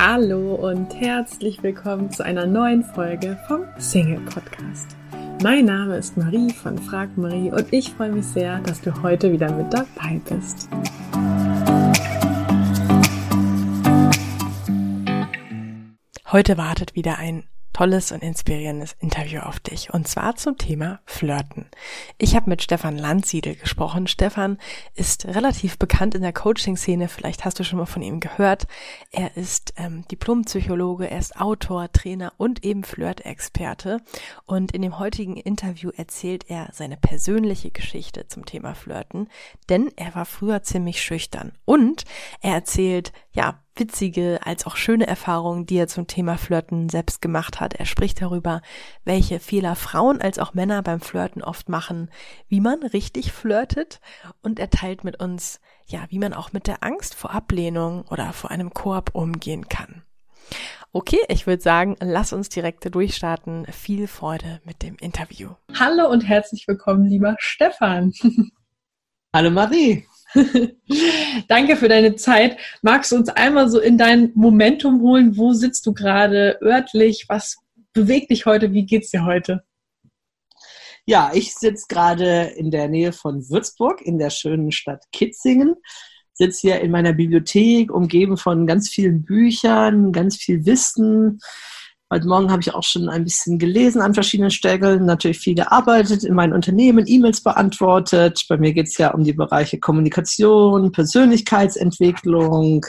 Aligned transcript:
Hallo 0.00 0.54
und 0.54 0.94
herzlich 0.94 1.60
willkommen 1.64 2.12
zu 2.12 2.24
einer 2.24 2.46
neuen 2.46 2.84
Folge 2.84 3.36
vom 3.48 3.64
Single 3.78 4.20
Podcast. 4.20 4.96
Mein 5.42 5.64
Name 5.64 5.96
ist 5.96 6.16
Marie 6.16 6.52
von 6.52 6.78
Frag 6.78 7.18
Marie 7.18 7.50
und 7.50 7.72
ich 7.72 7.90
freue 7.94 8.12
mich 8.12 8.26
sehr, 8.26 8.60
dass 8.60 8.80
du 8.80 9.02
heute 9.02 9.32
wieder 9.32 9.50
mit 9.50 9.74
dabei 9.74 10.20
bist. 10.28 10.68
Heute 16.30 16.56
wartet 16.56 16.94
wieder 16.94 17.18
ein 17.18 17.42
tolles 17.78 18.10
und 18.10 18.24
inspirierendes 18.24 18.96
Interview 18.98 19.38
auf 19.38 19.60
dich. 19.60 19.94
Und 19.94 20.08
zwar 20.08 20.34
zum 20.34 20.58
Thema 20.58 20.98
Flirten. 21.04 21.66
Ich 22.18 22.34
habe 22.34 22.50
mit 22.50 22.60
Stefan 22.60 22.98
Landsiedel 22.98 23.54
gesprochen. 23.54 24.08
Stefan 24.08 24.58
ist 24.96 25.26
relativ 25.26 25.78
bekannt 25.78 26.16
in 26.16 26.22
der 26.22 26.32
Coaching-Szene. 26.32 27.06
Vielleicht 27.06 27.44
hast 27.44 27.60
du 27.60 27.62
schon 27.62 27.78
mal 27.78 27.86
von 27.86 28.02
ihm 28.02 28.18
gehört. 28.18 28.66
Er 29.12 29.36
ist 29.36 29.74
ähm, 29.76 30.04
Diplompsychologe, 30.10 31.08
er 31.08 31.20
ist 31.20 31.40
Autor, 31.40 31.92
Trainer 31.92 32.32
und 32.36 32.64
eben 32.64 32.82
Flirt-Experte. 32.82 33.98
Und 34.44 34.72
in 34.72 34.82
dem 34.82 34.98
heutigen 34.98 35.36
Interview 35.36 35.90
erzählt 35.96 36.46
er 36.50 36.70
seine 36.72 36.96
persönliche 36.96 37.70
Geschichte 37.70 38.26
zum 38.26 38.44
Thema 38.44 38.74
Flirten. 38.74 39.28
Denn 39.68 39.92
er 39.94 40.16
war 40.16 40.24
früher 40.24 40.64
ziemlich 40.64 41.00
schüchtern. 41.00 41.52
Und 41.64 42.06
er 42.40 42.54
erzählt, 42.54 43.12
ja, 43.30 43.60
witzige 43.78 44.40
als 44.44 44.66
auch 44.66 44.76
schöne 44.76 45.06
Erfahrungen, 45.06 45.66
die 45.66 45.76
er 45.76 45.88
zum 45.88 46.06
Thema 46.06 46.38
Flirten 46.38 46.88
selbst 46.88 47.20
gemacht 47.20 47.60
hat. 47.60 47.74
Er 47.74 47.86
spricht 47.86 48.20
darüber, 48.20 48.62
welche 49.04 49.40
Fehler 49.40 49.76
Frauen 49.76 50.20
als 50.20 50.38
auch 50.38 50.54
Männer 50.54 50.82
beim 50.82 51.00
Flirten 51.00 51.42
oft 51.42 51.68
machen, 51.68 52.10
wie 52.48 52.60
man 52.60 52.82
richtig 52.82 53.32
flirtet 53.32 54.00
und 54.42 54.58
er 54.58 54.70
teilt 54.70 55.04
mit 55.04 55.20
uns, 55.20 55.60
ja, 55.86 56.06
wie 56.08 56.18
man 56.18 56.34
auch 56.34 56.52
mit 56.52 56.66
der 56.66 56.82
Angst 56.82 57.14
vor 57.14 57.32
Ablehnung 57.32 58.04
oder 58.10 58.32
vor 58.32 58.50
einem 58.50 58.74
Korb 58.74 59.14
umgehen 59.14 59.68
kann. 59.68 60.02
Okay, 60.92 61.20
ich 61.28 61.46
würde 61.46 61.62
sagen, 61.62 61.96
lass 62.00 62.32
uns 62.32 62.48
direkt 62.48 62.94
durchstarten. 62.94 63.66
Viel 63.66 64.06
Freude 64.06 64.60
mit 64.64 64.82
dem 64.82 64.96
Interview. 64.96 65.50
Hallo 65.78 66.08
und 66.10 66.22
herzlich 66.22 66.66
willkommen, 66.66 67.06
lieber 67.06 67.36
Stefan. 67.38 68.12
Hallo 69.34 69.50
Marie. 69.50 70.06
Danke 71.48 71.76
für 71.76 71.88
deine 71.88 72.16
Zeit. 72.16 72.58
Magst 72.82 73.12
du 73.12 73.16
uns 73.16 73.28
einmal 73.28 73.68
so 73.68 73.80
in 73.80 73.98
dein 73.98 74.32
Momentum 74.34 75.00
holen? 75.02 75.36
Wo 75.36 75.52
sitzt 75.52 75.86
du 75.86 75.92
gerade 75.92 76.58
örtlich? 76.62 77.26
Was 77.28 77.56
bewegt 77.92 78.30
dich 78.30 78.46
heute? 78.46 78.72
Wie 78.72 78.86
geht's 78.86 79.10
dir 79.10 79.24
heute? 79.24 79.64
Ja, 81.06 81.30
ich 81.32 81.54
sitze 81.54 81.86
gerade 81.88 82.52
in 82.56 82.70
der 82.70 82.88
Nähe 82.88 83.12
von 83.12 83.48
Würzburg 83.48 84.02
in 84.02 84.18
der 84.18 84.30
schönen 84.30 84.72
Stadt 84.72 85.04
Kitzingen. 85.12 85.74
Sitze 86.34 86.60
hier 86.60 86.80
in 86.80 86.90
meiner 86.90 87.14
Bibliothek, 87.14 87.90
umgeben 87.90 88.36
von 88.36 88.66
ganz 88.66 88.88
vielen 88.90 89.24
Büchern, 89.24 90.12
ganz 90.12 90.36
viel 90.36 90.66
Wissen 90.66 91.40
Heute 92.10 92.26
Morgen 92.26 92.50
habe 92.50 92.62
ich 92.62 92.72
auch 92.72 92.84
schon 92.84 93.10
ein 93.10 93.24
bisschen 93.24 93.58
gelesen 93.58 94.00
an 94.00 94.14
verschiedenen 94.14 94.50
Stellen, 94.50 95.04
natürlich 95.04 95.40
viel 95.40 95.54
gearbeitet 95.54 96.24
in 96.24 96.32
meinen 96.32 96.54
Unternehmen, 96.54 97.04
E-Mails 97.06 97.42
beantwortet. 97.42 98.46
Bei 98.48 98.56
mir 98.56 98.72
geht 98.72 98.86
es 98.86 98.96
ja 98.96 99.10
um 99.10 99.24
die 99.24 99.34
Bereiche 99.34 99.78
Kommunikation, 99.78 100.90
Persönlichkeitsentwicklung, 100.90 102.86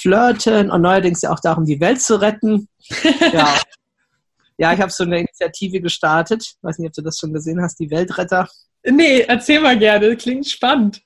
Flirten 0.00 0.72
und 0.72 0.82
neuerdings 0.82 1.22
ja 1.22 1.30
auch 1.30 1.38
darum, 1.38 1.64
die 1.64 1.78
Welt 1.78 2.00
zu 2.00 2.20
retten. 2.20 2.68
Ja, 3.32 3.54
ja 4.58 4.72
ich 4.72 4.80
habe 4.80 4.90
so 4.90 5.04
eine 5.04 5.20
Initiative 5.20 5.80
gestartet. 5.80 6.42
Ich 6.42 6.58
weiß 6.62 6.78
nicht, 6.80 6.88
ob 6.88 6.94
du 6.94 7.02
das 7.02 7.18
schon 7.18 7.32
gesehen 7.32 7.62
hast, 7.62 7.78
die 7.78 7.92
Weltretter. 7.92 8.48
Nee, 8.84 9.20
erzähl 9.20 9.60
mal 9.60 9.78
gerne, 9.78 10.16
klingt 10.16 10.48
spannend. 10.48 11.02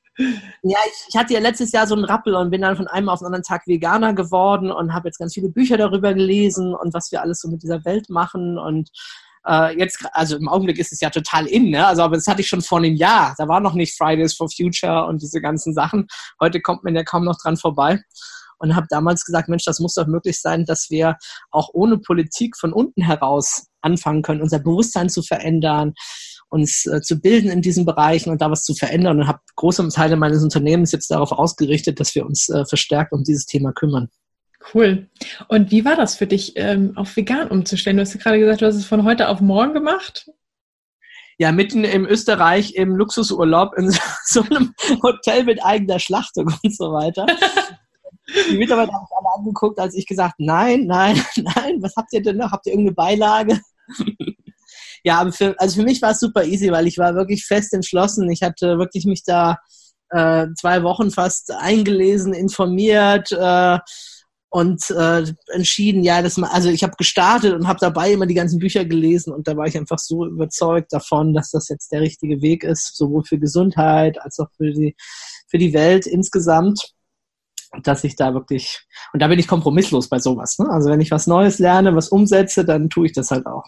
Ja, 0.63 0.79
ich, 0.87 1.07
ich, 1.09 1.17
hatte 1.17 1.33
ja 1.33 1.41
letztes 1.41 1.73
Jahr 1.73 1.87
so 1.87 1.95
einen 1.95 2.05
Rappel 2.05 2.35
und 2.35 2.51
bin 2.51 2.61
dann 2.61 2.77
von 2.77 2.87
einem 2.87 3.09
auf 3.09 3.21
den 3.21 3.27
anderen 3.27 3.45
Tag 3.45 3.67
Veganer 3.67 4.13
geworden 4.13 4.71
und 4.71 4.93
habe 4.93 5.09
jetzt 5.09 5.19
ganz 5.19 5.35
viele 5.35 5.49
Bücher 5.49 5.77
darüber 5.77 6.13
gelesen 6.15 6.75
und 6.75 6.93
was 6.93 7.11
wir 7.11 7.23
alles 7.23 7.41
so 7.41 7.49
mit 7.49 7.63
dieser 7.63 7.85
Welt 7.85 8.11
machen 8.11 8.59
und 8.59 8.91
äh, 9.47 9.79
jetzt, 9.79 10.05
also 10.13 10.37
im 10.37 10.49
Augenblick 10.49 10.79
ist 10.79 10.93
es 10.93 11.01
ja 11.01 11.11
total 11.11 11.47
in, 11.47 11.71
ne? 11.71 11.87
Also, 11.87 12.03
aber 12.03 12.17
das 12.17 12.27
hatte 12.27 12.43
ich 12.43 12.49
schon 12.49 12.61
vor 12.61 12.79
einem 12.79 12.95
Jahr. 12.95 13.35
Da 13.39 13.49
war 13.49 13.61
noch 13.61 13.75
nicht 13.75 13.97
Fridays 13.97 14.35
for 14.35 14.49
Future 14.51 15.07
und 15.07 15.23
diese 15.23 15.41
ganzen 15.41 15.73
Sachen. 15.73 16.07
Heute 16.41 16.61
kommt 16.61 16.85
man 16.85 16.95
ja 16.95 17.05
kaum 17.05 17.25
noch 17.25 17.39
dran 17.43 17.57
vorbei. 17.57 18.01
Und 18.59 18.77
habe 18.77 18.87
damals 18.91 19.25
gesagt, 19.25 19.49
Mensch, 19.49 19.65
das 19.65 19.81
muss 19.81 19.95
doch 19.95 20.07
möglich 20.07 20.39
sein, 20.39 20.67
dass 20.67 20.91
wir 20.91 21.17
auch 21.51 21.71
ohne 21.73 21.97
Politik 21.97 22.59
von 22.59 22.75
unten 22.75 23.01
heraus 23.01 23.69
anfangen 23.81 24.21
können, 24.21 24.43
unser 24.43 24.59
Bewusstsein 24.59 25.09
zu 25.09 25.23
verändern, 25.23 25.95
uns 26.51 26.87
äh, 26.87 27.01
zu 27.01 27.21
bilden 27.21 27.51
in 27.51 27.63
diesen 27.63 27.87
Bereichen 27.87 28.31
und 28.31 28.43
da 28.43 28.51
was 28.51 28.65
zu 28.65 28.75
verändern 28.75 29.21
und 29.21 29.27
habe 29.27 29.41
große 29.57 29.89
Teile 29.89 30.17
meines 30.17 30.43
Unternehmens 30.43 30.93
jetzt 30.93 31.11
darauf 31.11 31.33
ausgerichtet, 31.33 32.01
dass 32.01 32.15
wir 32.15 32.27
uns 32.27 32.49
äh, 32.49 32.65
verstärkt 32.65 33.13
um 33.13 33.25
dieses 33.25 33.47
Thema 33.47 33.73
kümmern. 33.73 34.09
Cool. 34.75 35.09
Und 35.49 35.71
wie 35.71 35.85
war 35.85 35.97
das 35.97 36.17
für 36.17 36.27
dich, 36.27 36.53
ähm, 36.57 36.93
auf 36.97 37.17
vegan 37.17 37.49
umzustellen? 37.49 37.97
Du 37.97 38.03
hast 38.03 38.15
ja 38.15 38.21
gerade 38.21 38.39
gesagt, 38.39 38.61
du 38.61 38.67
hast 38.67 38.77
es 38.77 38.85
von 38.85 39.05
heute 39.05 39.29
auf 39.29 39.41
morgen 39.41 39.73
gemacht. 39.73 40.31
Ja, 41.39 41.53
mitten 41.53 41.85
im 41.85 42.05
Österreich 42.05 42.75
im 42.75 42.95
Luxusurlaub 42.95 43.73
in 43.79 43.91
so 44.25 44.43
einem 44.43 44.75
Hotel 45.03 45.45
mit 45.45 45.65
eigener 45.65 45.99
Schlachtung 45.99 46.53
und 46.63 46.77
so 46.77 46.93
weiter. 46.93 47.27
Die 48.51 48.59
Mitarbeiter 48.59 48.93
haben 48.93 49.07
sich 49.07 49.17
alle 49.17 49.39
angeguckt, 49.39 49.79
als 49.79 49.95
ich 49.95 50.07
gesagt, 50.07 50.35
nein, 50.39 50.87
nein, 50.87 51.21
nein, 51.37 51.83
was 51.83 51.97
habt 51.97 52.13
ihr 52.13 52.23
denn 52.23 52.37
noch? 52.37 52.53
Habt 52.53 52.67
ihr 52.67 52.73
irgendeine 52.73 52.95
Beilage? 52.95 53.61
Ja, 55.05 55.21
aber 55.21 55.33
für, 55.33 55.55
also 55.59 55.81
für 55.81 55.85
mich 55.85 56.03
war 56.03 56.13
es 56.13 56.21
super 56.21 56.45
easy, 56.45 56.71
weil 56.71 56.87
ich 56.87 56.99
war 56.99 57.15
wirklich 57.15 57.45
fest 57.45 57.73
entschlossen. 57.73 58.31
Ich 58.31 58.43
hatte 58.43 58.79
wirklich 58.79 59.07
mich 59.07 59.25
da 59.25 59.59
äh, 60.11 60.47
zwei 60.59 60.83
Wochen 60.83 61.11
fast 61.11 61.53
eingelesen, 61.53 62.35
informiert 62.35 63.31
äh, 63.33 63.79
und 64.51 64.91
äh, 64.91 65.25
entschieden, 65.53 66.03
ja, 66.03 66.23
das 66.23 66.37
also 66.43 66.71
ich 66.71 66.83
habe 66.83 66.97
gestartet 66.99 67.55
und 67.55 67.69
habe 67.69 67.79
dabei 67.81 68.13
immer 68.13 68.27
die 68.27 68.35
ganzen 68.35 68.59
Bücher 68.59 68.85
gelesen 68.85 69.33
und 69.33 69.47
da 69.47 69.57
war 69.57 69.67
ich 69.67 69.77
einfach 69.77 70.01
so 70.01 70.27
überzeugt 70.27 70.93
davon, 70.93 71.33
dass 71.33 71.53
das 71.53 71.69
jetzt 71.69 71.93
der 71.93 72.01
richtige 72.01 72.43
Weg 72.43 72.65
ist, 72.65 72.97
sowohl 72.97 73.23
für 73.25 73.39
Gesundheit 73.39 74.21
als 74.21 74.41
auch 74.41 74.49
für 74.57 74.73
die 74.73 74.97
für 75.47 75.59
die 75.59 75.73
Welt 75.73 76.07
insgesamt 76.07 76.93
dass 77.83 78.05
ich 78.05 78.17
da 78.17 78.35
wirklich, 78.35 78.81
und 79.13 79.23
da 79.23 79.29
bin 79.29 79.39
ich 79.39 79.47
kompromisslos 79.47 80.09
bei 80.09 80.19
sowas. 80.19 80.59
Ne? 80.59 80.69
Also 80.69 80.91
wenn 80.91 81.01
ich 81.01 81.11
was 81.11 81.27
Neues 81.27 81.59
lerne, 81.59 81.95
was 81.95 82.09
umsetze, 82.09 82.65
dann 82.65 82.91
tue 82.91 83.07
ich 83.07 83.13
das 83.13 83.31
halt 83.31 83.47
auch. 83.47 83.65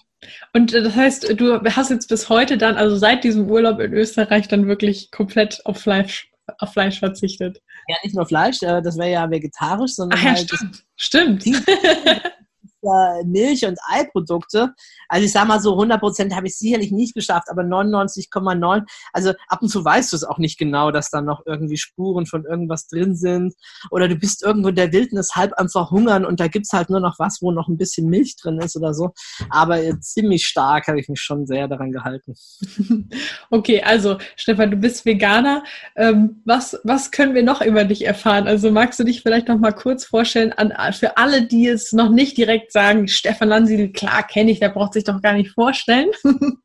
Und 0.52 0.74
äh, 0.74 0.82
das 0.82 0.96
heißt, 0.96 1.40
du 1.40 1.60
hast 1.60 1.90
jetzt 1.90 2.08
bis 2.08 2.28
heute 2.28 2.58
dann, 2.58 2.76
also 2.76 2.96
seit 2.96 3.24
diesem 3.24 3.48
Urlaub 3.48 3.78
in 3.80 3.92
Österreich, 3.92 4.48
dann 4.48 4.66
wirklich 4.66 5.10
komplett 5.10 5.64
auf 5.64 5.78
Fleisch, 5.78 6.30
auf 6.58 6.72
Fleisch 6.72 6.98
verzichtet. 6.98 7.62
Ja, 7.88 7.96
nicht 8.02 8.14
nur 8.14 8.26
Fleisch, 8.26 8.62
äh, 8.62 8.82
das 8.82 8.98
wäre 8.98 9.10
ja 9.10 9.30
vegetarisch, 9.30 9.94
sondern 9.94 10.18
Ach 10.20 10.24
ja, 10.24 10.30
halt. 10.32 10.50
Stimmt. 10.96 11.42
stimmt. 11.44 11.44
äh, 12.82 13.24
Milch- 13.24 13.64
und 13.64 13.78
Eiprodukte. 13.88 14.74
Also 15.08 15.24
ich 15.24 15.32
sage 15.32 15.48
mal 15.48 15.60
so 15.60 15.72
100 15.72 16.00
Prozent 16.00 16.34
habe 16.34 16.46
ich 16.46 16.56
sicherlich 16.56 16.90
nicht 16.90 17.14
geschafft, 17.14 17.48
aber 17.50 17.62
99,9. 17.62 18.84
Also 19.12 19.32
ab 19.48 19.62
und 19.62 19.68
zu 19.68 19.84
weißt 19.84 20.12
du 20.12 20.16
es 20.16 20.24
auch 20.24 20.38
nicht 20.38 20.58
genau, 20.58 20.90
dass 20.90 21.10
da 21.10 21.20
noch 21.20 21.42
irgendwie 21.46 21.76
Spuren 21.76 22.26
von 22.26 22.44
irgendwas 22.44 22.86
drin 22.86 23.16
sind. 23.16 23.54
Oder 23.90 24.08
du 24.08 24.16
bist 24.16 24.42
irgendwo 24.42 24.68
in 24.68 24.76
der 24.76 24.92
Wildnis 24.92 25.34
halb 25.34 25.52
einfach 25.54 25.90
hungern 25.90 26.24
und 26.24 26.40
da 26.40 26.48
gibt's 26.48 26.72
halt 26.72 26.90
nur 26.90 27.00
noch 27.00 27.18
was, 27.18 27.38
wo 27.40 27.52
noch 27.52 27.68
ein 27.68 27.78
bisschen 27.78 28.08
Milch 28.08 28.36
drin 28.36 28.58
ist 28.58 28.76
oder 28.76 28.94
so. 28.94 29.12
Aber 29.50 29.78
ziemlich 30.00 30.46
stark 30.46 30.88
habe 30.88 31.00
ich 31.00 31.08
mich 31.08 31.20
schon 31.20 31.46
sehr 31.46 31.68
daran 31.68 31.92
gehalten. 31.92 32.34
Okay, 33.50 33.82
also 33.82 34.18
Stefan, 34.36 34.70
du 34.70 34.76
bist 34.76 35.04
Veganer. 35.04 35.62
Ähm, 35.94 36.40
was, 36.44 36.80
was 36.84 37.10
können 37.10 37.34
wir 37.34 37.42
noch 37.42 37.60
über 37.60 37.84
dich 37.84 38.06
erfahren? 38.06 38.48
Also 38.48 38.70
magst 38.70 38.98
du 38.98 39.04
dich 39.04 39.22
vielleicht 39.22 39.48
noch 39.48 39.58
mal 39.58 39.72
kurz 39.72 40.04
vorstellen 40.04 40.52
an, 40.52 40.72
für 40.92 41.16
alle, 41.16 41.46
die 41.46 41.68
es 41.68 41.92
noch 41.92 42.08
nicht 42.08 42.36
direkt 42.36 42.71
sagen, 42.72 43.08
Stefan 43.08 43.48
Landsiedel, 43.48 43.92
klar 43.92 44.26
kenne 44.26 44.50
ich, 44.50 44.60
der 44.60 44.70
braucht 44.70 44.94
sich 44.94 45.04
doch 45.04 45.20
gar 45.22 45.34
nicht 45.34 45.50
vorstellen. 45.50 46.10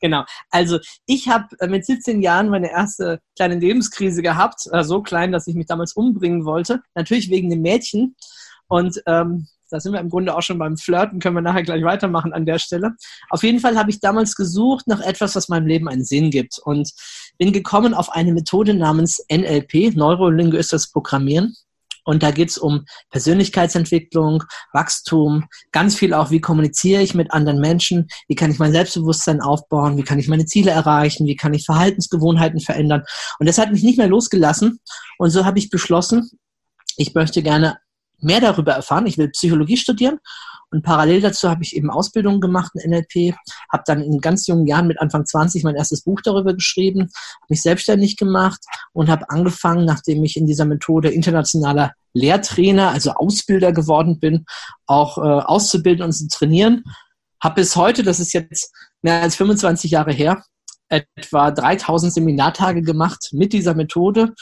Genau. 0.00 0.24
Also 0.50 0.78
ich 1.06 1.28
habe 1.28 1.46
äh, 1.58 1.66
mit 1.66 1.84
17 1.84 2.22
Jahren 2.22 2.50
meine 2.50 2.70
erste 2.70 3.20
kleine 3.36 3.56
Lebenskrise 3.56 4.22
gehabt, 4.22 4.68
äh, 4.70 4.84
so 4.84 5.02
klein, 5.02 5.32
dass 5.32 5.46
ich 5.46 5.56
mich 5.56 5.66
damals 5.66 5.94
umbringen 5.94 6.44
wollte. 6.44 6.82
Natürlich 6.94 7.30
wegen 7.30 7.50
dem 7.50 7.62
Mädchen. 7.62 8.14
Und 8.68 9.02
ähm, 9.06 9.48
da 9.70 9.80
sind 9.80 9.92
wir 9.92 10.00
im 10.00 10.08
Grunde 10.08 10.34
auch 10.34 10.42
schon 10.42 10.58
beim 10.58 10.76
Flirten, 10.76 11.18
können 11.18 11.36
wir 11.36 11.42
nachher 11.42 11.62
gleich 11.62 11.82
weitermachen 11.82 12.32
an 12.32 12.46
der 12.46 12.58
Stelle. 12.58 12.94
Auf 13.28 13.42
jeden 13.42 13.60
Fall 13.60 13.76
habe 13.76 13.90
ich 13.90 14.00
damals 14.00 14.34
gesucht 14.34 14.86
nach 14.86 15.00
etwas, 15.00 15.34
was 15.36 15.48
meinem 15.48 15.66
Leben 15.66 15.88
einen 15.88 16.04
Sinn 16.04 16.30
gibt 16.30 16.58
und 16.58 16.92
bin 17.36 17.52
gekommen 17.52 17.92
auf 17.92 18.10
eine 18.10 18.32
Methode 18.32 18.74
namens 18.74 19.24
NLP, 19.30 19.94
Neurolinguistisches 19.94 20.90
Programmieren. 20.90 21.54
Und 22.08 22.22
da 22.22 22.30
geht's 22.30 22.56
um 22.56 22.86
Persönlichkeitsentwicklung, 23.10 24.42
Wachstum, 24.72 25.44
ganz 25.72 25.94
viel 25.94 26.14
auch, 26.14 26.30
wie 26.30 26.40
kommuniziere 26.40 27.02
ich 27.02 27.14
mit 27.14 27.34
anderen 27.34 27.60
Menschen, 27.60 28.08
wie 28.28 28.34
kann 28.34 28.50
ich 28.50 28.58
mein 28.58 28.72
Selbstbewusstsein 28.72 29.42
aufbauen, 29.42 29.98
wie 29.98 30.04
kann 30.04 30.18
ich 30.18 30.26
meine 30.26 30.46
Ziele 30.46 30.70
erreichen, 30.70 31.26
wie 31.26 31.36
kann 31.36 31.52
ich 31.52 31.66
Verhaltensgewohnheiten 31.66 32.60
verändern. 32.60 33.02
Und 33.38 33.46
das 33.46 33.58
hat 33.58 33.72
mich 33.72 33.82
nicht 33.82 33.98
mehr 33.98 34.08
losgelassen. 34.08 34.80
Und 35.18 35.28
so 35.28 35.44
habe 35.44 35.58
ich 35.58 35.68
beschlossen, 35.68 36.30
ich 36.96 37.12
möchte 37.12 37.42
gerne 37.42 37.76
mehr 38.20 38.40
darüber 38.40 38.72
erfahren. 38.72 39.06
Ich 39.06 39.18
will 39.18 39.28
Psychologie 39.28 39.76
studieren 39.76 40.18
und 40.70 40.82
parallel 40.82 41.22
dazu 41.22 41.48
habe 41.48 41.62
ich 41.62 41.74
eben 41.74 41.90
Ausbildung 41.90 42.40
gemacht 42.40 42.72
in 42.74 42.90
NLP, 42.90 43.34
habe 43.72 43.82
dann 43.86 44.02
in 44.02 44.20
ganz 44.20 44.46
jungen 44.46 44.66
Jahren 44.66 44.86
mit 44.86 45.00
Anfang 45.00 45.24
20 45.24 45.64
mein 45.64 45.76
erstes 45.76 46.02
Buch 46.02 46.20
darüber 46.22 46.52
geschrieben, 46.52 47.00
habe 47.00 47.46
mich 47.48 47.62
selbstständig 47.62 48.16
gemacht 48.16 48.60
und 48.92 49.08
habe 49.08 49.30
angefangen, 49.30 49.86
nachdem 49.86 50.22
ich 50.24 50.36
in 50.36 50.46
dieser 50.46 50.66
Methode 50.66 51.08
internationaler 51.08 51.92
Lehrtrainer, 52.12 52.90
also 52.90 53.12
Ausbilder 53.12 53.72
geworden 53.72 54.18
bin, 54.18 54.44
auch 54.86 55.18
äh, 55.18 55.20
auszubilden 55.20 56.04
und 56.04 56.12
zu 56.12 56.28
trainieren. 56.28 56.84
Habe 57.40 57.56
bis 57.56 57.76
heute, 57.76 58.02
das 58.02 58.20
ist 58.20 58.34
jetzt 58.34 58.72
mehr 59.00 59.22
als 59.22 59.36
25 59.36 59.90
Jahre 59.90 60.12
her, 60.12 60.42
etwa 60.88 61.50
3000 61.50 62.12
Seminartage 62.12 62.82
gemacht 62.82 63.30
mit 63.32 63.52
dieser 63.52 63.74
Methode. 63.74 64.34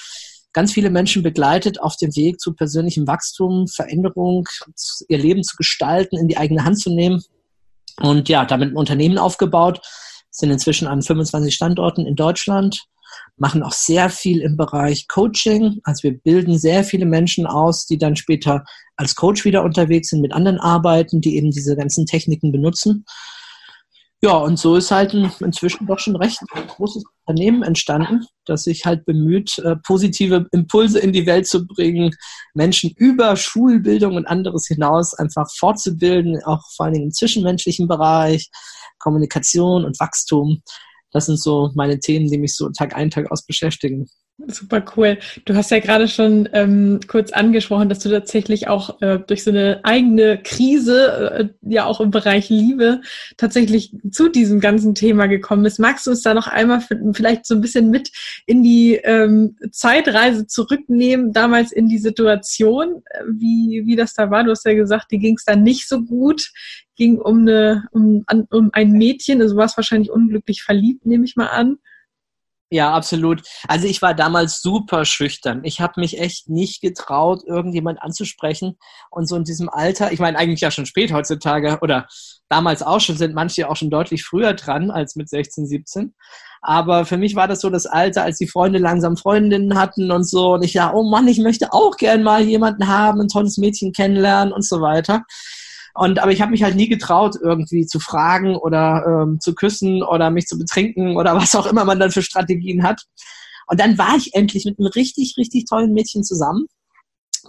Ganz 0.56 0.72
viele 0.72 0.88
Menschen 0.88 1.22
begleitet 1.22 1.82
auf 1.82 1.98
dem 1.98 2.16
Weg 2.16 2.40
zu 2.40 2.54
persönlichem 2.54 3.06
Wachstum, 3.06 3.68
Veränderung, 3.68 4.48
ihr 5.06 5.18
Leben 5.18 5.42
zu 5.42 5.54
gestalten, 5.54 6.16
in 6.16 6.28
die 6.28 6.38
eigene 6.38 6.64
Hand 6.64 6.80
zu 6.80 6.88
nehmen. 6.88 7.22
Und 8.00 8.30
ja, 8.30 8.46
damit 8.46 8.70
ein 8.70 8.76
Unternehmen 8.78 9.18
aufgebaut, 9.18 9.82
sind 10.30 10.50
inzwischen 10.50 10.88
an 10.88 11.02
25 11.02 11.54
Standorten 11.54 12.06
in 12.06 12.16
Deutschland, 12.16 12.86
machen 13.36 13.62
auch 13.62 13.74
sehr 13.74 14.08
viel 14.08 14.40
im 14.40 14.56
Bereich 14.56 15.08
Coaching. 15.08 15.82
Also 15.84 16.04
wir 16.04 16.18
bilden 16.18 16.58
sehr 16.58 16.84
viele 16.84 17.04
Menschen 17.04 17.46
aus, 17.46 17.84
die 17.84 17.98
dann 17.98 18.16
später 18.16 18.64
als 18.96 19.14
Coach 19.14 19.44
wieder 19.44 19.62
unterwegs 19.62 20.08
sind, 20.08 20.22
mit 20.22 20.32
anderen 20.32 20.58
arbeiten, 20.58 21.20
die 21.20 21.36
eben 21.36 21.50
diese 21.50 21.76
ganzen 21.76 22.06
Techniken 22.06 22.50
benutzen. 22.50 23.04
Ja, 24.26 24.38
und 24.38 24.58
so 24.58 24.74
ist 24.74 24.90
halt 24.90 25.14
inzwischen 25.14 25.86
doch 25.86 26.00
schon 26.00 26.16
recht 26.16 26.40
großes 26.66 27.04
Unternehmen 27.24 27.62
entstanden, 27.62 28.26
das 28.44 28.64
sich 28.64 28.84
halt 28.84 29.04
bemüht, 29.04 29.56
äh, 29.58 29.76
positive 29.76 30.48
Impulse 30.50 30.98
in 30.98 31.12
die 31.12 31.26
Welt 31.26 31.46
zu 31.46 31.64
bringen, 31.64 32.10
Menschen 32.52 32.90
über 32.96 33.36
Schulbildung 33.36 34.16
und 34.16 34.26
anderes 34.26 34.66
hinaus 34.66 35.14
einfach 35.14 35.48
fortzubilden, 35.56 36.42
auch 36.42 36.60
vor 36.74 36.86
allen 36.86 36.94
Dingen 36.94 37.06
im 37.06 37.12
zwischenmenschlichen 37.12 37.86
Bereich, 37.86 38.50
Kommunikation 38.98 39.84
und 39.84 40.00
Wachstum. 40.00 40.60
Das 41.12 41.26
sind 41.26 41.40
so 41.40 41.70
meine 41.76 42.00
Themen, 42.00 42.28
die 42.28 42.38
mich 42.38 42.56
so 42.56 42.68
Tag 42.70 42.96
ein, 42.96 43.10
Tag 43.10 43.30
aus 43.30 43.46
beschäftigen. 43.46 44.08
Super 44.38 44.84
cool. 44.94 45.16
Du 45.46 45.54
hast 45.54 45.70
ja 45.70 45.78
gerade 45.78 46.08
schon 46.08 46.46
ähm, 46.52 47.00
kurz 47.08 47.32
angesprochen, 47.32 47.88
dass 47.88 48.00
du 48.00 48.10
tatsächlich 48.10 48.68
auch 48.68 49.00
äh, 49.00 49.18
durch 49.18 49.42
so 49.42 49.50
eine 49.50 49.80
eigene 49.82 50.36
Krise, 50.42 51.30
äh, 51.32 51.48
ja 51.62 51.86
auch 51.86 52.02
im 52.02 52.10
Bereich 52.10 52.50
Liebe, 52.50 53.00
tatsächlich 53.38 53.96
zu 54.10 54.28
diesem 54.28 54.60
ganzen 54.60 54.94
Thema 54.94 55.26
gekommen 55.26 55.62
bist. 55.62 55.78
Magst 55.78 56.06
du 56.06 56.10
uns 56.10 56.20
da 56.20 56.34
noch 56.34 56.48
einmal 56.48 56.82
vielleicht 57.14 57.46
so 57.46 57.54
ein 57.54 57.62
bisschen 57.62 57.88
mit 57.88 58.12
in 58.44 58.62
die 58.62 58.96
ähm, 58.96 59.56
Zeitreise 59.72 60.46
zurücknehmen, 60.46 61.32
damals 61.32 61.72
in 61.72 61.88
die 61.88 61.98
Situation, 61.98 63.02
äh, 63.06 63.22
wie, 63.30 63.84
wie 63.86 63.96
das 63.96 64.12
da 64.12 64.30
war? 64.30 64.44
Du 64.44 64.50
hast 64.50 64.66
ja 64.66 64.74
gesagt, 64.74 65.12
dir 65.12 65.18
ging 65.18 65.36
es 65.36 65.46
da 65.46 65.56
nicht 65.56 65.88
so 65.88 66.02
gut, 66.02 66.52
ging 66.94 67.18
um, 67.18 67.40
eine, 67.40 67.84
um, 67.90 68.22
um 68.50 68.68
ein 68.74 68.92
Mädchen, 68.92 69.40
also 69.40 69.56
warst 69.56 69.78
wahrscheinlich 69.78 70.10
unglücklich 70.10 70.62
verliebt, 70.62 71.06
nehme 71.06 71.24
ich 71.24 71.36
mal 71.36 71.48
an. 71.48 71.78
Ja, 72.68 72.92
absolut. 72.92 73.42
Also 73.68 73.86
ich 73.86 74.02
war 74.02 74.12
damals 74.12 74.60
super 74.60 75.04
schüchtern. 75.04 75.60
Ich 75.62 75.80
habe 75.80 76.00
mich 76.00 76.18
echt 76.18 76.48
nicht 76.48 76.80
getraut, 76.80 77.44
irgendjemand 77.46 78.02
anzusprechen. 78.02 78.76
Und 79.08 79.28
so 79.28 79.36
in 79.36 79.44
diesem 79.44 79.68
Alter, 79.68 80.10
ich 80.10 80.18
meine 80.18 80.36
eigentlich 80.36 80.62
ja 80.62 80.72
schon 80.72 80.84
spät 80.84 81.12
heutzutage 81.12 81.78
oder 81.80 82.08
damals 82.48 82.82
auch 82.82 83.00
schon, 83.00 83.16
sind 83.16 83.34
manche 83.34 83.70
auch 83.70 83.76
schon 83.76 83.90
deutlich 83.90 84.24
früher 84.24 84.54
dran 84.54 84.90
als 84.90 85.14
mit 85.14 85.28
16, 85.28 85.68
17. 85.68 86.14
Aber 86.60 87.04
für 87.04 87.16
mich 87.16 87.36
war 87.36 87.46
das 87.46 87.60
so 87.60 87.70
das 87.70 87.86
Alter, 87.86 88.24
als 88.24 88.38
die 88.38 88.48
Freunde 88.48 88.80
langsam 88.80 89.16
Freundinnen 89.16 89.78
hatten 89.78 90.10
und 90.10 90.24
so. 90.24 90.54
Und 90.54 90.64
ich 90.64 90.74
ja, 90.74 90.92
oh 90.92 91.08
Mann, 91.08 91.28
ich 91.28 91.38
möchte 91.38 91.72
auch 91.72 91.96
gern 91.96 92.24
mal 92.24 92.42
jemanden 92.42 92.88
haben, 92.88 93.20
ein 93.20 93.28
tolles 93.28 93.58
Mädchen 93.58 93.92
kennenlernen 93.92 94.52
und 94.52 94.64
so 94.64 94.80
weiter. 94.80 95.22
Und 95.96 96.18
aber 96.18 96.30
ich 96.32 96.42
habe 96.42 96.50
mich 96.50 96.62
halt 96.62 96.76
nie 96.76 96.88
getraut, 96.88 97.36
irgendwie 97.42 97.86
zu 97.86 98.00
fragen 98.00 98.54
oder 98.54 99.04
ähm, 99.06 99.40
zu 99.40 99.54
küssen 99.54 100.02
oder 100.02 100.30
mich 100.30 100.46
zu 100.46 100.58
betrinken 100.58 101.16
oder 101.16 101.34
was 101.40 101.54
auch 101.54 101.66
immer 101.66 101.84
man 101.84 101.98
dann 101.98 102.10
für 102.10 102.22
Strategien 102.22 102.82
hat. 102.82 103.02
Und 103.66 103.80
dann 103.80 103.98
war 103.98 104.16
ich 104.16 104.34
endlich 104.34 104.64
mit 104.64 104.78
einem 104.78 104.88
richtig, 104.88 105.34
richtig 105.38 105.64
tollen 105.64 105.92
Mädchen 105.92 106.22
zusammen. 106.22 106.66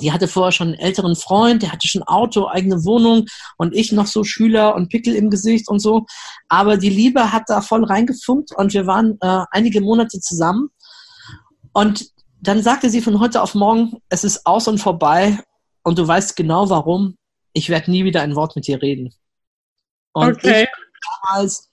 Die 0.02 0.12
hatte 0.12 0.28
vorher 0.28 0.52
schon 0.52 0.70
einen 0.70 0.80
älteren 0.80 1.16
Freund, 1.16 1.64
der 1.64 1.72
hatte 1.72 1.88
schon 1.88 2.04
Auto, 2.04 2.48
eigene 2.48 2.86
Wohnung 2.86 3.26
und 3.58 3.76
ich 3.76 3.92
noch 3.92 4.08
so 4.08 4.24
Schüler 4.24 4.76
und 4.76 4.90
Pickel 4.90 5.16
im 5.16 5.30
Gesicht 5.30 5.68
und 5.70 5.80
so. 5.80 6.06
Aber 6.48 6.78
die 6.78 6.90
Liebe 6.90 7.34
hat 7.34 7.44
da 7.48 7.62
voll 7.62 7.84
reingefunkt 7.84 8.56
und 8.56 8.74
wir 8.74 8.86
waren 8.86 9.18
äh, 9.22 9.44
einige 9.52 9.82
Monate 9.82 10.20
zusammen. 10.20 10.70
Und 11.74 12.12
dann 12.42 12.62
sagte 12.62 12.90
sie 12.90 13.02
von 13.02 13.20
heute 13.20 13.42
auf 13.42 13.56
morgen, 13.56 13.98
es 14.10 14.24
ist 14.24 14.46
aus 14.46 14.68
und 14.68 14.78
vorbei 14.80 15.40
und 15.84 15.98
du 15.98 16.08
weißt 16.08 16.36
genau 16.36 16.70
warum 16.70 17.18
ich 17.58 17.70
werde 17.70 17.92
nie 17.92 18.06
wieder 18.06 18.22
ein 18.22 18.36
Wort 18.36 18.56
mit 18.56 18.68
dir 18.68 18.82
reden. 18.82 19.14
Und 20.14 20.38
okay. 20.38 20.64
ich 20.64 20.72
bin 20.72 21.02
damals 21.24 21.70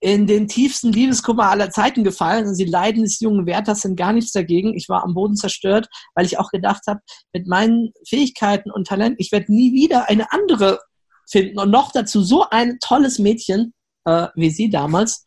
in 0.00 0.26
den 0.26 0.48
tiefsten 0.48 0.92
Liebeskummer 0.92 1.50
aller 1.50 1.70
Zeiten 1.70 2.04
gefallen 2.04 2.46
und 2.46 2.58
die 2.58 2.64
Leiden 2.64 3.02
des 3.02 3.20
jungen 3.20 3.46
Wärters 3.46 3.82
sind 3.82 3.96
gar 3.96 4.12
nichts 4.12 4.32
dagegen. 4.32 4.74
Ich 4.76 4.88
war 4.88 5.02
am 5.02 5.14
Boden 5.14 5.36
zerstört, 5.36 5.88
weil 6.14 6.26
ich 6.26 6.38
auch 6.38 6.50
gedacht 6.50 6.82
habe, 6.86 7.00
mit 7.32 7.46
meinen 7.46 7.92
Fähigkeiten 8.06 8.70
und 8.70 8.86
Talenten, 8.86 9.16
ich 9.18 9.32
werde 9.32 9.52
nie 9.52 9.72
wieder 9.72 10.08
eine 10.08 10.32
andere 10.32 10.80
finden 11.28 11.58
und 11.58 11.70
noch 11.70 11.92
dazu 11.92 12.22
so 12.22 12.46
ein 12.50 12.78
tolles 12.80 13.18
Mädchen 13.18 13.72
äh, 14.06 14.28
wie 14.34 14.50
sie 14.50 14.70
damals. 14.70 15.24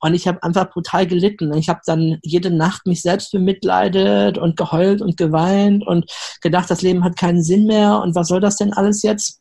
Und 0.00 0.14
ich 0.14 0.28
habe 0.28 0.42
einfach 0.42 0.70
brutal 0.70 1.06
gelitten. 1.06 1.52
Ich 1.54 1.68
habe 1.68 1.80
dann 1.84 2.18
jede 2.22 2.50
Nacht 2.50 2.86
mich 2.86 3.02
selbst 3.02 3.32
bemitleidet 3.32 4.38
und 4.38 4.56
geheult 4.56 5.02
und 5.02 5.16
geweint 5.16 5.86
und 5.86 6.10
gedacht, 6.40 6.70
das 6.70 6.82
Leben 6.82 7.04
hat 7.04 7.18
keinen 7.18 7.42
Sinn 7.42 7.66
mehr 7.66 8.00
und 8.00 8.14
was 8.14 8.28
soll 8.28 8.40
das 8.40 8.56
denn 8.56 8.72
alles 8.72 9.02
jetzt? 9.02 9.40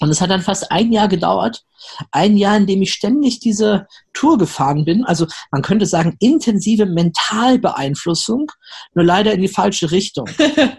Und 0.00 0.08
es 0.08 0.20
hat 0.20 0.30
dann 0.30 0.40
fast 0.40 0.70
ein 0.72 0.92
Jahr 0.92 1.08
gedauert. 1.08 1.62
Ein 2.10 2.38
Jahr, 2.38 2.56
in 2.56 2.66
dem 2.66 2.80
ich 2.82 2.92
ständig 2.92 3.40
diese 3.40 3.86
Tour 4.14 4.38
gefahren 4.38 4.84
bin. 4.86 5.04
Also 5.04 5.26
man 5.50 5.62
könnte 5.62 5.84
sagen, 5.84 6.16
intensive 6.20 6.86
Mentalbeeinflussung, 6.86 8.50
nur 8.94 9.04
leider 9.04 9.32
in 9.32 9.42
die 9.42 9.48
falsche 9.48 9.90
Richtung. 9.90 10.26
ja, 10.38 10.76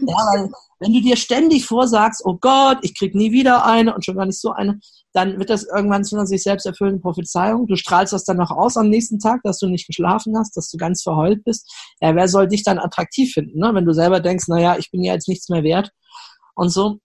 weil 0.00 0.50
wenn 0.80 0.92
du 0.92 1.00
dir 1.00 1.16
ständig 1.16 1.66
vorsagst, 1.66 2.22
oh 2.24 2.36
Gott, 2.40 2.78
ich 2.82 2.98
krieg 2.98 3.14
nie 3.14 3.30
wieder 3.30 3.64
eine 3.64 3.94
und 3.94 4.04
schon 4.04 4.16
gar 4.16 4.26
nicht 4.26 4.40
so 4.40 4.50
eine, 4.50 4.80
dann 5.12 5.38
wird 5.38 5.50
das 5.50 5.64
irgendwann 5.64 6.04
zu 6.04 6.16
einer 6.16 6.26
sich 6.26 6.42
selbst 6.42 6.66
erfüllenden 6.66 7.02
Prophezeiung. 7.02 7.66
Du 7.66 7.76
strahlst 7.76 8.12
das 8.12 8.24
dann 8.24 8.38
noch 8.38 8.50
aus 8.50 8.76
am 8.76 8.88
nächsten 8.88 9.18
Tag, 9.18 9.40
dass 9.44 9.58
du 9.58 9.68
nicht 9.68 9.86
geschlafen 9.86 10.36
hast, 10.38 10.56
dass 10.56 10.70
du 10.70 10.76
ganz 10.76 11.02
verheult 11.02 11.44
bist. 11.44 11.70
Ja, 12.00 12.14
wer 12.14 12.28
soll 12.28 12.48
dich 12.48 12.64
dann 12.64 12.78
attraktiv 12.78 13.32
finden, 13.32 13.58
ne? 13.58 13.70
wenn 13.74 13.84
du 13.84 13.92
selber 13.92 14.20
denkst, 14.20 14.48
naja, 14.48 14.76
ich 14.78 14.90
bin 14.90 15.02
ja 15.02 15.12
jetzt 15.12 15.28
nichts 15.28 15.48
mehr 15.48 15.62
wert 15.62 15.90
und 16.54 16.70
so. 16.70 16.98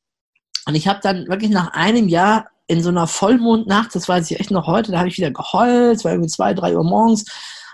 Und 0.65 0.75
ich 0.75 0.88
habe 0.88 1.00
dann 1.01 1.27
wirklich 1.27 1.51
nach 1.51 1.74
einem 1.74 2.07
Jahr 2.07 2.48
in 2.68 2.83
so 2.83 2.89
einer 2.89 3.07
Vollmondnacht, 3.07 3.95
das 3.95 4.10
weiß 4.10 4.30
ich 4.30 4.39
echt 4.39 4.51
noch 4.51 4.68
heute, 4.68 4.92
da 4.92 5.00
habe 5.00 5.07
ich 5.07 5.18
wieder 5.18 5.31
geheult, 5.31 5.98
es 5.98 6.03
war 6.03 6.12
irgendwie 6.12 6.30
zwei, 6.30 6.53
drei 6.53 6.75
Uhr 6.75 6.83
morgens. 6.83 7.25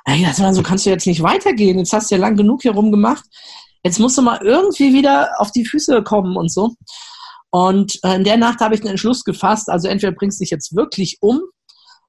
Ja, 0.05 0.13
ich 0.13 0.23
dachte, 0.23 0.53
so 0.53 0.61
kannst 0.61 0.85
du 0.85 0.89
jetzt 0.89 1.07
nicht 1.07 1.23
weitergehen. 1.23 1.79
Jetzt 1.79 1.93
hast 1.93 2.11
du 2.11 2.15
ja 2.15 2.21
lang 2.21 2.35
genug 2.35 2.61
hier 2.61 2.73
rumgemacht 2.73 3.23
jetzt 3.83 3.99
musst 3.99 4.17
du 4.17 4.21
mal 4.21 4.39
irgendwie 4.41 4.93
wieder 4.93 5.29
auf 5.37 5.51
die 5.51 5.65
Füße 5.65 6.03
kommen 6.03 6.37
und 6.37 6.51
so. 6.51 6.75
Und 7.53 7.99
äh, 8.03 8.15
in 8.15 8.23
der 8.23 8.37
Nacht 8.37 8.61
habe 8.61 8.73
ich 8.73 8.81
einen 8.81 8.89
Entschluss 8.89 9.23
gefasst, 9.23 9.69
also 9.69 9.87
entweder 9.87 10.11
bringst 10.11 10.39
du 10.39 10.43
dich 10.43 10.49
jetzt 10.49 10.75
wirklich 10.75 11.19
um 11.21 11.39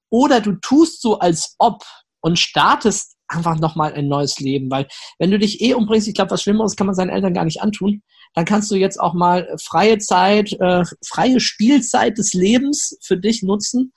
oder 0.09 0.41
du 0.41 0.53
tust 0.55 1.03
so 1.03 1.19
als 1.19 1.55
ob 1.59 1.85
und 2.23 2.39
startest 2.39 3.17
einfach 3.29 3.59
nochmal 3.59 3.93
ein 3.93 4.09
neues 4.09 4.41
Leben. 4.41 4.71
Weil 4.71 4.89
wenn 5.19 5.31
du 5.31 5.39
dich 5.39 5.61
eh 5.61 5.75
umbringst, 5.75 6.09
ich 6.09 6.15
glaube, 6.15 6.31
was 6.31 6.43
Schlimmeres 6.43 6.77
kann 6.77 6.87
man 6.87 6.97
seinen 6.97 7.11
Eltern 7.11 7.35
gar 7.35 7.45
nicht 7.45 7.61
antun, 7.61 8.03
dann 8.33 8.47
kannst 8.47 8.71
du 8.71 8.77
jetzt 8.77 8.99
auch 8.99 9.13
mal 9.13 9.55
freie 9.63 9.99
Zeit, 9.99 10.55
äh, 10.61 10.83
freie 11.07 11.41
Spielzeit 11.41 12.17
des 12.17 12.33
Lebens 12.33 12.97
für 13.03 13.19
dich 13.19 13.43
nutzen 13.43 13.93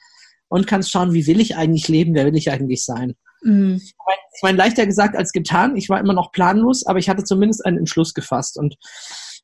und 0.50 0.68
kannst 0.68 0.92
schauen, 0.92 1.14
wie 1.14 1.28
will 1.28 1.40
ich 1.40 1.56
eigentlich 1.56 1.88
leben, 1.88 2.14
wer 2.14 2.26
will 2.26 2.36
ich 2.36 2.52
eigentlich 2.52 2.84
sein. 2.84 3.16
Mhm. 3.42 3.82
Ich 3.82 4.44
meine, 4.44 4.58
leichter 4.58 4.86
gesagt 4.86 5.16
als 5.16 5.32
getan. 5.32 5.78
Ich 5.78 5.88
war 5.88 6.02
immer 6.02 6.14
noch 6.14 6.34
planlos, 6.34 6.86
aber 6.86 7.00
ich 7.00 7.08
hatte 7.08 7.24
zumindest 7.24 7.66
einen 7.66 7.78
Entschluss 7.78 8.14
gefasst. 8.14 8.58
Und 8.58 8.76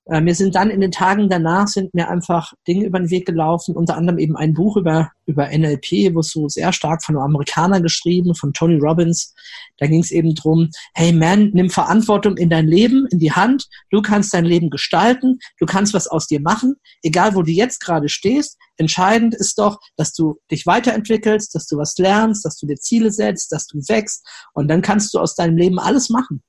äh, 0.05 0.19
mir 0.19 0.35
sind 0.35 0.55
dann 0.55 0.69
in 0.69 0.81
den 0.81 0.91
Tagen 0.91 1.29
danach 1.29 1.67
sind 1.67 1.93
mir 1.93 2.09
einfach 2.09 2.53
Dinge 2.67 2.85
über 2.85 2.99
den 2.99 3.09
Weg 3.09 3.25
gelaufen, 3.25 3.75
unter 3.75 3.95
anderem 3.95 4.19
eben 4.19 4.35
ein 4.35 4.53
Buch 4.53 4.75
über, 4.75 5.11
über 5.25 5.47
NLP, 5.47 6.13
wo 6.13 6.19
es 6.19 6.31
so 6.31 6.49
sehr 6.49 6.73
stark 6.73 7.03
von 7.03 7.15
einem 7.15 7.23
Amerikaner 7.23 7.79
geschrieben, 7.79 8.35
von 8.35 8.51
Tony 8.51 8.77
Robbins. 8.77 9.33
Da 9.77 9.87
ging 9.87 10.01
es 10.01 10.11
eben 10.11 10.35
drum: 10.35 10.69
hey 10.93 11.13
man, 11.13 11.51
nimm 11.53 11.69
Verantwortung 11.69 12.35
in 12.35 12.49
dein 12.49 12.67
Leben, 12.67 13.07
in 13.11 13.19
die 13.19 13.31
Hand. 13.31 13.67
Du 13.91 14.01
kannst 14.01 14.33
dein 14.33 14.45
Leben 14.45 14.69
gestalten, 14.69 15.39
du 15.59 15.65
kannst 15.65 15.93
was 15.93 16.07
aus 16.07 16.27
dir 16.27 16.41
machen, 16.41 16.75
egal 17.01 17.35
wo 17.35 17.41
du 17.41 17.51
jetzt 17.51 17.79
gerade 17.79 18.09
stehst. 18.09 18.57
Entscheidend 18.75 19.35
ist 19.35 19.57
doch, 19.57 19.79
dass 19.95 20.13
du 20.13 20.39
dich 20.51 20.65
weiterentwickelst, 20.65 21.55
dass 21.55 21.67
du 21.67 21.77
was 21.77 21.95
lernst, 21.97 22.43
dass 22.43 22.57
du 22.57 22.67
dir 22.67 22.75
Ziele 22.75 23.11
setzt, 23.11 23.51
dass 23.53 23.67
du 23.67 23.77
wächst 23.87 24.27
und 24.53 24.67
dann 24.67 24.81
kannst 24.81 25.13
du 25.13 25.19
aus 25.19 25.35
deinem 25.35 25.55
Leben 25.55 25.79
alles 25.79 26.09
machen. 26.09 26.43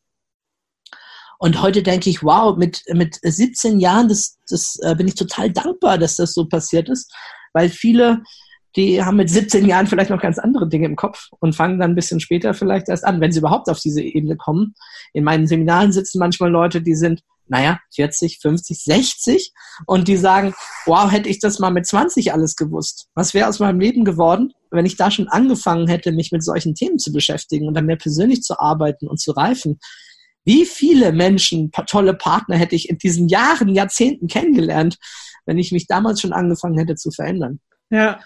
Und 1.44 1.60
heute 1.60 1.82
denke 1.82 2.08
ich, 2.08 2.22
wow, 2.22 2.56
mit, 2.56 2.84
mit 2.94 3.18
17 3.22 3.78
Jahren, 3.78 4.08
das, 4.08 4.38
das 4.48 4.78
äh, 4.80 4.94
bin 4.94 5.06
ich 5.06 5.14
total 5.14 5.50
dankbar, 5.50 5.98
dass 5.98 6.16
das 6.16 6.32
so 6.32 6.46
passiert 6.46 6.88
ist, 6.88 7.14
weil 7.52 7.68
viele, 7.68 8.22
die 8.76 9.04
haben 9.04 9.18
mit 9.18 9.28
17 9.28 9.66
Jahren 9.66 9.86
vielleicht 9.86 10.08
noch 10.08 10.22
ganz 10.22 10.38
andere 10.38 10.70
Dinge 10.70 10.86
im 10.86 10.96
Kopf 10.96 11.28
und 11.40 11.54
fangen 11.54 11.78
dann 11.78 11.90
ein 11.90 11.94
bisschen 11.96 12.18
später 12.18 12.54
vielleicht 12.54 12.88
erst 12.88 13.04
an, 13.04 13.20
wenn 13.20 13.30
sie 13.30 13.40
überhaupt 13.40 13.68
auf 13.68 13.78
diese 13.78 14.00
Ebene 14.00 14.38
kommen. 14.38 14.74
In 15.12 15.22
meinen 15.22 15.46
Seminaren 15.46 15.92
sitzen 15.92 16.18
manchmal 16.18 16.50
Leute, 16.50 16.80
die 16.80 16.94
sind, 16.94 17.20
naja, 17.46 17.78
40, 17.94 18.38
50, 18.40 18.82
60 18.82 19.52
und 19.86 20.08
die 20.08 20.16
sagen, 20.16 20.54
wow, 20.86 21.12
hätte 21.12 21.28
ich 21.28 21.40
das 21.40 21.58
mal 21.58 21.70
mit 21.70 21.86
20 21.86 22.32
alles 22.32 22.56
gewusst. 22.56 23.08
Was 23.14 23.34
wäre 23.34 23.50
aus 23.50 23.58
meinem 23.58 23.80
Leben 23.80 24.06
geworden, 24.06 24.54
wenn 24.70 24.86
ich 24.86 24.96
da 24.96 25.10
schon 25.10 25.28
angefangen 25.28 25.88
hätte, 25.88 26.10
mich 26.10 26.32
mit 26.32 26.42
solchen 26.42 26.74
Themen 26.74 26.98
zu 26.98 27.12
beschäftigen 27.12 27.68
und 27.68 27.74
dann 27.74 27.84
mehr 27.84 27.96
persönlich 27.96 28.40
zu 28.40 28.58
arbeiten 28.58 29.08
und 29.08 29.20
zu 29.20 29.32
reifen? 29.32 29.78
Wie 30.44 30.64
viele 30.66 31.12
Menschen, 31.12 31.70
tolle 31.86 32.14
Partner 32.14 32.56
hätte 32.56 32.74
ich 32.74 32.88
in 32.88 32.98
diesen 32.98 33.28
Jahren, 33.28 33.68
Jahrzehnten 33.68 34.28
kennengelernt, 34.28 34.98
wenn 35.46 35.58
ich 35.58 35.72
mich 35.72 35.86
damals 35.86 36.20
schon 36.20 36.32
angefangen 36.32 36.78
hätte 36.78 36.94
zu 36.96 37.10
verändern. 37.10 37.60
Ja. 37.90 38.20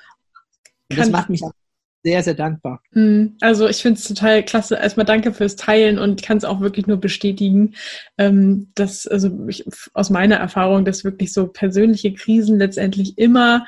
das 0.88 1.10
macht 1.10 1.30
mich 1.30 1.42
sehr, 2.04 2.22
sehr 2.22 2.34
dankbar. 2.34 2.80
Hm, 2.92 3.37
also 3.40 3.68
ich 3.68 3.82
finde 3.82 3.98
es 3.98 4.06
total 4.06 4.44
klasse. 4.44 4.76
Erstmal 4.76 5.06
danke 5.06 5.32
fürs 5.32 5.56
Teilen 5.56 5.98
und 5.98 6.22
kann 6.22 6.38
es 6.38 6.44
auch 6.44 6.60
wirklich 6.60 6.87
nur 6.87 6.98
bestätigen, 6.98 7.75
ähm, 8.18 8.70
dass, 8.75 9.06
also 9.06 9.30
ich, 9.48 9.64
aus 9.94 10.08
meiner 10.08 10.37
Erfahrung, 10.37 10.84
dass 10.84 11.04
wirklich 11.04 11.32
so 11.32 11.48
persönliche 11.48 12.14
Krisen 12.14 12.58
letztendlich 12.58 13.18
immer 13.18 13.66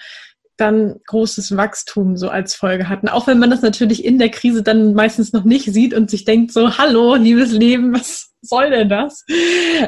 dann 0.57 1.01
großes 1.07 1.57
Wachstum 1.57 2.17
so 2.17 2.29
als 2.29 2.55
Folge 2.55 2.89
hatten. 2.89 3.09
Auch 3.09 3.27
wenn 3.27 3.39
man 3.39 3.51
das 3.51 3.63
natürlich 3.63 4.05
in 4.05 4.19
der 4.19 4.29
Krise 4.29 4.63
dann 4.63 4.95
meistens 4.95 5.33
noch 5.33 5.45
nicht 5.45 5.73
sieht 5.73 5.95
und 5.95 6.11
sich 6.11 6.25
denkt 6.25 6.53
so, 6.53 6.79
hallo, 6.79 7.17
liebes 7.17 7.51
Leben, 7.51 7.95
was 7.95 8.30
soll 8.51 8.71
denn 8.71 8.91
das? 8.91 9.25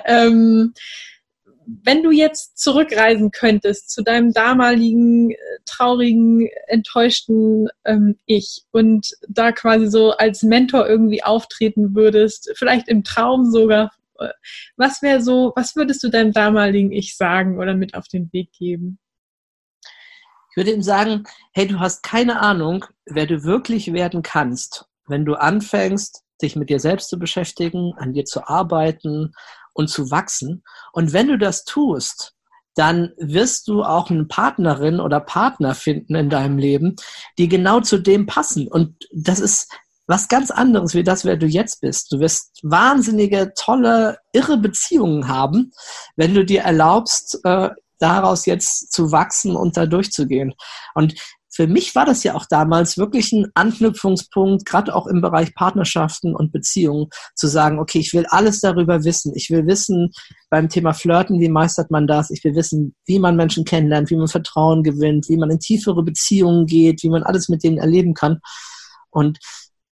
Ähm, 0.07 0.73
wenn 1.67 2.03
du 2.03 2.11
jetzt 2.11 2.59
zurückreisen 2.59 3.31
könntest 3.31 3.91
zu 3.91 4.03
deinem 4.03 4.33
damaligen 4.33 5.31
äh, 5.31 5.37
traurigen, 5.65 6.49
enttäuschten 6.67 7.69
ähm, 7.85 8.19
Ich 8.27 8.65
und 8.73 9.13
da 9.29 9.53
quasi 9.53 9.89
so 9.89 10.13
als 10.13 10.43
Mentor 10.43 10.89
irgendwie 10.89 11.23
auftreten 11.23 11.95
würdest, 11.95 12.53
vielleicht 12.57 12.89
im 12.89 13.05
Traum 13.05 13.51
sogar, 13.51 13.91
äh, 14.19 14.29
was 14.77 15.03
wäre 15.03 15.23
so, 15.23 15.53
was 15.57 15.77
würdest 15.77 16.03
du 16.03 16.09
deinem 16.09 16.33
damaligen 16.33 16.93
Ich 16.93 17.17
sagen 17.17 17.59
oder 17.59 17.75
mit 17.75 17.95
auf 17.95 18.09
den 18.09 18.33
Weg 18.33 18.53
geben? 18.53 18.99
Ich 20.51 20.57
würde 20.57 20.73
ihm 20.73 20.83
sagen, 20.83 21.25
hey, 21.55 21.67
du 21.67 21.81
hast 21.81 22.03
keine 22.03 22.41
Ahnung, 22.41 22.85
wer 23.07 23.27
du 23.27 23.43
wirklich 23.43 23.93
werden 23.95 24.23
kannst, 24.23 24.85
wenn 25.07 25.25
du 25.25 25.35
anfängst, 25.35 26.25
dich 26.43 26.57
mit 26.57 26.71
dir 26.71 26.81
selbst 26.81 27.09
zu 27.09 27.19
beschäftigen, 27.19 27.95
an 27.97 28.13
dir 28.13 28.25
zu 28.25 28.47
arbeiten 28.47 29.33
und 29.73 29.89
zu 29.89 30.11
wachsen. 30.11 30.63
Und 30.93 31.13
wenn 31.13 31.29
du 31.29 31.39
das 31.39 31.65
tust, 31.65 32.35
dann 32.75 33.13
wirst 33.19 33.69
du 33.69 33.83
auch 33.83 34.11
eine 34.11 34.25
Partnerin 34.25 35.01
oder 35.01 35.21
Partner 35.21 35.75
finden 35.75 36.15
in 36.15 36.31
deinem 36.31 36.59
Leben, 36.59 36.97
die 37.39 37.49
genau 37.49 37.81
zu 37.81 37.99
dem 37.99 38.27
passen. 38.27 38.69
Und 38.69 38.97
das 39.13 39.41
ist 39.41 39.71
was 40.07 40.29
ganz 40.29 40.51
anderes 40.51 40.95
wie 40.95 41.05
das, 41.05 41.25
wer 41.25 41.37
du 41.37 41.47
jetzt 41.47 41.81
bist. 41.81 42.13
Du 42.13 42.21
wirst 42.21 42.59
wahnsinnige, 42.63 43.53
tolle, 43.57 44.19
irre 44.33 44.59
Beziehungen 44.59 45.29
haben, 45.29 45.73
wenn 46.17 46.35
du 46.35 46.45
dir 46.45 46.63
erlaubst, 46.63 47.39
äh, 47.45 47.71
daraus 47.99 48.47
jetzt 48.47 48.93
zu 48.93 49.13
wachsen 49.13 49.55
und 49.55 49.77
da 49.77 49.87
durchzugehen. 49.87 50.55
Und 50.95 51.15
für 51.55 51.67
mich 51.67 51.95
war 51.95 52.07
das 52.07 52.25
ja 52.25 52.35
auch 52.35 52.47
damals 52.47 52.97
wirklich 52.97 53.31
ein 53.33 53.47
Anknüpfungspunkt, 53.55 54.65
gerade 54.65 54.95
auch 54.95 55.07
im 55.07 55.21
Bereich 55.21 55.55
Partnerschaften 55.55 56.35
und 56.35 56.51
Beziehungen, 56.51 57.09
zu 57.35 57.47
sagen, 57.47 57.79
okay, 57.79 57.99
ich 57.99 58.15
will 58.15 58.25
alles 58.31 58.61
darüber 58.61 59.05
wissen. 59.05 59.33
Ich 59.37 59.51
will 59.51 59.67
wissen 59.67 60.13
beim 60.49 60.71
Thema 60.71 60.95
Flirten, 60.95 61.41
wie 61.41 61.51
meistert 61.51 61.91
man 61.91 62.07
das? 62.07 62.31
Ich 62.31 62.43
will 62.43 62.55
wissen, 62.55 62.95
wie 63.05 63.19
man 63.19 63.37
Menschen 63.37 63.67
kennenlernt, 63.67 64.11
wie 64.11 64.17
man 64.17 64.29
Vertrauen 64.29 64.83
gewinnt, 64.83 65.29
wie 65.29 65.37
man 65.37 65.51
in 65.51 65.61
tiefere 65.61 66.03
Beziehungen 66.03 66.67
geht, 66.67 67.03
wie 67.03 67.11
man 67.11 67.23
alles 67.23 67.51
mit 67.51 67.63
denen 67.63 67.79
erleben 67.79 68.15
kann. 68.15 68.41
Und 69.11 69.39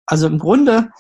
also 0.07 0.29
im 0.29 0.39
Grunde 0.39 0.91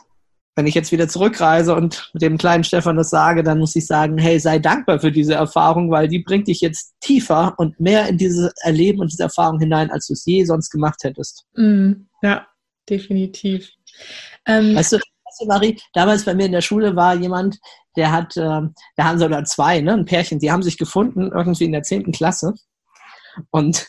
wenn 0.58 0.66
ich 0.66 0.74
jetzt 0.74 0.90
wieder 0.90 1.06
zurückreise 1.06 1.72
und 1.72 2.10
mit 2.12 2.20
dem 2.20 2.36
kleinen 2.36 2.64
Stefan 2.64 2.96
das 2.96 3.10
sage, 3.10 3.44
dann 3.44 3.60
muss 3.60 3.76
ich 3.76 3.86
sagen, 3.86 4.18
hey, 4.18 4.40
sei 4.40 4.58
dankbar 4.58 4.98
für 4.98 5.12
diese 5.12 5.34
Erfahrung, 5.34 5.88
weil 5.92 6.08
die 6.08 6.18
bringt 6.18 6.48
dich 6.48 6.60
jetzt 6.60 6.94
tiefer 6.98 7.54
und 7.58 7.78
mehr 7.78 8.08
in 8.08 8.18
dieses 8.18 8.50
Erleben 8.62 8.98
und 8.98 9.12
diese 9.12 9.22
Erfahrung 9.22 9.60
hinein, 9.60 9.92
als 9.92 10.08
du 10.08 10.14
es 10.14 10.24
je 10.26 10.42
sonst 10.44 10.70
gemacht 10.70 11.04
hättest. 11.04 11.46
Mm, 11.54 11.92
ja, 12.22 12.44
definitiv. 12.90 13.70
Ähm, 14.46 14.74
weißt, 14.74 14.94
du, 14.94 14.96
weißt 14.96 15.40
du, 15.42 15.46
Marie, 15.46 15.78
damals 15.92 16.24
bei 16.24 16.34
mir 16.34 16.46
in 16.46 16.52
der 16.52 16.60
Schule 16.60 16.96
war 16.96 17.14
jemand, 17.14 17.60
der 17.96 18.10
hat, 18.10 18.36
äh, 18.36 18.40
da 18.40 19.04
haben 19.04 19.20
sie 19.20 19.26
oder 19.26 19.44
zwei, 19.44 19.80
ne, 19.80 19.92
ein 19.92 20.06
Pärchen, 20.06 20.40
die 20.40 20.50
haben 20.50 20.64
sich 20.64 20.76
gefunden, 20.76 21.30
irgendwie 21.32 21.66
in 21.66 21.72
der 21.72 21.84
zehnten 21.84 22.10
Klasse 22.10 22.52
und 23.50 23.86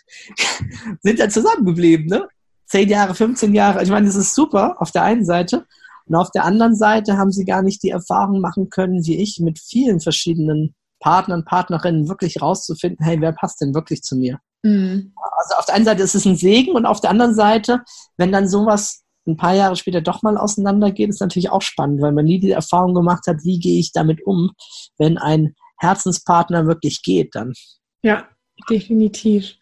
sind 1.01 1.19
dann 1.19 1.31
zusammengeblieben, 1.31 2.05
ne? 2.05 2.27
Zehn 2.67 2.89
Jahre, 2.89 3.15
15 3.15 3.55
Jahre. 3.55 3.81
Ich 3.81 3.89
meine, 3.89 4.05
das 4.05 4.15
ist 4.15 4.35
super 4.35 4.79
auf 4.79 4.91
der 4.91 5.01
einen 5.01 5.25
Seite. 5.25 5.65
Und 6.09 6.15
auf 6.15 6.31
der 6.31 6.43
anderen 6.43 6.75
Seite 6.75 7.17
haben 7.17 7.31
sie 7.31 7.45
gar 7.45 7.61
nicht 7.61 7.83
die 7.83 7.91
Erfahrung 7.91 8.41
machen 8.41 8.69
können, 8.69 9.05
wie 9.05 9.17
ich, 9.17 9.39
mit 9.39 9.59
vielen 9.59 9.99
verschiedenen 9.99 10.75
Partnern, 10.99 11.45
Partnerinnen 11.45 12.09
wirklich 12.09 12.41
rauszufinden, 12.41 13.05
hey, 13.05 13.21
wer 13.21 13.31
passt 13.31 13.61
denn 13.61 13.73
wirklich 13.73 14.01
zu 14.01 14.17
mir? 14.17 14.39
Mhm. 14.63 15.13
Also 15.37 15.55
auf 15.55 15.65
der 15.65 15.75
einen 15.75 15.85
Seite 15.85 16.03
ist 16.03 16.15
es 16.15 16.25
ein 16.25 16.35
Segen 16.35 16.73
und 16.73 16.85
auf 16.85 16.99
der 16.99 17.11
anderen 17.11 17.35
Seite, 17.35 17.81
wenn 18.17 18.31
dann 18.31 18.49
sowas 18.49 19.03
ein 19.27 19.37
paar 19.37 19.53
Jahre 19.53 19.75
später 19.75 20.01
doch 20.01 20.23
mal 20.23 20.37
auseinandergeht, 20.37 21.09
ist 21.09 21.21
natürlich 21.21 21.51
auch 21.51 21.61
spannend, 21.61 22.01
weil 22.01 22.11
man 22.11 22.25
nie 22.25 22.39
die 22.39 22.51
Erfahrung 22.51 22.93
gemacht 22.93 23.27
hat, 23.27 23.43
wie 23.43 23.59
gehe 23.59 23.79
ich 23.79 23.91
damit 23.93 24.25
um, 24.25 24.51
wenn 24.97 25.17
ein 25.17 25.53
Herzenspartner 25.77 26.65
wirklich 26.65 27.03
geht 27.03 27.35
dann. 27.35 27.53
Ja, 28.01 28.27
definitiv. 28.69 29.55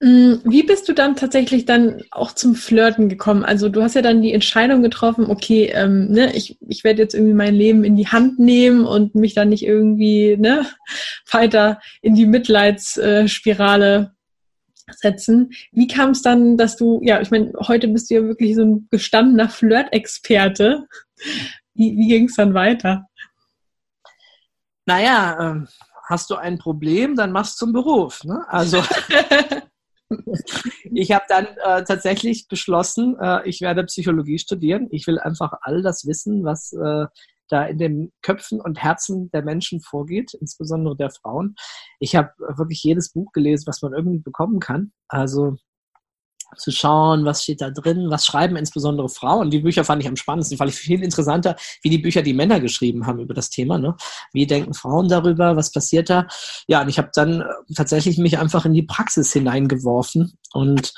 Mm, 0.00 0.34
wie 0.44 0.62
bist 0.62 0.88
du 0.88 0.92
dann 0.92 1.16
tatsächlich 1.16 1.64
dann 1.64 2.02
auch 2.12 2.32
zum 2.32 2.54
Flirten 2.54 3.08
gekommen? 3.08 3.44
Also 3.44 3.68
du 3.68 3.82
hast 3.82 3.94
ja 3.94 4.02
dann 4.02 4.22
die 4.22 4.32
Entscheidung 4.32 4.80
getroffen, 4.82 5.26
okay, 5.28 5.72
ähm, 5.74 6.08
ne, 6.12 6.34
ich, 6.36 6.56
ich 6.68 6.84
werde 6.84 7.02
jetzt 7.02 7.14
irgendwie 7.14 7.34
mein 7.34 7.54
Leben 7.54 7.82
in 7.82 7.96
die 7.96 8.06
Hand 8.06 8.38
nehmen 8.38 8.84
und 8.84 9.16
mich 9.16 9.34
dann 9.34 9.48
nicht 9.48 9.64
irgendwie 9.64 10.36
ne, 10.36 10.66
weiter 11.32 11.80
in 12.00 12.14
die 12.14 12.26
Mitleidsspirale 12.26 14.12
setzen. 14.92 15.50
Wie 15.72 15.88
kam 15.88 16.10
es 16.10 16.22
dann, 16.22 16.56
dass 16.56 16.76
du, 16.76 17.00
ja, 17.02 17.20
ich 17.20 17.30
meine, 17.30 17.52
heute 17.66 17.88
bist 17.88 18.10
du 18.10 18.14
ja 18.14 18.22
wirklich 18.22 18.54
so 18.54 18.62
ein 18.62 18.88
gestandener 18.90 19.48
Flirt-Experte. 19.48 20.86
Wie, 21.74 21.96
wie 21.96 22.08
ging 22.08 22.26
es 22.26 22.36
dann 22.36 22.54
weiter? 22.54 23.06
Naja, 24.86 25.38
ähm, 25.40 25.68
hast 26.08 26.30
du 26.30 26.36
ein 26.36 26.58
Problem, 26.58 27.16
dann 27.16 27.32
machst 27.32 27.60
du 27.60 27.66
zum 27.66 27.72
Beruf. 27.72 28.24
Ne? 28.24 28.44
Also 28.48 28.82
ich 30.92 31.12
habe 31.12 31.24
dann 31.28 31.46
äh, 31.46 31.84
tatsächlich 31.84 32.48
beschlossen, 32.48 33.16
äh, 33.20 33.48
ich 33.48 33.60
werde 33.60 33.84
Psychologie 33.84 34.38
studieren. 34.38 34.88
Ich 34.90 35.06
will 35.06 35.18
einfach 35.18 35.52
all 35.60 35.82
das 35.82 36.06
wissen, 36.06 36.44
was 36.44 36.72
äh, 36.72 37.06
da 37.48 37.64
in 37.64 37.78
den 37.78 38.12
Köpfen 38.22 38.60
und 38.60 38.82
Herzen 38.82 39.30
der 39.30 39.42
Menschen 39.42 39.80
vorgeht, 39.80 40.34
insbesondere 40.34 40.96
der 40.96 41.10
Frauen. 41.10 41.54
Ich 41.98 42.14
habe 42.14 42.30
wirklich 42.56 42.82
jedes 42.82 43.10
Buch 43.12 43.32
gelesen, 43.32 43.64
was 43.66 43.82
man 43.82 43.94
irgendwie 43.94 44.20
bekommen 44.20 44.60
kann. 44.60 44.92
Also 45.08 45.56
zu 46.56 46.70
schauen, 46.70 47.24
was 47.24 47.42
steht 47.42 47.60
da 47.60 47.70
drin, 47.70 48.10
was 48.10 48.26
schreiben 48.26 48.56
insbesondere 48.56 49.08
Frauen. 49.08 49.50
Die 49.50 49.60
Bücher 49.60 49.84
fand 49.84 50.02
ich 50.02 50.08
am 50.08 50.16
spannendsten, 50.16 50.58
fand 50.58 50.70
ich 50.70 50.76
viel 50.76 51.02
interessanter, 51.02 51.56
wie 51.82 51.90
die 51.90 51.98
Bücher, 51.98 52.22
die 52.22 52.34
Männer 52.34 52.60
geschrieben 52.60 53.06
haben 53.06 53.20
über 53.20 53.34
das 53.34 53.50
Thema. 53.50 53.78
Ne? 53.78 53.96
Wie 54.32 54.46
denken 54.46 54.74
Frauen 54.74 55.08
darüber, 55.08 55.56
was 55.56 55.72
passiert 55.72 56.10
da? 56.10 56.26
Ja, 56.66 56.82
und 56.82 56.88
ich 56.88 56.98
habe 56.98 57.10
dann 57.14 57.42
äh, 57.42 57.44
tatsächlich 57.74 58.18
mich 58.18 58.38
einfach 58.38 58.64
in 58.64 58.72
die 58.72 58.82
Praxis 58.82 59.32
hineingeworfen 59.32 60.38
und 60.52 60.92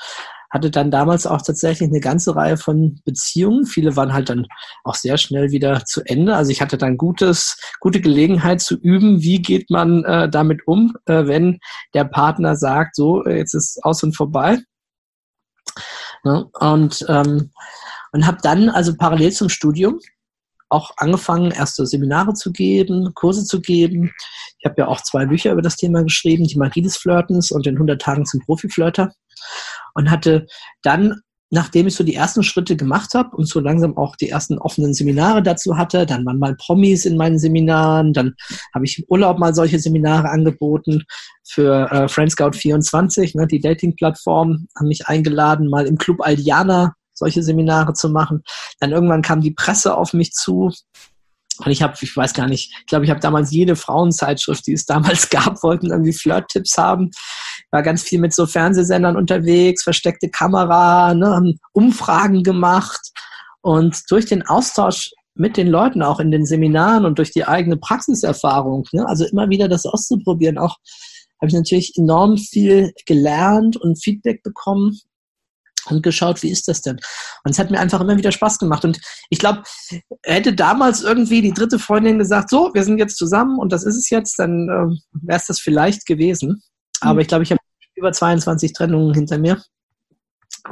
hatte 0.51 0.69
dann 0.69 0.91
damals 0.91 1.25
auch 1.25 1.41
tatsächlich 1.41 1.89
eine 1.89 2.01
ganze 2.01 2.35
Reihe 2.35 2.57
von 2.57 2.99
Beziehungen. 3.05 3.65
Viele 3.65 3.95
waren 3.95 4.13
halt 4.13 4.29
dann 4.29 4.47
auch 4.83 4.95
sehr 4.95 5.17
schnell 5.17 5.51
wieder 5.51 5.85
zu 5.85 6.01
Ende. 6.03 6.35
Also 6.35 6.51
ich 6.51 6.61
hatte 6.61 6.77
dann 6.77 6.97
gutes, 6.97 7.57
gute 7.79 8.01
Gelegenheit 8.01 8.59
zu 8.61 8.77
üben, 8.77 9.21
wie 9.21 9.41
geht 9.41 9.69
man 9.69 10.03
äh, 10.03 10.29
damit 10.29 10.67
um, 10.67 10.93
äh, 11.05 11.25
wenn 11.25 11.59
der 11.93 12.03
Partner 12.03 12.57
sagt, 12.57 12.97
so, 12.97 13.23
äh, 13.23 13.37
jetzt 13.37 13.53
ist 13.53 13.79
aus 13.83 14.03
und 14.03 14.15
vorbei. 14.15 14.59
Ne? 16.23 16.49
Und, 16.59 17.05
ähm, 17.09 17.51
und 18.11 18.27
habe 18.27 18.37
dann 18.41 18.69
also 18.69 18.95
parallel 18.95 19.31
zum 19.31 19.49
Studium 19.49 19.99
auch 20.69 20.91
angefangen, 20.97 21.51
erste 21.51 21.85
Seminare 21.85 22.33
zu 22.33 22.51
geben, 22.51 23.13
Kurse 23.13 23.43
zu 23.43 23.59
geben. 23.59 24.11
Ich 24.59 24.65
habe 24.65 24.75
ja 24.77 24.87
auch 24.87 25.01
zwei 25.01 25.25
Bücher 25.25 25.51
über 25.51 25.61
das 25.61 25.75
Thema 25.75 26.03
geschrieben, 26.03 26.45
die 26.45 26.57
Magie 26.57 26.81
des 26.81 26.97
Flirtens 26.97 27.51
und 27.51 27.65
den 27.65 27.75
100 27.75 28.01
Tagen 28.01 28.25
zum 28.25 28.39
Profiflirter. 28.41 29.13
Und 29.95 30.09
hatte 30.09 30.47
dann 30.83 31.21
nachdem 31.51 31.85
ich 31.85 31.95
so 31.95 32.03
die 32.03 32.15
ersten 32.15 32.43
Schritte 32.43 32.75
gemacht 32.75 33.13
habe 33.13 33.35
und 33.35 33.47
so 33.47 33.59
langsam 33.59 33.97
auch 33.97 34.15
die 34.15 34.29
ersten 34.29 34.57
offenen 34.57 34.93
Seminare 34.93 35.43
dazu 35.43 35.77
hatte, 35.77 36.05
dann 36.05 36.25
waren 36.25 36.39
mal 36.39 36.55
Promis 36.55 37.05
in 37.05 37.17
meinen 37.17 37.37
Seminaren, 37.37 38.13
dann 38.13 38.33
habe 38.73 38.85
ich 38.85 38.99
im 38.99 39.05
Urlaub 39.09 39.37
mal 39.37 39.53
solche 39.53 39.77
Seminare 39.77 40.29
angeboten 40.29 41.03
für 41.47 41.91
äh, 41.91 42.07
Friendscout 42.07 42.53
24, 42.53 43.35
ne, 43.35 43.47
die 43.47 43.59
Dating-Plattform, 43.59 44.67
haben 44.77 44.87
mich 44.87 45.07
eingeladen, 45.07 45.69
mal 45.69 45.85
im 45.85 45.97
Club 45.97 46.21
Aldiana 46.21 46.93
solche 47.13 47.43
Seminare 47.43 47.93
zu 47.93 48.09
machen. 48.09 48.41
Dann 48.79 48.91
irgendwann 48.91 49.21
kam 49.21 49.41
die 49.41 49.51
Presse 49.51 49.95
auf 49.95 50.13
mich 50.13 50.31
zu 50.31 50.71
und 51.65 51.71
ich 51.71 51.81
habe, 51.81 51.93
ich 52.01 52.15
weiß 52.15 52.33
gar 52.33 52.47
nicht, 52.47 52.73
ich 52.79 52.85
glaube, 52.87 53.05
ich 53.05 53.11
habe 53.11 53.19
damals 53.19 53.51
jede 53.51 53.75
Frauenzeitschrift, 53.75 54.65
die 54.67 54.73
es 54.73 54.85
damals 54.85 55.29
gab, 55.29 55.61
wollten 55.63 55.91
irgendwie 55.91 56.13
Flirt-Tipps 56.13 56.77
haben. 56.77 57.11
War 57.71 57.83
ganz 57.83 58.03
viel 58.03 58.19
mit 58.19 58.33
so 58.33 58.45
Fernsehsendern 58.45 59.15
unterwegs, 59.15 59.83
versteckte 59.83 60.29
Kamera, 60.29 61.13
ne, 61.13 61.27
haben 61.27 61.59
Umfragen 61.73 62.43
gemacht. 62.43 63.01
Und 63.61 64.01
durch 64.09 64.25
den 64.25 64.45
Austausch 64.45 65.11
mit 65.35 65.57
den 65.57 65.67
Leuten 65.67 66.03
auch 66.03 66.19
in 66.19 66.31
den 66.31 66.45
Seminaren 66.45 67.05
und 67.05 67.17
durch 67.17 67.31
die 67.31 67.45
eigene 67.45 67.77
Praxiserfahrung, 67.77 68.87
ne, 68.91 69.07
also 69.07 69.25
immer 69.25 69.49
wieder 69.49 69.67
das 69.67 69.85
auszuprobieren, 69.85 70.57
auch 70.57 70.77
habe 71.41 71.47
ich 71.47 71.53
natürlich 71.53 71.97
enorm 71.97 72.37
viel 72.37 72.93
gelernt 73.05 73.75
und 73.75 74.01
Feedback 74.01 74.43
bekommen 74.43 74.99
und 75.89 76.03
geschaut, 76.03 76.43
wie 76.43 76.51
ist 76.51 76.67
das 76.67 76.81
denn? 76.81 76.99
Und 77.43 77.51
es 77.51 77.59
hat 77.59 77.71
mir 77.71 77.79
einfach 77.79 77.99
immer 78.01 78.17
wieder 78.17 78.31
Spaß 78.31 78.59
gemacht. 78.59 78.85
Und 78.85 78.99
ich 79.29 79.39
glaube, 79.39 79.63
hätte 80.23 80.53
damals 80.53 81.01
irgendwie 81.01 81.41
die 81.41 81.53
dritte 81.53 81.79
Freundin 81.79 82.19
gesagt, 82.19 82.51
so, 82.51 82.69
wir 82.73 82.83
sind 82.83 82.99
jetzt 82.99 83.17
zusammen 83.17 83.57
und 83.57 83.71
das 83.71 83.83
ist 83.83 83.97
es 83.97 84.09
jetzt, 84.11 84.37
dann 84.37 84.69
äh, 84.69 84.95
wäre 85.25 85.39
es 85.39 85.47
das 85.47 85.59
vielleicht 85.59 86.05
gewesen. 86.05 86.61
Aber 86.99 87.15
mhm. 87.15 87.19
ich 87.21 87.27
glaube, 87.27 87.43
ich 87.43 87.51
habe 87.51 87.60
über 88.01 88.11
22 88.11 88.73
Trennungen 88.73 89.13
hinter 89.13 89.37
mir. 89.37 89.61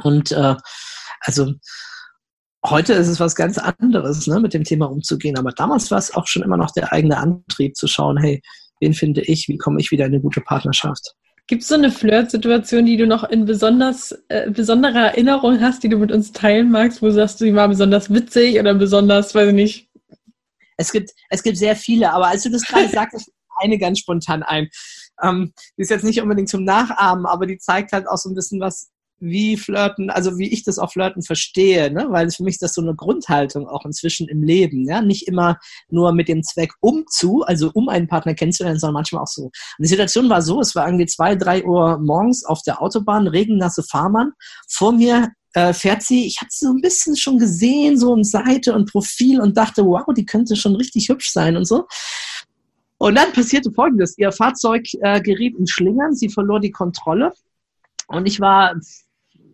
Und 0.02 0.32
äh, 0.32 0.56
also 1.20 1.52
heute 2.64 2.92
ist 2.92 3.08
es 3.08 3.20
was 3.20 3.34
ganz 3.34 3.56
anderes, 3.56 4.26
ne, 4.26 4.40
mit 4.40 4.52
dem 4.52 4.64
Thema 4.64 4.90
umzugehen. 4.90 5.38
Aber 5.38 5.52
damals 5.52 5.90
war 5.90 5.98
es 5.98 6.14
auch 6.14 6.26
schon 6.26 6.42
immer 6.42 6.56
noch 6.56 6.72
der 6.72 6.92
eigene 6.92 7.16
Antrieb 7.16 7.76
zu 7.76 7.86
schauen, 7.86 8.18
hey, 8.18 8.42
wen 8.80 8.94
finde 8.94 9.22
ich, 9.22 9.48
wie 9.48 9.58
komme 9.58 9.80
ich 9.80 9.90
wieder 9.90 10.06
in 10.06 10.12
eine 10.12 10.20
gute 10.20 10.40
Partnerschaft? 10.40 11.14
Gibt 11.46 11.62
es 11.62 11.68
so 11.68 11.74
eine 11.74 11.90
Flirt-Situation, 11.90 12.86
die 12.86 12.96
du 12.96 13.06
noch 13.06 13.24
in 13.24 13.44
besonders, 13.44 14.12
äh, 14.28 14.50
besonderer 14.50 15.08
Erinnerung 15.08 15.60
hast, 15.60 15.82
die 15.82 15.88
du 15.88 15.96
mit 15.96 16.12
uns 16.12 16.32
teilen 16.32 16.70
magst, 16.70 17.02
wo 17.02 17.06
du 17.06 17.12
sagst, 17.12 17.40
die 17.40 17.54
war 17.54 17.68
besonders 17.68 18.12
witzig 18.12 18.58
oder 18.58 18.74
besonders, 18.74 19.34
weiß 19.34 19.48
ich 19.48 19.54
nicht? 19.54 19.88
Es 20.76 20.92
gibt, 20.92 21.10
es 21.28 21.42
gibt 21.42 21.58
sehr 21.58 21.76
viele, 21.76 22.12
aber 22.12 22.28
als 22.28 22.44
du 22.44 22.50
das 22.50 22.62
gerade 22.62 22.88
sagst, 22.92 23.30
eine 23.60 23.78
ganz 23.78 23.98
spontan 23.98 24.42
ein. 24.42 24.68
Ähm, 25.22 25.52
die 25.76 25.82
ist 25.82 25.90
jetzt 25.90 26.04
nicht 26.04 26.20
unbedingt 26.20 26.48
zum 26.48 26.64
Nachahmen, 26.64 27.26
aber 27.26 27.46
die 27.46 27.58
zeigt 27.58 27.92
halt 27.92 28.08
auch 28.08 28.18
so 28.18 28.28
ein 28.28 28.34
bisschen 28.34 28.60
was, 28.60 28.90
wie 29.20 29.56
Flirten, 29.56 30.10
also 30.10 30.38
wie 30.38 30.48
ich 30.48 30.64
das 30.64 30.78
auch 30.78 30.92
Flirten 30.92 31.22
verstehe, 31.22 31.92
ne? 31.92 32.06
weil 32.08 32.30
für 32.30 32.42
mich 32.42 32.54
ist 32.54 32.62
das 32.62 32.72
so 32.72 32.80
eine 32.80 32.94
Grundhaltung 32.94 33.68
auch 33.68 33.84
inzwischen 33.84 34.28
im 34.28 34.42
Leben, 34.42 34.88
ja, 34.88 35.02
nicht 35.02 35.28
immer 35.28 35.58
nur 35.90 36.12
mit 36.12 36.28
dem 36.28 36.42
Zweck 36.42 36.72
um 36.80 37.04
zu, 37.08 37.42
also 37.42 37.70
um 37.74 37.88
einen 37.88 38.08
Partner 38.08 38.34
kennenzulernen, 38.34 38.78
sondern 38.78 38.94
manchmal 38.94 39.22
auch 39.22 39.28
so. 39.28 39.44
Und 39.44 39.52
die 39.78 39.88
Situation 39.88 40.28
war 40.30 40.40
so, 40.42 40.60
es 40.60 40.74
war 40.74 40.86
irgendwie 40.86 41.06
zwei, 41.06 41.36
drei 41.36 41.64
Uhr 41.64 41.98
morgens 41.98 42.44
auf 42.44 42.62
der 42.62 42.80
Autobahn, 42.80 43.26
regennasse 43.26 43.82
Fahrmann, 43.82 44.32
vor 44.68 44.92
mir 44.92 45.28
äh, 45.52 45.72
fährt 45.72 46.02
sie, 46.02 46.26
ich 46.26 46.40
hatte 46.40 46.50
sie 46.52 46.66
so 46.66 46.72
ein 46.72 46.80
bisschen 46.80 47.16
schon 47.16 47.38
gesehen, 47.38 47.98
so 47.98 48.14
in 48.14 48.24
Seite 48.24 48.74
und 48.74 48.90
Profil 48.90 49.40
und 49.40 49.56
dachte, 49.56 49.84
wow, 49.84 50.04
die 50.16 50.24
könnte 50.24 50.56
schon 50.56 50.76
richtig 50.76 51.08
hübsch 51.08 51.30
sein 51.30 51.56
und 51.56 51.66
so. 51.66 51.86
Und 53.00 53.14
dann 53.14 53.32
passierte 53.32 53.72
Folgendes. 53.72 54.18
Ihr 54.18 54.30
Fahrzeug 54.30 54.84
äh, 55.00 55.22
geriet 55.22 55.56
in 55.58 55.66
Schlingern, 55.66 56.14
sie 56.14 56.28
verlor 56.28 56.60
die 56.60 56.70
Kontrolle. 56.70 57.32
Und 58.08 58.26
ich 58.26 58.40
war 58.40 58.74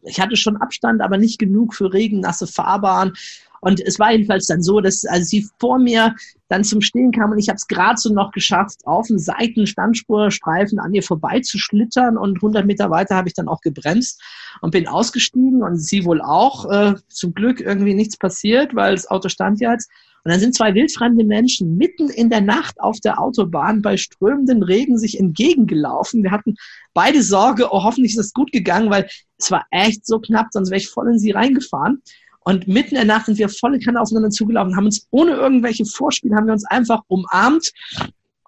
ich 0.06 0.20
hatte 0.20 0.36
schon 0.36 0.56
Abstand, 0.56 1.02
aber 1.02 1.18
nicht 1.18 1.38
genug 1.38 1.74
für 1.74 1.92
regennasse 1.92 2.46
Fahrbahn. 2.46 3.12
Und 3.60 3.80
es 3.80 3.98
war 3.98 4.12
jedenfalls 4.12 4.46
dann 4.46 4.62
so, 4.62 4.80
dass 4.80 5.04
als 5.04 5.28
sie 5.28 5.48
vor 5.58 5.78
mir 5.78 6.14
dann 6.48 6.62
zum 6.62 6.80
Stehen 6.80 7.10
kam 7.10 7.32
und 7.32 7.38
ich 7.38 7.48
habe 7.48 7.56
es 7.56 7.66
gerade 7.66 7.98
so 7.98 8.12
noch 8.12 8.30
geschafft, 8.30 8.80
auf 8.84 9.08
dem 9.08 9.18
Seitenstandspurstreifen 9.18 10.78
an 10.78 10.94
ihr 10.94 11.02
vorbeizuschlittern 11.02 12.16
und 12.16 12.36
100 12.36 12.64
Meter 12.64 12.90
weiter 12.90 13.16
habe 13.16 13.28
ich 13.28 13.34
dann 13.34 13.48
auch 13.48 13.60
gebremst 13.62 14.22
und 14.60 14.70
bin 14.70 14.86
ausgestiegen 14.86 15.62
und 15.62 15.78
sie 15.78 16.04
wohl 16.04 16.20
auch. 16.20 16.70
Äh, 16.70 16.94
zum 17.08 17.34
Glück 17.34 17.60
irgendwie 17.60 17.94
nichts 17.94 18.16
passiert, 18.16 18.76
weil 18.76 18.94
das 18.94 19.08
Auto 19.08 19.28
stand 19.28 19.60
ja 19.60 19.72
jetzt. 19.72 19.90
Und 20.26 20.32
dann 20.32 20.40
sind 20.40 20.56
zwei 20.56 20.74
wildfremde 20.74 21.22
Menschen 21.22 21.76
mitten 21.76 22.10
in 22.10 22.30
der 22.30 22.40
Nacht 22.40 22.80
auf 22.80 22.98
der 22.98 23.20
Autobahn 23.20 23.80
bei 23.80 23.96
strömenden 23.96 24.64
Regen 24.64 24.98
sich 24.98 25.20
entgegengelaufen. 25.20 26.24
Wir 26.24 26.32
hatten 26.32 26.56
beide 26.94 27.22
Sorge, 27.22 27.68
oh, 27.70 27.84
hoffentlich 27.84 28.14
ist 28.14 28.18
es 28.18 28.32
gut 28.32 28.50
gegangen, 28.50 28.90
weil 28.90 29.08
es 29.38 29.52
war 29.52 29.64
echt 29.70 30.04
so 30.04 30.18
knapp, 30.18 30.48
sonst 30.50 30.70
wäre 30.70 30.80
ich 30.80 30.88
voll 30.88 31.12
in 31.12 31.20
sie 31.20 31.30
reingefahren. 31.30 32.02
Und 32.40 32.66
mitten 32.66 32.96
in 32.96 32.96
der 32.96 33.04
Nacht 33.04 33.26
sind 33.26 33.38
wir 33.38 33.48
volle 33.48 33.78
Kanne 33.78 34.00
aufeinander 34.00 34.30
zugelaufen, 34.30 34.74
haben 34.74 34.86
uns 34.86 35.06
ohne 35.12 35.30
irgendwelche 35.30 35.84
Vorspiele, 35.84 36.34
haben 36.34 36.46
wir 36.46 36.54
uns 36.54 36.66
einfach 36.66 37.02
umarmt. 37.06 37.70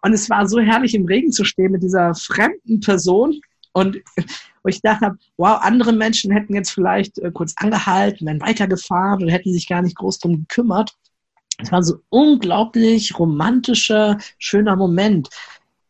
Und 0.02 0.12
es 0.12 0.28
war 0.28 0.48
so 0.48 0.58
herrlich, 0.58 0.96
im 0.96 1.06
Regen 1.06 1.30
zu 1.30 1.44
stehen 1.44 1.70
mit 1.70 1.84
dieser 1.84 2.12
fremden 2.16 2.80
Person. 2.80 3.40
Und 3.70 3.98
wo 4.64 4.68
ich 4.68 4.82
dachte, 4.82 5.16
wow, 5.36 5.60
andere 5.62 5.92
Menschen 5.92 6.32
hätten 6.32 6.56
jetzt 6.56 6.70
vielleicht 6.72 7.20
äh, 7.20 7.30
kurz 7.30 7.54
angehalten, 7.54 8.26
wären 8.26 8.40
weitergefahren 8.40 9.22
und 9.22 9.28
hätten 9.28 9.52
sich 9.52 9.68
gar 9.68 9.82
nicht 9.82 9.94
groß 9.94 10.18
drum 10.18 10.38
gekümmert. 10.38 10.96
Es 11.58 11.72
war 11.72 11.82
so 11.82 11.96
unglaublich 12.08 13.18
romantischer, 13.18 14.18
schöner 14.38 14.76
Moment. 14.76 15.28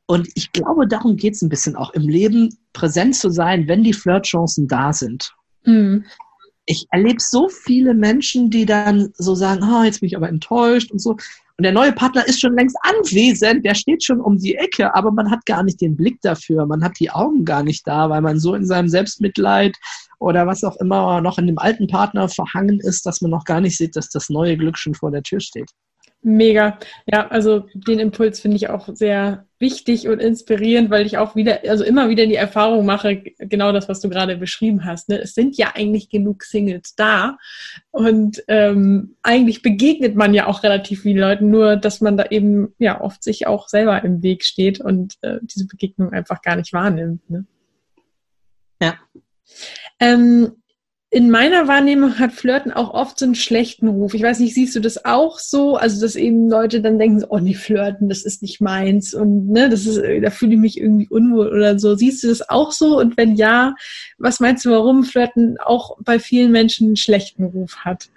Und 0.07 0.29
ich 0.35 0.51
glaube, 0.53 0.87
darum 0.89 1.17
geht 1.17 1.35
es 1.35 1.43
ein 1.43 1.51
bisschen 1.51 1.77
auch 1.77 1.91
im 1.91 2.09
Leben, 2.09 2.57
präsent 2.73 3.17
zu 3.17 3.31
sein, 3.31 3.69
wenn 3.69 3.85
die 3.85 3.93
Flirtchancen 3.93 4.67
da 4.67 4.93
sind. 4.93 5.35
Mhm 5.65 6.05
ich 6.69 6.87
erlebe 6.91 7.21
so 7.21 7.49
viele 7.49 7.95
Menschen, 7.95 8.51
die 8.51 8.67
dann 8.67 9.11
so 9.17 9.35
sagen, 9.35 9.63
oh, 9.65 9.83
jetzt 9.85 10.01
bin 10.01 10.09
ich 10.09 10.17
aber 10.17 10.29
enttäuscht 10.29 10.93
und 10.93 11.01
so. 11.01 11.13
Und 11.13 11.65
der 11.65 11.73
neue 11.73 11.93
Partner 11.93 12.27
ist 12.29 12.41
schon 12.41 12.55
längst 12.55 12.77
anwesend, 12.83 13.65
der 13.65 13.75
steht 13.75 14.05
schon 14.05 14.21
um 14.21 14.37
die 14.37 14.55
Ecke, 14.55 14.95
aber 14.95 15.11
man 15.11 15.31
hat 15.31 15.47
gar 15.47 15.63
nicht 15.63 15.81
den 15.81 15.97
Blick 15.97 16.21
dafür, 16.21 16.67
man 16.67 16.85
hat 16.85 17.01
die 17.01 17.11
Augen 17.11 17.45
gar 17.47 17.63
nicht 17.63 17.87
da, 17.87 18.11
weil 18.11 18.21
man 18.21 18.39
so 18.39 18.55
in 18.55 18.67
seinem 18.67 18.89
Selbstmitleid 18.89 19.77
oder 20.19 20.47
was 20.47 20.65
auch 20.65 20.77
immer 20.77 21.21
noch 21.21 21.39
in 21.39 21.47
dem 21.47 21.59
alten 21.59 21.87
Partner 21.87 22.29
verhangen 22.29 22.81
ist, 22.81 23.07
dass 23.07 23.21
man 23.21 23.31
noch 23.31 23.45
gar 23.45 23.61
nicht 23.61 23.77
sieht, 23.77 23.97
dass 23.97 24.09
das 24.09 24.29
neue 24.29 24.57
Glück 24.57 24.79
schon 24.79 24.95
vor 24.95 25.11
der 25.11 25.23
Tür 25.23 25.41
steht. 25.41 25.71
Mega. 26.23 26.79
Ja, 27.07 27.29
also 27.29 27.67
den 27.75 28.01
Impuls 28.01 28.41
finde 28.41 28.57
ich 28.57 28.69
auch 28.69 28.89
sehr 28.93 29.47
wichtig 29.61 30.09
und 30.09 30.19
inspirierend, 30.19 30.91
weil 30.91 31.07
ich 31.07 31.17
auch 31.17 31.37
wieder, 31.37 31.61
also 31.69 31.85
immer 31.85 32.09
wieder 32.09 32.27
die 32.27 32.35
Erfahrung 32.35 32.85
mache, 32.85 33.23
genau 33.39 33.71
das, 33.71 33.89
was 33.89 34.01
du 34.01 34.09
gerade 34.09 34.37
beschrieben 34.37 34.85
hast. 34.85 35.09
Ne? 35.09 35.21
Es 35.21 35.35
sind 35.35 35.57
ja 35.57 35.73
eigentlich 35.75 36.11
genug 36.11 36.43
Singles 36.43 36.97
da 36.97 37.39
und 37.93 38.43
ähm, 38.49 39.15
eigentlich 39.23 39.63
begegnet 39.63 40.17
man 40.17 40.35
ja 40.35 40.49
auch 40.49 40.65
relativ 40.65 41.03
vielen 41.03 41.19
Leuten, 41.19 41.51
nur 41.51 41.77
dass 41.77 42.01
man 42.01 42.17
da 42.17 42.25
eben 42.31 42.75
ja 42.79 43.01
oft 43.01 43.23
sich 43.23 43.47
auch 43.47 43.69
selber 43.69 44.03
im 44.03 44.21
Weg 44.21 44.45
steht 44.45 44.81
und 44.81 45.15
äh, 45.23 45.39
diese 45.43 45.69
Begegnung 45.69 46.13
einfach 46.13 46.43
gar 46.43 46.57
nicht 46.57 46.73
wahrnimmt. 46.73 47.31
Ne? 47.31 47.47
Ja. 48.83 48.95
Ähm, 50.01 50.53
in 51.11 51.31
meiner 51.31 51.67
Wahrnehmung 51.69 52.19
hat 52.19 52.33
Flirten 52.33 52.71
auch 52.71 52.93
oft 52.93 53.19
so 53.19 53.25
einen 53.25 53.35
schlechten 53.35 53.89
Ruf. 53.89 54.13
Ich 54.13 54.23
weiß 54.23 54.41
nicht, 54.41 54.53
siehst 54.53 54.77
du 54.77 54.81
das 54.81 55.07
auch 55.07 55.39
so? 55.39 55.77
Also, 55.77 56.03
dass 56.03 56.17
eben 56.17 56.51
Leute 56.51 56.83
dann 56.83 56.99
denken, 56.99 57.25
oh 57.31 57.39
nee, 57.39 57.55
Flirten, 57.55 58.11
das 58.11 58.25
ist 58.25 58.43
nicht 58.43 58.61
meins 58.61 59.15
und 59.15 59.49
ne, 59.49 59.71
das 59.71 59.87
ist, 59.87 60.03
da 60.23 60.31
fühle 60.31 60.55
ich 60.55 60.61
mich 60.61 60.79
irgendwie 60.79 61.09
unwohl 61.09 61.49
oder 61.49 61.79
so. 61.79 61.95
Siehst 61.95 62.23
du 62.25 62.29
das 62.29 62.47
auch 62.51 62.73
so? 62.73 62.99
Und 62.99 63.17
wenn 63.17 63.37
ja, 63.37 63.75
was 64.19 64.39
meinst 64.39 64.67
du, 64.67 64.71
warum 64.71 65.05
Flirten 65.05 65.57
auch 65.59 65.97
bei 66.03 66.19
vielen 66.19 66.53
Menschen 66.53 66.89
einen 66.89 66.97
schlechten 66.97 67.45
Ruf 67.45 67.77
hat? 67.79 68.11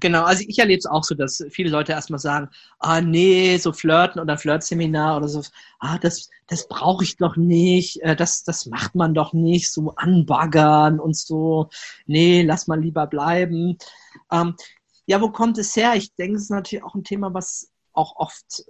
Genau, 0.00 0.24
also 0.24 0.44
ich 0.46 0.58
erlebe 0.58 0.78
es 0.78 0.86
auch 0.86 1.02
so, 1.02 1.14
dass 1.14 1.44
viele 1.50 1.70
Leute 1.70 1.92
erstmal 1.92 2.20
sagen, 2.20 2.48
ah 2.78 3.00
nee, 3.00 3.56
so 3.58 3.72
Flirten 3.72 4.20
oder 4.20 4.38
Flirtseminar 4.38 5.16
oder 5.16 5.28
so, 5.28 5.42
ah, 5.80 5.98
das, 5.98 6.30
das 6.46 6.68
brauche 6.68 7.04
ich 7.04 7.16
doch 7.16 7.36
nicht, 7.36 8.00
äh, 8.02 8.14
das, 8.14 8.44
das 8.44 8.66
macht 8.66 8.94
man 8.94 9.14
doch 9.14 9.32
nicht, 9.32 9.72
so 9.72 9.94
anbaggern 9.96 11.00
und 11.00 11.16
so, 11.16 11.68
nee, 12.06 12.42
lass 12.42 12.66
mal 12.68 12.80
lieber 12.80 13.06
bleiben. 13.06 13.76
Ähm, 14.30 14.54
ja, 15.06 15.20
wo 15.20 15.30
kommt 15.30 15.58
es 15.58 15.74
her? 15.74 15.94
Ich 15.96 16.14
denke, 16.14 16.36
es 16.36 16.44
ist 16.44 16.50
natürlich 16.50 16.84
auch 16.84 16.94
ein 16.94 17.04
Thema, 17.04 17.34
was 17.34 17.70
auch 17.92 18.16
oft 18.16 18.64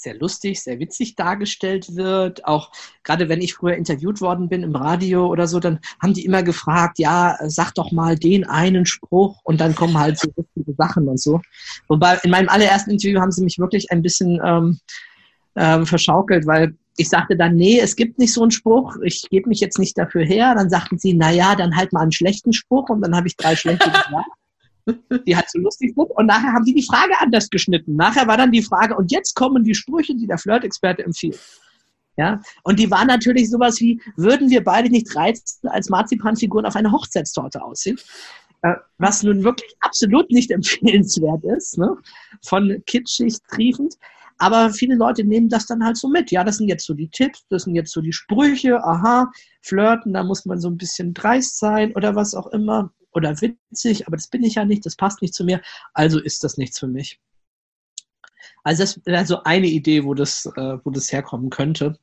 sehr 0.00 0.16
lustig, 0.16 0.62
sehr 0.62 0.78
witzig 0.78 1.16
dargestellt 1.16 1.96
wird. 1.96 2.44
Auch 2.44 2.70
gerade 3.02 3.28
wenn 3.28 3.42
ich 3.42 3.54
früher 3.54 3.74
interviewt 3.74 4.20
worden 4.20 4.48
bin 4.48 4.62
im 4.62 4.76
Radio 4.76 5.26
oder 5.26 5.48
so, 5.48 5.58
dann 5.58 5.80
haben 6.00 6.14
die 6.14 6.24
immer 6.24 6.42
gefragt, 6.42 6.98
ja, 6.98 7.36
sag 7.46 7.72
doch 7.74 7.90
mal 7.90 8.16
den 8.16 8.44
einen 8.44 8.86
Spruch 8.86 9.40
und 9.42 9.60
dann 9.60 9.74
kommen 9.74 9.98
halt 9.98 10.18
so 10.18 10.30
lustige 10.36 10.74
Sachen 10.76 11.08
und 11.08 11.20
so. 11.20 11.40
Wobei 11.88 12.18
in 12.22 12.30
meinem 12.30 12.48
allerersten 12.48 12.92
Interview 12.92 13.20
haben 13.20 13.32
sie 13.32 13.42
mich 13.42 13.58
wirklich 13.58 13.90
ein 13.90 14.02
bisschen 14.02 14.40
ähm, 14.44 14.78
ähm, 15.56 15.84
verschaukelt, 15.84 16.46
weil 16.46 16.76
ich 16.96 17.08
sagte 17.08 17.36
dann, 17.36 17.56
nee, 17.56 17.80
es 17.80 17.96
gibt 17.96 18.18
nicht 18.18 18.32
so 18.32 18.42
einen 18.42 18.50
Spruch, 18.50 18.96
ich 19.02 19.28
gebe 19.30 19.48
mich 19.48 19.60
jetzt 19.60 19.78
nicht 19.78 19.98
dafür 19.98 20.24
her. 20.24 20.54
Dann 20.56 20.70
sagten 20.70 20.98
sie, 20.98 21.14
na 21.14 21.30
ja, 21.30 21.56
dann 21.56 21.76
halt 21.76 21.92
mal 21.92 22.02
einen 22.02 22.12
schlechten 22.12 22.52
Spruch 22.52 22.88
und 22.88 23.02
dann 23.02 23.16
habe 23.16 23.26
ich 23.26 23.36
drei 23.36 23.56
schlechte 23.56 23.90
gesagt 23.90 24.28
die 25.26 25.36
halt 25.36 25.50
so 25.50 25.58
lustig 25.58 25.94
sind. 25.94 26.10
Und 26.10 26.26
nachher 26.26 26.52
haben 26.52 26.64
die 26.64 26.74
die 26.74 26.82
Frage 26.82 27.14
anders 27.20 27.50
geschnitten. 27.50 27.96
Nachher 27.96 28.26
war 28.26 28.36
dann 28.36 28.52
die 28.52 28.62
Frage, 28.62 28.96
und 28.96 29.10
jetzt 29.12 29.34
kommen 29.34 29.64
die 29.64 29.74
Sprüche, 29.74 30.14
die 30.14 30.26
der 30.26 30.38
Flirt-Experte 30.38 31.04
empfiehlt. 31.04 31.38
Ja, 32.16 32.40
und 32.64 32.80
die 32.80 32.90
war 32.90 33.04
natürlich 33.04 33.48
sowas 33.48 33.80
wie, 33.80 34.00
würden 34.16 34.50
wir 34.50 34.64
beide 34.64 34.90
nicht 34.90 35.14
reizend 35.14 35.70
als 35.72 35.88
Marzipanfiguren 35.88 36.66
auf 36.66 36.74
einer 36.74 36.90
Hochzeitstorte 36.90 37.62
aussehen? 37.62 37.96
Äh, 38.62 38.74
was 38.98 39.22
nun 39.22 39.44
wirklich 39.44 39.72
absolut 39.80 40.28
nicht 40.30 40.50
empfehlenswert 40.50 41.44
ist, 41.44 41.78
ne? 41.78 41.96
von 42.44 42.82
kitschig, 42.86 43.36
triefend. 43.48 43.94
Aber 44.38 44.70
viele 44.70 44.96
Leute 44.96 45.24
nehmen 45.24 45.48
das 45.48 45.66
dann 45.66 45.84
halt 45.84 45.96
so 45.96 46.08
mit. 46.08 46.30
Ja, 46.30 46.44
das 46.44 46.58
sind 46.58 46.68
jetzt 46.68 46.86
so 46.86 46.94
die 46.94 47.08
Tipps, 47.08 47.44
das 47.50 47.64
sind 47.64 47.74
jetzt 47.74 47.92
so 47.92 48.00
die 48.00 48.12
Sprüche, 48.12 48.82
aha, 48.82 49.30
flirten, 49.62 50.12
da 50.12 50.22
muss 50.22 50.44
man 50.44 50.60
so 50.60 50.68
ein 50.68 50.76
bisschen 50.76 51.14
dreist 51.14 51.58
sein 51.58 51.94
oder 51.94 52.14
was 52.14 52.34
auch 52.34 52.48
immer 52.48 52.92
oder 53.18 53.40
witzig, 53.40 54.06
aber 54.06 54.16
das 54.16 54.28
bin 54.28 54.42
ich 54.42 54.54
ja 54.54 54.64
nicht, 54.64 54.86
das 54.86 54.96
passt 54.96 55.22
nicht 55.22 55.34
zu 55.34 55.44
mir, 55.44 55.60
also 55.92 56.18
ist 56.18 56.42
das 56.44 56.56
nichts 56.56 56.78
für 56.78 56.88
mich. 56.88 57.20
Also 58.64 58.82
das 58.82 59.00
wäre 59.04 59.26
so 59.26 59.42
eine 59.44 59.66
Idee, 59.66 60.04
wo 60.04 60.14
das, 60.14 60.46
äh, 60.56 60.78
wo 60.84 60.90
das 60.90 61.12
herkommen 61.12 61.50
könnte. 61.50 61.98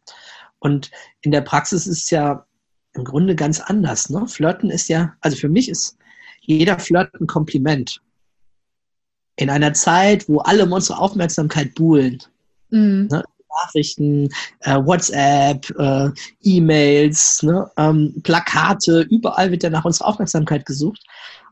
Und 0.60 0.92
in 1.22 1.32
der 1.32 1.42
Praxis 1.42 1.88
ist 1.88 2.04
es 2.06 2.10
ja 2.10 2.46
im 2.94 3.04
Grunde 3.04 3.36
ganz 3.36 3.60
anders. 3.60 4.10
Ne? 4.10 4.28
Flirten 4.28 4.70
ist 4.70 4.88
ja, 4.88 5.14
also 5.22 5.38
für 5.38 5.50
mich 5.50 5.70
ist 5.70 5.98
jeder 6.42 6.80
Flirt 6.80 7.14
ein 7.20 7.28
Kompliment. 7.28 8.02
In 9.36 9.50
einer 9.50 9.74
Zeit, 9.74 10.30
wo 10.30 10.40
alle 10.40 10.64
um 10.64 10.72
unsere 10.72 11.00
Aufmerksamkeit 11.00 11.76
buhlen. 11.76 12.20
Mhm. 12.70 13.10
Ne? 13.12 13.24
Nachrichten, 13.64 14.30
äh, 14.62 14.76
WhatsApp, 14.76 15.70
äh, 15.78 16.10
E-Mails, 16.42 17.44
ne, 17.44 17.70
ähm, 17.78 18.22
Plakate, 18.24 19.02
überall 19.10 19.52
wird 19.52 19.64
ja 19.64 19.70
nach 19.70 19.86
unserer 19.86 20.08
Aufmerksamkeit 20.08 20.66
gesucht. 20.66 21.04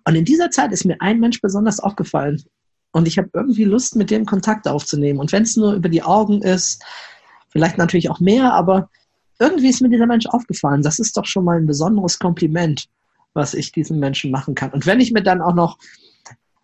Und 0.05 0.15
in 0.15 0.25
dieser 0.25 0.49
Zeit 0.49 0.71
ist 0.71 0.85
mir 0.85 0.97
ein 0.99 1.19
Mensch 1.19 1.41
besonders 1.41 1.79
aufgefallen. 1.79 2.43
Und 2.91 3.07
ich 3.07 3.17
habe 3.17 3.29
irgendwie 3.33 3.63
Lust, 3.63 3.95
mit 3.95 4.11
dem 4.11 4.25
Kontakt 4.25 4.67
aufzunehmen. 4.67 5.19
Und 5.19 5.31
wenn 5.31 5.43
es 5.43 5.57
nur 5.57 5.73
über 5.73 5.89
die 5.89 6.03
Augen 6.03 6.41
ist, 6.41 6.83
vielleicht 7.49 7.77
natürlich 7.77 8.09
auch 8.09 8.19
mehr, 8.19 8.53
aber 8.53 8.89
irgendwie 9.39 9.69
ist 9.69 9.81
mir 9.81 9.89
dieser 9.89 10.05
Mensch 10.05 10.25
aufgefallen. 10.27 10.83
Das 10.83 10.99
ist 10.99 11.17
doch 11.17 11.25
schon 11.25 11.45
mal 11.45 11.57
ein 11.57 11.65
besonderes 11.65 12.19
Kompliment, 12.19 12.87
was 13.33 13.53
ich 13.53 13.71
diesem 13.71 13.99
Menschen 13.99 14.31
machen 14.31 14.55
kann. 14.55 14.71
Und 14.71 14.85
wenn 14.85 14.99
ich 14.99 15.11
mir 15.11 15.23
dann 15.23 15.41
auch 15.41 15.55
noch 15.55 15.77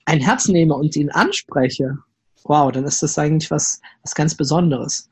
ein 0.05 0.19
Herz 0.19 0.47
nehme 0.47 0.75
und 0.75 0.95
ihn 0.95 1.11
anspreche, 1.11 1.97
wow, 2.45 2.71
dann 2.71 2.85
ist 2.85 3.03
das 3.03 3.17
eigentlich 3.17 3.51
was, 3.51 3.81
was 4.03 4.15
ganz 4.15 4.35
Besonderes. 4.35 5.09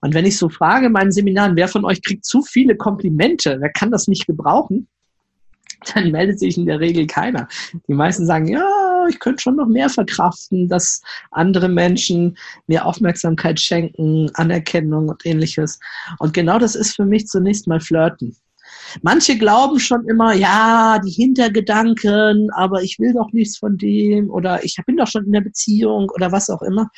Und 0.00 0.14
wenn 0.14 0.26
ich 0.26 0.36
so 0.36 0.48
frage 0.48 0.86
in 0.86 0.92
meinen 0.92 1.12
Seminaren, 1.12 1.56
wer 1.56 1.68
von 1.68 1.84
euch 1.84 2.02
kriegt 2.02 2.24
zu 2.24 2.42
viele 2.42 2.76
Komplimente, 2.76 3.56
wer 3.60 3.70
kann 3.70 3.90
das 3.90 4.08
nicht 4.08 4.26
gebrauchen, 4.26 4.88
dann 5.94 6.10
meldet 6.10 6.38
sich 6.38 6.56
in 6.56 6.66
der 6.66 6.80
Regel 6.80 7.06
keiner. 7.06 7.48
Die 7.88 7.94
meisten 7.94 8.26
sagen, 8.26 8.48
ja, 8.48 9.06
ich 9.08 9.18
könnte 9.18 9.42
schon 9.42 9.56
noch 9.56 9.66
mehr 9.66 9.88
verkraften, 9.88 10.68
dass 10.68 11.02
andere 11.30 11.68
Menschen 11.68 12.36
mir 12.66 12.84
Aufmerksamkeit 12.84 13.60
schenken, 13.60 14.30
Anerkennung 14.34 15.08
und 15.08 15.24
ähnliches. 15.26 15.78
Und 16.18 16.34
genau 16.34 16.58
das 16.58 16.74
ist 16.74 16.94
für 16.94 17.04
mich 17.04 17.26
zunächst 17.26 17.66
mal 17.66 17.80
Flirten. 17.80 18.36
Manche 19.00 19.38
glauben 19.38 19.80
schon 19.80 20.06
immer, 20.06 20.34
ja, 20.34 20.98
die 20.98 21.10
Hintergedanken, 21.10 22.50
aber 22.52 22.82
ich 22.82 22.98
will 22.98 23.14
doch 23.14 23.32
nichts 23.32 23.56
von 23.58 23.78
dem 23.78 24.30
oder 24.30 24.64
ich 24.64 24.76
bin 24.86 24.96
doch 24.96 25.06
schon 25.06 25.24
in 25.24 25.32
der 25.32 25.40
Beziehung 25.40 26.10
oder 26.10 26.30
was 26.32 26.50
auch 26.50 26.62
immer. 26.62 26.90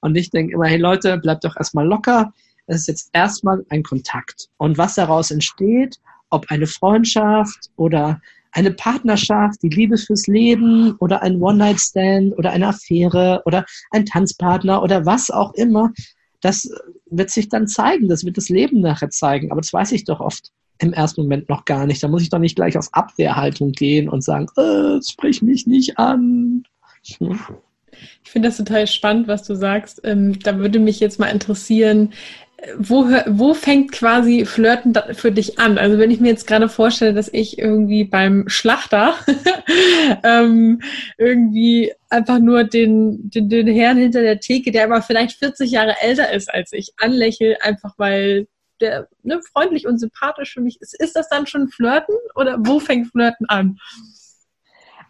Und 0.00 0.16
ich 0.16 0.30
denke 0.30 0.54
immer, 0.54 0.66
hey 0.66 0.78
Leute, 0.78 1.18
bleibt 1.18 1.44
doch 1.44 1.56
erstmal 1.56 1.86
locker. 1.86 2.32
Es 2.66 2.80
ist 2.80 2.88
jetzt 2.88 3.10
erstmal 3.12 3.64
ein 3.68 3.82
Kontakt. 3.82 4.48
Und 4.56 4.78
was 4.78 4.94
daraus 4.94 5.30
entsteht, 5.30 6.00
ob 6.30 6.46
eine 6.48 6.66
Freundschaft 6.66 7.70
oder 7.76 8.20
eine 8.52 8.72
Partnerschaft, 8.72 9.62
die 9.62 9.68
Liebe 9.68 9.98
fürs 9.98 10.26
Leben 10.26 10.96
oder 10.98 11.22
ein 11.22 11.40
One-Night-Stand 11.40 12.36
oder 12.38 12.50
eine 12.50 12.68
Affäre 12.68 13.42
oder 13.44 13.64
ein 13.90 14.06
Tanzpartner 14.06 14.82
oder 14.82 15.04
was 15.04 15.30
auch 15.30 15.54
immer, 15.54 15.92
das 16.40 16.68
wird 17.10 17.30
sich 17.30 17.48
dann 17.48 17.68
zeigen, 17.68 18.08
das 18.08 18.24
wird 18.24 18.36
das 18.36 18.48
Leben 18.48 18.80
nachher 18.80 19.10
zeigen. 19.10 19.52
Aber 19.52 19.60
das 19.60 19.72
weiß 19.72 19.92
ich 19.92 20.04
doch 20.04 20.20
oft 20.20 20.52
im 20.78 20.92
ersten 20.92 21.22
Moment 21.22 21.48
noch 21.48 21.64
gar 21.64 21.86
nicht. 21.86 22.02
Da 22.02 22.08
muss 22.08 22.22
ich 22.22 22.30
doch 22.30 22.38
nicht 22.38 22.56
gleich 22.56 22.76
aus 22.76 22.92
Abwehrhaltung 22.92 23.72
gehen 23.72 24.08
und 24.08 24.22
sagen, 24.22 24.46
äh, 24.56 25.00
sprich 25.02 25.42
mich 25.42 25.66
nicht 25.66 25.98
an. 25.98 26.64
Ich 27.02 27.18
finde 28.30 28.48
das 28.48 28.56
total 28.56 28.86
spannend, 28.86 29.28
was 29.28 29.44
du 29.44 29.54
sagst. 29.54 30.00
Ähm, 30.04 30.38
da 30.40 30.58
würde 30.58 30.78
mich 30.78 31.00
jetzt 31.00 31.18
mal 31.18 31.28
interessieren, 31.28 32.12
wo, 32.78 33.06
wo 33.26 33.54
fängt 33.54 33.92
quasi 33.92 34.44
Flirten 34.46 34.94
für 35.12 35.30
dich 35.30 35.58
an? 35.58 35.78
Also 35.78 35.98
wenn 35.98 36.10
ich 36.10 36.20
mir 36.20 36.28
jetzt 36.28 36.46
gerade 36.46 36.68
vorstelle, 36.68 37.12
dass 37.12 37.28
ich 37.32 37.58
irgendwie 37.58 38.04
beim 38.04 38.48
Schlachter 38.48 39.14
ähm, 40.24 40.80
irgendwie 41.18 41.92
einfach 42.08 42.38
nur 42.38 42.64
den, 42.64 43.30
den, 43.30 43.48
den 43.48 43.66
Herrn 43.66 43.98
hinter 43.98 44.22
der 44.22 44.40
Theke, 44.40 44.72
der 44.72 44.84
aber 44.84 45.02
vielleicht 45.02 45.38
40 45.38 45.70
Jahre 45.70 45.96
älter 46.00 46.32
ist 46.32 46.52
als 46.52 46.72
ich, 46.72 46.92
anlächle, 46.96 47.62
einfach 47.62 47.94
weil 47.98 48.46
der 48.80 49.08
ne, 49.22 49.40
freundlich 49.52 49.86
und 49.86 49.98
sympathisch 49.98 50.54
für 50.54 50.60
mich 50.60 50.80
ist. 50.80 50.98
Ist 51.00 51.16
das 51.16 51.28
dann 51.28 51.46
schon 51.46 51.68
Flirten 51.68 52.14
oder 52.34 52.58
wo 52.60 52.80
fängt 52.80 53.08
Flirten 53.08 53.46
an? 53.48 53.78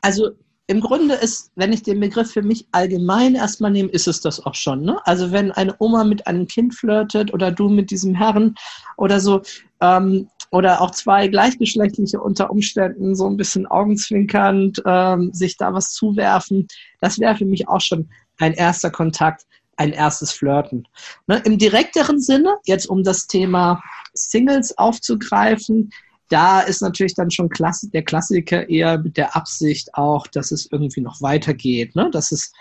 Also 0.02 0.33
im 0.68 0.81
Grunde 0.81 1.14
ist, 1.14 1.52
wenn 1.55 1.72
ich 1.72 1.83
den 1.83 2.00
Begriff 2.00 2.33
für 2.33 2.42
mich 2.42 2.66
allgemein 2.72 3.37
erstmal 3.37 3.70
nehme, 3.70 3.90
ist 3.90 4.09
es 4.09 4.20
das 4.20 4.44
auch 4.44 4.55
schon. 4.55 4.83
Ne? 4.83 4.98
Also 5.05 5.31
wenn 5.31 5.52
eine 5.52 5.76
Oma 5.79 6.02
mit 6.02 6.26
einem 6.26 6.48
Kind 6.48 6.74
flirtet 6.74 7.33
oder 7.33 7.52
du 7.52 7.68
mit 7.68 7.90
diesem 7.90 8.14
Herrn 8.14 8.57
oder 8.96 9.20
so, 9.20 9.42
ähm, 9.81 10.29
oder 10.50 10.81
auch 10.81 10.90
zwei 10.90 11.29
gleichgeschlechtliche 11.29 12.20
unter 12.20 12.50
Umständen 12.50 13.14
so 13.14 13.29
ein 13.29 13.37
bisschen 13.37 13.66
augenzwinkernd 13.66 14.83
ähm, 14.85 15.33
sich 15.33 15.57
da 15.57 15.72
was 15.72 15.92
zuwerfen, 15.92 16.66
das 17.00 17.18
wäre 17.18 17.37
für 17.37 17.44
mich 17.44 17.68
auch 17.68 17.81
schon 17.81 18.09
ein 18.38 18.52
erster 18.52 18.90
Kontakt, 18.90 19.44
ein 19.76 19.92
erstes 19.92 20.32
Flirten. 20.32 20.86
Ne? 21.26 21.42
Im 21.44 21.58
direkteren 21.58 22.20
Sinne, 22.20 22.56
jetzt 22.64 22.86
um 22.86 23.02
das 23.02 23.26
Thema 23.26 23.82
Singles 24.14 24.76
aufzugreifen, 24.78 25.90
da 26.28 26.60
ist 26.60 26.82
natürlich 26.82 27.14
dann 27.14 27.30
schon 27.30 27.48
Klasse, 27.48 27.88
der 27.90 28.02
Klassiker 28.02 28.68
eher 28.68 28.98
mit 28.98 29.16
der 29.16 29.36
Absicht 29.36 29.94
auch, 29.94 30.26
dass 30.26 30.50
es 30.50 30.68
irgendwie 30.72 31.00
noch 31.00 31.20
weitergeht, 31.22 31.94
ne? 31.94 32.10
dass 32.10 32.32
es 32.32 32.52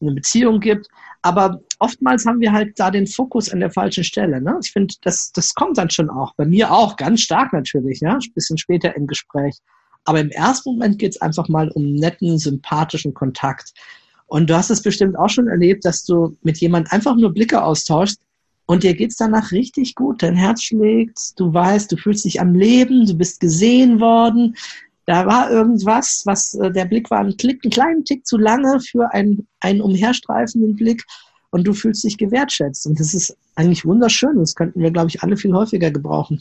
eine 0.00 0.12
Beziehung 0.12 0.60
gibt. 0.60 0.86
Aber 1.22 1.60
oftmals 1.78 2.24
haben 2.24 2.40
wir 2.40 2.52
halt 2.52 2.78
da 2.78 2.90
den 2.90 3.06
Fokus 3.06 3.50
an 3.50 3.60
der 3.60 3.70
falschen 3.70 4.04
Stelle. 4.04 4.40
Ne? 4.40 4.58
Ich 4.62 4.72
finde, 4.72 4.94
das, 5.02 5.32
das 5.32 5.54
kommt 5.54 5.76
dann 5.76 5.90
schon 5.90 6.08
auch. 6.08 6.34
Bei 6.34 6.46
mir 6.46 6.72
auch, 6.72 6.96
ganz 6.96 7.20
stark 7.20 7.52
natürlich, 7.52 8.00
ja, 8.00 8.14
ein 8.14 8.32
bisschen 8.34 8.56
später 8.56 8.96
im 8.96 9.06
Gespräch. 9.06 9.58
Aber 10.04 10.20
im 10.20 10.30
ersten 10.30 10.70
Moment 10.70 10.98
geht 10.98 11.12
es 11.12 11.20
einfach 11.20 11.48
mal 11.48 11.70
um 11.72 11.92
netten, 11.92 12.38
sympathischen 12.38 13.12
Kontakt. 13.12 13.72
Und 14.30 14.48
du 14.48 14.56
hast 14.56 14.70
es 14.70 14.80
bestimmt 14.80 15.18
auch 15.18 15.28
schon 15.28 15.48
erlebt, 15.48 15.84
dass 15.84 16.04
du 16.04 16.36
mit 16.42 16.58
jemand 16.58 16.92
einfach 16.92 17.16
nur 17.16 17.34
Blicke 17.34 17.64
austauschst 17.64 18.20
und 18.64 18.84
dir 18.84 18.94
geht's 18.94 19.16
danach 19.16 19.50
richtig 19.50 19.96
gut. 19.96 20.22
Dein 20.22 20.36
Herz 20.36 20.62
schlägt, 20.62 21.18
du 21.36 21.52
weißt, 21.52 21.90
du 21.90 21.96
fühlst 21.96 22.24
dich 22.24 22.40
am 22.40 22.54
Leben, 22.54 23.06
du 23.06 23.14
bist 23.14 23.40
gesehen 23.40 23.98
worden. 23.98 24.54
Da 25.04 25.26
war 25.26 25.50
irgendwas, 25.50 26.22
was 26.26 26.54
äh, 26.54 26.70
der 26.70 26.84
Blick 26.84 27.10
war 27.10 27.18
ein, 27.18 27.36
Klick, 27.36 27.64
einen 27.64 27.72
kleinen 27.72 28.04
Tick 28.04 28.24
zu 28.24 28.38
lange 28.38 28.78
für 28.78 29.12
einen, 29.12 29.48
einen 29.58 29.80
umherstreifenden 29.80 30.76
Blick 30.76 31.02
und 31.50 31.66
du 31.66 31.74
fühlst 31.74 32.04
dich 32.04 32.16
gewertschätzt. 32.16 32.86
Und 32.86 33.00
das 33.00 33.14
ist 33.14 33.36
eigentlich 33.56 33.84
wunderschön. 33.84 34.36
Das 34.36 34.54
könnten 34.54 34.80
wir, 34.80 34.92
glaube 34.92 35.08
ich, 35.08 35.24
alle 35.24 35.36
viel 35.36 35.52
häufiger 35.52 35.90
gebrauchen 35.90 36.40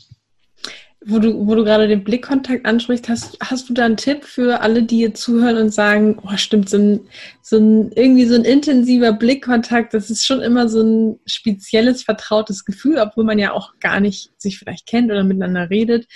wo 1.05 1.19
du, 1.19 1.47
wo 1.47 1.55
du 1.55 1.63
gerade 1.63 1.88
den 1.88 2.03
Blickkontakt 2.03 2.65
ansprichst, 2.65 3.07
hast, 3.07 3.38
hast 3.41 3.69
du 3.69 3.73
da 3.73 3.85
einen 3.85 3.95
Tipp 3.95 4.25
für 4.25 4.59
alle, 4.59 4.83
die 4.83 4.97
hier 4.97 5.13
zuhören 5.13 5.57
und 5.57 5.73
sagen, 5.73 6.19
oh, 6.21 6.35
stimmt, 6.35 6.69
so 6.69 6.77
ein, 6.77 6.99
so 7.41 7.57
ein, 7.57 7.91
irgendwie 7.93 8.25
so 8.25 8.35
ein 8.35 8.43
intensiver 8.43 9.13
Blickkontakt, 9.13 9.93
das 9.93 10.09
ist 10.09 10.25
schon 10.25 10.41
immer 10.41 10.67
so 10.67 10.81
ein 10.81 11.19
spezielles, 11.25 12.03
vertrautes 12.03 12.65
Gefühl, 12.65 12.97
obwohl 12.99 13.23
man 13.23 13.39
ja 13.39 13.53
auch 13.53 13.79
gar 13.79 14.01
nicht 14.01 14.31
sich 14.38 14.59
vielleicht 14.59 14.88
kennt 14.88 15.09
oder 15.09 15.23
miteinander 15.23 15.69
redet. 15.69 16.07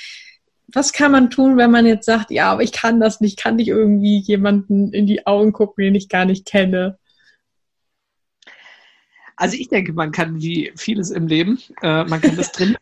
Was 0.67 0.91
kann 0.91 1.13
man 1.13 1.29
tun, 1.29 1.55
wenn 1.57 1.71
man 1.71 1.85
jetzt 1.85 2.05
sagt, 2.05 2.29
ja, 2.31 2.51
aber 2.51 2.63
ich 2.63 2.73
kann 2.73 2.99
das 2.99 3.21
nicht, 3.21 3.39
kann 3.39 3.59
ich 3.59 3.69
irgendwie 3.69 4.17
jemanden 4.17 4.91
in 4.91 5.07
die 5.07 5.25
Augen 5.25 5.53
gucken, 5.53 5.83
den 5.83 5.95
ich 5.95 6.09
gar 6.09 6.25
nicht 6.25 6.45
kenne? 6.45 6.97
Also 9.37 9.55
ich 9.57 9.69
denke, 9.69 9.93
man 9.93 10.11
kann 10.11 10.41
wie 10.41 10.73
vieles 10.75 11.09
im 11.09 11.27
Leben, 11.27 11.59
äh, 11.81 12.03
man 12.03 12.21
kann 12.21 12.35
das 12.35 12.51
drin 12.51 12.75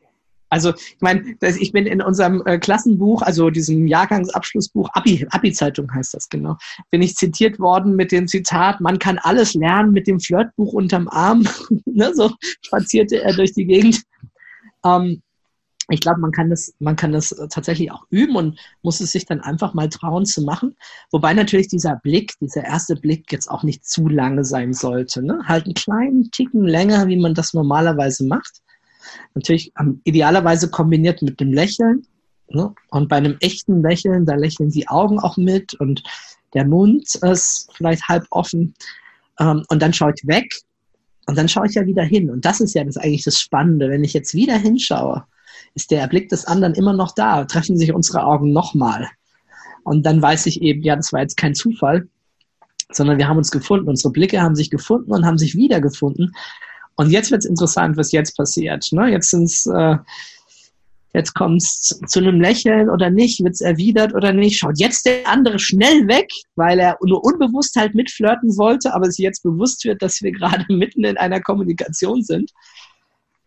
Also 0.51 0.73
ich 0.75 0.99
meine, 0.99 1.23
ich 1.41 1.71
bin 1.71 1.85
in 1.85 2.01
unserem 2.01 2.43
äh, 2.45 2.59
Klassenbuch, 2.59 3.21
also 3.21 3.49
diesem 3.49 3.87
Jahrgangsabschlussbuch, 3.87 4.89
Abi, 4.91 5.25
Abi-Zeitung 5.31 5.91
heißt 5.93 6.13
das 6.13 6.27
genau, 6.27 6.57
bin 6.89 7.01
ich 7.01 7.15
zitiert 7.15 7.57
worden 7.57 7.95
mit 7.95 8.11
dem 8.11 8.27
Zitat, 8.27 8.81
man 8.81 8.99
kann 8.99 9.17
alles 9.17 9.53
lernen 9.53 9.93
mit 9.93 10.07
dem 10.07 10.19
Flirtbuch 10.19 10.73
unterm 10.73 11.07
Arm. 11.07 11.47
ne, 11.85 12.11
so 12.13 12.31
spazierte 12.61 13.21
er 13.23 13.33
durch 13.33 13.53
die 13.53 13.65
Gegend. 13.65 14.01
Ähm, 14.83 15.21
ich 15.89 16.01
glaube, 16.01 16.19
man 16.19 16.31
kann 16.31 16.49
das, 16.49 16.73
man 16.79 16.97
kann 16.97 17.13
das 17.13 17.29
tatsächlich 17.49 17.91
auch 17.91 18.05
üben 18.09 18.35
und 18.35 18.59
muss 18.81 18.99
es 18.99 19.13
sich 19.13 19.25
dann 19.25 19.39
einfach 19.39 19.73
mal 19.73 19.87
trauen 19.87 20.25
zu 20.25 20.41
machen. 20.41 20.75
Wobei 21.11 21.33
natürlich 21.33 21.69
dieser 21.69 21.95
Blick, 21.95 22.33
dieser 22.41 22.65
erste 22.65 22.95
Blick 22.95 23.31
jetzt 23.31 23.49
auch 23.49 23.63
nicht 23.63 23.85
zu 23.85 24.09
lange 24.09 24.43
sein 24.43 24.73
sollte. 24.73 25.23
Ne? 25.23 25.39
Halt 25.45 25.65
einen 25.65 25.75
kleinen 25.75 26.29
Ticken 26.31 26.63
länger, 26.63 27.07
wie 27.07 27.17
man 27.17 27.33
das 27.33 27.53
normalerweise 27.53 28.25
macht. 28.25 28.61
Natürlich 29.33 29.71
ähm, 29.79 30.01
idealerweise 30.03 30.69
kombiniert 30.69 31.21
mit 31.21 31.39
dem 31.39 31.53
Lächeln. 31.53 32.05
Ne? 32.49 32.73
Und 32.89 33.09
bei 33.09 33.17
einem 33.17 33.37
echten 33.39 33.81
Lächeln, 33.81 34.25
da 34.25 34.35
lächeln 34.35 34.69
die 34.69 34.87
Augen 34.87 35.19
auch 35.19 35.37
mit 35.37 35.73
und 35.75 36.03
der 36.53 36.65
Mund 36.65 37.15
ist 37.15 37.69
vielleicht 37.73 38.07
halb 38.07 38.25
offen. 38.29 38.73
Ähm, 39.39 39.63
und 39.69 39.81
dann 39.81 39.93
schaue 39.93 40.13
ich 40.15 40.27
weg 40.27 40.53
und 41.27 41.37
dann 41.37 41.47
schaue 41.47 41.67
ich 41.67 41.75
ja 41.75 41.85
wieder 41.85 42.03
hin. 42.03 42.29
Und 42.29 42.45
das 42.45 42.59
ist 42.59 42.73
ja 42.73 42.83
das 42.83 42.97
eigentlich 42.97 43.23
das 43.23 43.39
Spannende. 43.39 43.89
Wenn 43.89 44.03
ich 44.03 44.13
jetzt 44.13 44.33
wieder 44.33 44.57
hinschaue, 44.57 45.23
ist 45.75 45.91
der 45.91 46.07
Blick 46.07 46.29
des 46.29 46.45
anderen 46.45 46.73
immer 46.73 46.93
noch 46.93 47.13
da. 47.13 47.45
Treffen 47.45 47.77
sich 47.77 47.93
unsere 47.93 48.25
Augen 48.25 48.51
nochmal. 48.51 49.07
Und 49.83 50.05
dann 50.05 50.21
weiß 50.21 50.45
ich 50.47 50.61
eben, 50.61 50.81
ja, 50.81 50.95
das 50.95 51.13
war 51.13 51.21
jetzt 51.21 51.37
kein 51.37 51.55
Zufall, 51.55 52.07
sondern 52.91 53.17
wir 53.17 53.27
haben 53.27 53.37
uns 53.37 53.51
gefunden. 53.51 53.87
Unsere 53.87 54.11
Blicke 54.11 54.41
haben 54.41 54.55
sich 54.55 54.69
gefunden 54.69 55.11
und 55.11 55.25
haben 55.25 55.37
sich 55.37 55.55
wiedergefunden. 55.55 56.33
Und 56.95 57.11
jetzt 57.11 57.31
wird 57.31 57.43
es 57.43 57.49
interessant, 57.49 57.97
was 57.97 58.11
jetzt 58.11 58.37
passiert. 58.37 58.87
Ne? 58.91 59.11
Jetzt 59.11 59.29
sind's, 59.31 59.65
äh, 59.65 59.97
jetzt 61.13 61.33
kommt 61.33 61.61
es 61.61 61.99
zu 62.07 62.19
einem 62.19 62.39
Lächeln 62.39 62.89
oder 62.89 63.09
nicht, 63.09 63.43
wird 63.43 63.53
es 63.53 63.61
erwidert 63.61 64.13
oder 64.13 64.33
nicht. 64.33 64.59
Schaut 64.59 64.79
jetzt 64.79 65.05
der 65.05 65.27
andere 65.27 65.59
schnell 65.59 66.07
weg, 66.07 66.29
weil 66.55 66.79
er 66.79 66.97
nur 67.03 67.23
unbewusst 67.23 67.75
halt 67.75 67.95
mitflirten 67.95 68.57
wollte, 68.57 68.93
aber 68.93 69.07
es 69.07 69.17
jetzt 69.17 69.43
bewusst 69.43 69.83
wird, 69.85 70.01
dass 70.01 70.21
wir 70.21 70.31
gerade 70.31 70.65
mitten 70.73 71.03
in 71.03 71.17
einer 71.17 71.41
Kommunikation 71.41 72.23
sind. 72.23 72.51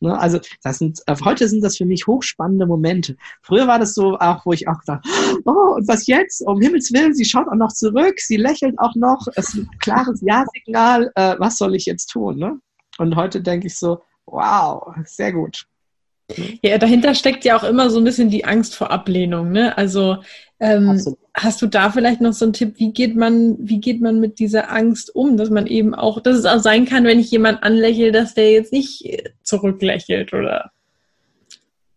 Ne? 0.04 0.18
Also 0.18 0.38
das 0.62 0.78
sind, 0.78 1.00
äh, 1.06 1.16
heute 1.24 1.48
sind 1.48 1.62
das 1.64 1.76
für 1.76 1.86
mich 1.86 2.06
hochspannende 2.06 2.66
Momente. 2.66 3.16
Früher 3.42 3.66
war 3.66 3.78
das 3.78 3.94
so 3.94 4.18
auch, 4.18 4.44
wo 4.44 4.52
ich 4.52 4.68
auch 4.68 4.82
dachte, 4.86 5.08
oh, 5.44 5.76
und 5.76 5.88
was 5.88 6.06
jetzt? 6.06 6.42
Um 6.46 6.60
Himmels 6.60 6.92
Willen, 6.92 7.14
sie 7.14 7.24
schaut 7.24 7.48
auch 7.48 7.56
noch 7.56 7.72
zurück, 7.72 8.20
sie 8.20 8.36
lächelt 8.36 8.78
auch 8.78 8.94
noch, 8.94 9.26
es 9.36 9.48
ist 9.48 9.54
ein 9.54 9.70
klares 9.80 10.20
Ja-Signal, 10.20 11.10
äh, 11.14 11.36
was 11.38 11.56
soll 11.56 11.74
ich 11.74 11.86
jetzt 11.86 12.06
tun? 12.06 12.38
Ne? 12.38 12.58
Und 12.98 13.16
heute 13.16 13.40
denke 13.40 13.66
ich 13.66 13.76
so, 13.76 14.02
Wow, 14.26 14.94
sehr 15.04 15.32
gut. 15.32 15.66
Ja, 16.62 16.78
dahinter 16.78 17.14
steckt 17.14 17.44
ja 17.44 17.56
auch 17.56 17.64
immer 17.64 17.90
so 17.90 17.98
ein 17.98 18.04
bisschen 18.04 18.30
die 18.30 18.46
Angst 18.46 18.74
vor 18.74 18.90
Ablehnung. 18.90 19.52
Ne? 19.52 19.76
Also 19.76 20.22
ähm, 20.58 20.98
hast 21.34 21.60
du 21.60 21.66
da 21.66 21.90
vielleicht 21.90 22.22
noch 22.22 22.32
so 22.32 22.46
einen 22.46 22.54
Tipp, 22.54 22.74
wie 22.78 22.92
geht 22.92 23.14
man, 23.14 23.56
wie 23.58 23.78
geht 23.78 24.00
man 24.00 24.20
mit 24.20 24.38
dieser 24.38 24.72
Angst 24.72 25.14
um, 25.14 25.36
dass 25.36 25.50
man 25.50 25.66
eben 25.66 25.94
auch, 25.94 26.20
dass 26.20 26.38
es 26.38 26.46
auch 26.46 26.60
sein 26.60 26.86
kann, 26.86 27.04
wenn 27.04 27.20
ich 27.20 27.30
jemand 27.30 27.62
anlächle, 27.62 28.10
dass 28.10 28.32
der 28.32 28.52
jetzt 28.52 28.72
nicht 28.72 29.04
zurücklächelt 29.42 30.32
oder? 30.32 30.70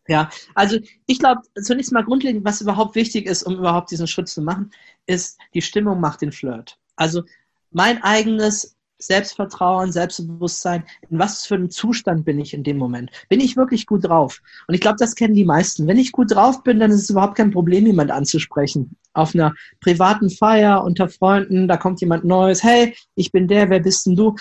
Ja, 0.10 0.30
also 0.56 0.78
ich 1.06 1.20
glaube, 1.20 1.42
zunächst 1.62 1.94
mal 1.94 2.04
grundlegend, 2.04 2.44
was 2.44 2.62
überhaupt 2.62 2.96
wichtig 2.96 3.26
ist, 3.26 3.44
um 3.44 3.56
überhaupt 3.56 3.92
diesen 3.92 4.08
Schritt 4.08 4.28
zu 4.28 4.42
machen, 4.42 4.72
ist, 5.06 5.38
die 5.54 5.62
Stimmung 5.62 6.02
macht 6.02 6.22
den 6.22 6.32
Flirt. 6.34 6.78
Also 6.98 7.24
mein 7.72 8.04
eigenes 8.04 8.77
Selbstvertrauen, 9.00 9.92
Selbstbewusstsein, 9.92 10.84
in 11.10 11.20
was 11.20 11.46
für 11.46 11.56
einem 11.56 11.70
Zustand 11.70 12.26
bin 12.26 12.40
ich 12.40 12.54
in 12.54 12.64
dem 12.64 12.78
Moment? 12.78 13.12
Bin 13.30 13.40
ich 13.40 13.56
wirklich 13.56 13.86
gut 13.86 14.06
drauf? 14.06 14.42
Und 14.68 14.74
ich 14.74 14.82
glaube, 14.82 14.98
das 15.00 15.16
kennen 15.16 15.36
die 15.36 15.46
meisten. 15.46 15.88
Wenn 15.88 15.98
ich 15.98 16.12
gut 16.12 16.34
drauf 16.34 16.64
bin, 16.64 16.80
dann 16.80 16.92
ist 16.92 17.04
es 17.04 17.10
überhaupt 17.10 17.36
kein 17.36 17.52
Problem, 17.52 17.86
jemand 17.86 18.12
anzusprechen. 18.12 18.96
Auf 19.14 19.36
einer 19.36 19.54
privaten 19.82 20.30
Feier 20.30 20.84
unter 20.84 21.10
Freunden, 21.10 21.68
da 21.68 21.78
kommt 21.78 22.02
jemand 22.02 22.26
Neues. 22.26 22.64
Hey, 22.64 22.96
ich 23.16 23.32
bin 23.32 23.48
der, 23.48 23.70
wer 23.70 23.80
bist 23.80 24.08
denn 24.08 24.16
du? 24.16 24.36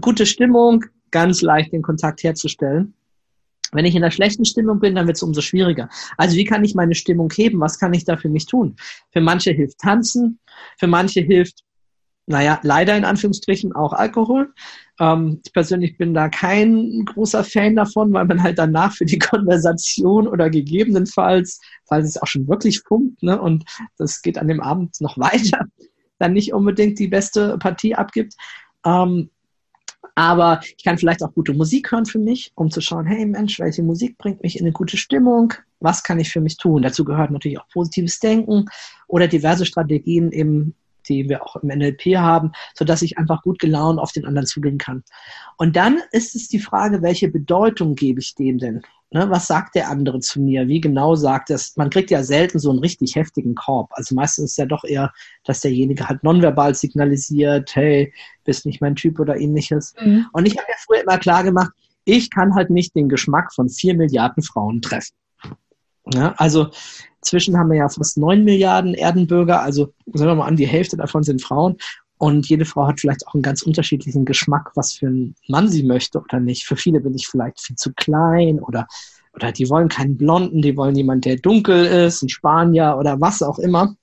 Gute 0.00 0.26
Stimmung, 0.26 0.84
ganz 1.10 1.42
leicht 1.42 1.72
den 1.72 1.82
Kontakt 1.82 2.22
herzustellen. 2.22 2.94
Wenn 3.72 3.84
ich 3.84 3.94
in 3.94 4.02
einer 4.02 4.12
schlechten 4.12 4.44
Stimmung 4.44 4.78
bin, 4.78 4.94
dann 4.94 5.06
wird 5.06 5.16
es 5.16 5.22
umso 5.22 5.40
schwieriger. 5.40 5.88
Also 6.16 6.36
wie 6.36 6.44
kann 6.44 6.64
ich 6.64 6.74
meine 6.74 6.94
Stimmung 6.94 7.30
heben? 7.34 7.60
Was 7.60 7.78
kann 7.78 7.92
ich 7.92 8.04
da 8.04 8.16
für 8.16 8.28
mich 8.28 8.46
tun? 8.46 8.76
Für 9.12 9.20
manche 9.20 9.50
hilft 9.50 9.78
Tanzen, 9.78 10.38
für 10.78 10.86
manche 10.86 11.20
hilft 11.20 11.64
naja, 12.26 12.58
leider 12.62 12.96
in 12.96 13.04
Anführungsstrichen 13.04 13.74
auch 13.74 13.92
Alkohol. 13.92 14.52
Ähm, 14.98 15.40
ich 15.44 15.52
persönlich 15.52 15.98
bin 15.98 16.14
da 16.14 16.28
kein 16.28 17.04
großer 17.04 17.44
Fan 17.44 17.76
davon, 17.76 18.12
weil 18.12 18.24
man 18.24 18.42
halt 18.42 18.58
danach 18.58 18.94
für 18.94 19.04
die 19.04 19.18
Konversation 19.18 20.26
oder 20.26 20.48
gegebenenfalls, 20.50 21.60
falls 21.86 22.08
es 22.08 22.22
auch 22.22 22.26
schon 22.26 22.48
wirklich 22.48 22.80
funkt, 22.80 23.22
ne, 23.22 23.40
und 23.40 23.64
das 23.98 24.22
geht 24.22 24.38
an 24.38 24.48
dem 24.48 24.60
Abend 24.60 25.00
noch 25.00 25.18
weiter, 25.18 25.66
dann 26.18 26.32
nicht 26.32 26.54
unbedingt 26.54 26.98
die 26.98 27.08
beste 27.08 27.58
Partie 27.58 27.94
abgibt. 27.94 28.34
Ähm, 28.86 29.30
aber 30.14 30.60
ich 30.76 30.84
kann 30.84 30.96
vielleicht 30.96 31.22
auch 31.24 31.34
gute 31.34 31.54
Musik 31.54 31.90
hören 31.90 32.06
für 32.06 32.20
mich, 32.20 32.52
um 32.54 32.70
zu 32.70 32.80
schauen, 32.80 33.04
hey 33.04 33.26
Mensch, 33.26 33.58
welche 33.58 33.82
Musik 33.82 34.16
bringt 34.16 34.42
mich 34.42 34.56
in 34.58 34.64
eine 34.64 34.72
gute 34.72 34.96
Stimmung? 34.96 35.54
Was 35.80 36.04
kann 36.04 36.20
ich 36.20 36.30
für 36.30 36.40
mich 36.40 36.56
tun? 36.56 36.82
Dazu 36.82 37.04
gehört 37.04 37.32
natürlich 37.32 37.58
auch 37.58 37.68
positives 37.68 38.20
Denken 38.20 38.66
oder 39.08 39.26
diverse 39.26 39.66
Strategien 39.66 40.30
eben 40.30 40.74
die 41.08 41.28
wir 41.28 41.44
auch 41.44 41.56
im 41.56 41.68
NLP 41.68 42.16
haben, 42.16 42.52
so 42.74 42.84
dass 42.84 43.02
ich 43.02 43.18
einfach 43.18 43.42
gut 43.42 43.58
gelaunt 43.58 43.98
auf 43.98 44.12
den 44.12 44.24
anderen 44.24 44.46
zugehen 44.46 44.78
kann. 44.78 45.04
Und 45.56 45.76
dann 45.76 46.00
ist 46.12 46.34
es 46.34 46.48
die 46.48 46.58
Frage, 46.58 47.02
welche 47.02 47.28
Bedeutung 47.28 47.94
gebe 47.94 48.20
ich 48.20 48.34
dem 48.34 48.58
denn? 48.58 48.82
Ne, 49.10 49.30
was 49.30 49.46
sagt 49.46 49.76
der 49.76 49.90
andere 49.90 50.18
zu 50.18 50.40
mir? 50.40 50.66
Wie 50.66 50.80
genau 50.80 51.14
sagt 51.14 51.48
es? 51.50 51.76
Man 51.76 51.88
kriegt 51.88 52.10
ja 52.10 52.24
selten 52.24 52.58
so 52.58 52.70
einen 52.70 52.80
richtig 52.80 53.14
heftigen 53.14 53.54
Korb. 53.54 53.90
Also 53.92 54.12
meistens 54.16 54.46
ist 54.46 54.50
es 54.52 54.56
ja 54.56 54.66
doch 54.66 54.82
eher, 54.82 55.12
dass 55.44 55.60
derjenige 55.60 56.08
halt 56.08 56.24
nonverbal 56.24 56.74
signalisiert, 56.74 57.76
hey, 57.76 58.12
bist 58.42 58.66
nicht 58.66 58.80
mein 58.80 58.96
Typ 58.96 59.20
oder 59.20 59.36
ähnliches. 59.36 59.94
Mhm. 60.02 60.26
Und 60.32 60.46
ich 60.46 60.56
habe 60.56 60.66
ja 60.68 60.74
früher 60.78 61.02
immer 61.02 61.18
klar 61.18 61.44
gemacht, 61.44 61.70
ich 62.04 62.28
kann 62.28 62.56
halt 62.56 62.70
nicht 62.70 62.96
den 62.96 63.08
Geschmack 63.08 63.52
von 63.54 63.68
vier 63.68 63.94
Milliarden 63.94 64.42
Frauen 64.42 64.82
treffen. 64.82 65.14
Ja, 66.12 66.34
also 66.36 66.70
Inzwischen 67.24 67.56
haben 67.56 67.70
wir 67.70 67.78
ja 67.78 67.88
fast 67.88 68.18
neun 68.18 68.44
Milliarden 68.44 68.92
Erdenbürger, 68.92 69.62
also 69.62 69.94
sagen 70.12 70.32
wir 70.32 70.34
mal 70.34 70.46
an, 70.46 70.56
die 70.56 70.66
Hälfte 70.66 70.98
davon 70.98 71.22
sind 71.22 71.40
Frauen. 71.40 71.78
Und 72.18 72.46
jede 72.50 72.66
Frau 72.66 72.86
hat 72.86 73.00
vielleicht 73.00 73.26
auch 73.26 73.32
einen 73.32 73.42
ganz 73.42 73.62
unterschiedlichen 73.62 74.26
Geschmack, 74.26 74.72
was 74.74 74.92
für 74.92 75.06
einen 75.06 75.34
Mann 75.48 75.68
sie 75.68 75.84
möchte 75.84 76.20
oder 76.20 76.38
nicht. 76.38 76.66
Für 76.66 76.76
viele 76.76 77.00
bin 77.00 77.14
ich 77.14 77.26
vielleicht 77.26 77.62
viel 77.62 77.76
zu 77.76 77.94
klein 77.94 78.60
oder, 78.60 78.86
oder 79.32 79.52
die 79.52 79.70
wollen 79.70 79.88
keinen 79.88 80.18
Blonden, 80.18 80.60
die 80.60 80.76
wollen 80.76 80.96
jemanden, 80.96 81.22
der 81.22 81.36
dunkel 81.36 81.86
ist, 81.86 82.22
ein 82.22 82.28
Spanier 82.28 82.96
oder 82.98 83.18
was 83.22 83.42
auch 83.42 83.58
immer. 83.58 83.96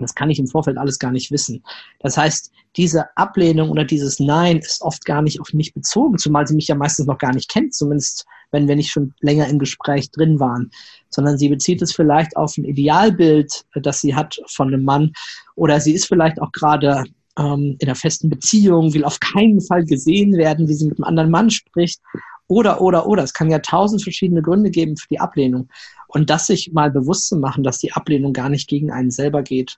Das 0.00 0.14
kann 0.14 0.30
ich 0.30 0.38
im 0.38 0.46
Vorfeld 0.46 0.78
alles 0.78 0.98
gar 0.98 1.12
nicht 1.12 1.30
wissen. 1.30 1.62
Das 2.00 2.16
heißt, 2.16 2.50
diese 2.76 3.16
Ablehnung 3.16 3.70
oder 3.70 3.84
dieses 3.84 4.20
Nein 4.20 4.58
ist 4.58 4.82
oft 4.82 5.04
gar 5.04 5.22
nicht 5.22 5.40
auf 5.40 5.52
mich 5.52 5.72
bezogen, 5.72 6.18
zumal 6.18 6.46
sie 6.46 6.54
mich 6.54 6.68
ja 6.68 6.74
meistens 6.74 7.06
noch 7.06 7.18
gar 7.18 7.34
nicht 7.34 7.48
kennt, 7.48 7.74
zumindest 7.74 8.26
wenn 8.50 8.68
wir 8.68 8.76
nicht 8.76 8.90
schon 8.90 9.14
länger 9.20 9.48
im 9.48 9.58
Gespräch 9.58 10.10
drin 10.10 10.38
waren, 10.38 10.70
sondern 11.10 11.38
sie 11.38 11.48
bezieht 11.48 11.82
es 11.82 11.92
vielleicht 11.92 12.36
auf 12.36 12.56
ein 12.56 12.64
Idealbild, 12.64 13.64
das 13.74 14.00
sie 14.00 14.14
hat 14.14 14.38
von 14.46 14.68
einem 14.68 14.84
Mann 14.84 15.12
oder 15.54 15.80
sie 15.80 15.92
ist 15.92 16.06
vielleicht 16.06 16.40
auch 16.40 16.52
gerade 16.52 17.04
ähm, 17.38 17.76
in 17.78 17.88
einer 17.88 17.96
festen 17.96 18.30
Beziehung, 18.30 18.94
will 18.94 19.04
auf 19.04 19.20
keinen 19.20 19.60
Fall 19.60 19.84
gesehen 19.84 20.34
werden, 20.34 20.68
wie 20.68 20.74
sie 20.74 20.86
mit 20.86 20.98
einem 20.98 21.04
anderen 21.04 21.30
Mann 21.30 21.50
spricht 21.50 22.00
oder, 22.48 22.80
oder, 22.80 23.06
oder. 23.06 23.22
Es 23.22 23.32
kann 23.32 23.50
ja 23.50 23.58
tausend 23.58 24.02
verschiedene 24.02 24.42
Gründe 24.42 24.70
geben 24.70 24.96
für 24.96 25.08
die 25.08 25.20
Ablehnung. 25.20 25.68
Und 26.16 26.30
das 26.30 26.46
sich 26.46 26.72
mal 26.72 26.90
bewusst 26.90 27.28
zu 27.28 27.36
machen, 27.36 27.62
dass 27.62 27.76
die 27.76 27.92
Ablehnung 27.92 28.32
gar 28.32 28.48
nicht 28.48 28.70
gegen 28.70 28.90
einen 28.90 29.10
selber 29.10 29.42
geht. 29.42 29.76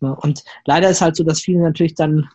Und 0.00 0.42
leider 0.64 0.88
ist 0.88 1.02
halt 1.02 1.16
so, 1.16 1.22
dass 1.22 1.42
viele 1.42 1.60
natürlich 1.60 1.94
dann 1.94 2.30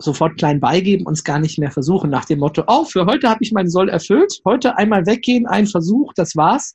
sofort 0.00 0.38
klein 0.38 0.58
beigeben 0.58 1.06
und 1.06 1.12
es 1.12 1.22
gar 1.22 1.38
nicht 1.38 1.60
mehr 1.60 1.70
versuchen, 1.70 2.10
nach 2.10 2.24
dem 2.24 2.40
Motto, 2.40 2.64
oh, 2.66 2.82
für 2.82 3.06
heute 3.06 3.30
habe 3.30 3.44
ich 3.44 3.52
meinen 3.52 3.70
Soll 3.70 3.88
erfüllt, 3.88 4.40
heute 4.44 4.76
einmal 4.76 5.06
weggehen, 5.06 5.46
ein 5.46 5.68
Versuch, 5.68 6.12
das 6.14 6.34
war's, 6.34 6.74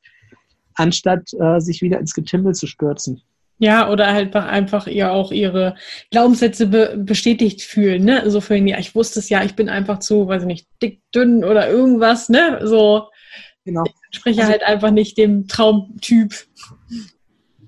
anstatt 0.75 1.33
äh, 1.37 1.59
sich 1.59 1.81
wieder 1.81 1.99
ins 1.99 2.13
Getimmel 2.13 2.55
zu 2.55 2.65
stürzen. 2.65 3.21
Ja, 3.57 3.89
oder 3.91 4.13
halt 4.13 4.33
einfach 4.37 4.87
ihr 4.87 5.11
auch 5.11 5.33
ihre 5.33 5.75
Glaubenssätze 6.11 6.67
be 6.67 6.95
bestätigt 6.97 7.61
fühlen, 7.61 8.05
ne? 8.05 8.31
So 8.31 8.39
für 8.39 8.55
ihn, 8.55 8.67
ja, 8.69 8.79
ich 8.79 8.95
wusste 8.95 9.19
es 9.19 9.27
ja, 9.27 9.43
ich 9.43 9.57
bin 9.57 9.67
einfach 9.67 9.99
zu, 9.99 10.29
weiß 10.29 10.43
ich 10.43 10.47
nicht, 10.47 10.67
dick, 10.81 11.01
dünn 11.13 11.43
oder 11.43 11.69
irgendwas, 11.69 12.29
ne? 12.29 12.61
So. 12.63 13.09
Genau. 13.65 13.83
Ich 14.13 14.19
spreche 14.19 14.41
also, 14.41 14.51
halt 14.51 14.63
einfach 14.63 14.91
nicht 14.91 15.17
dem 15.17 15.47
Traumtyp. 15.47 16.33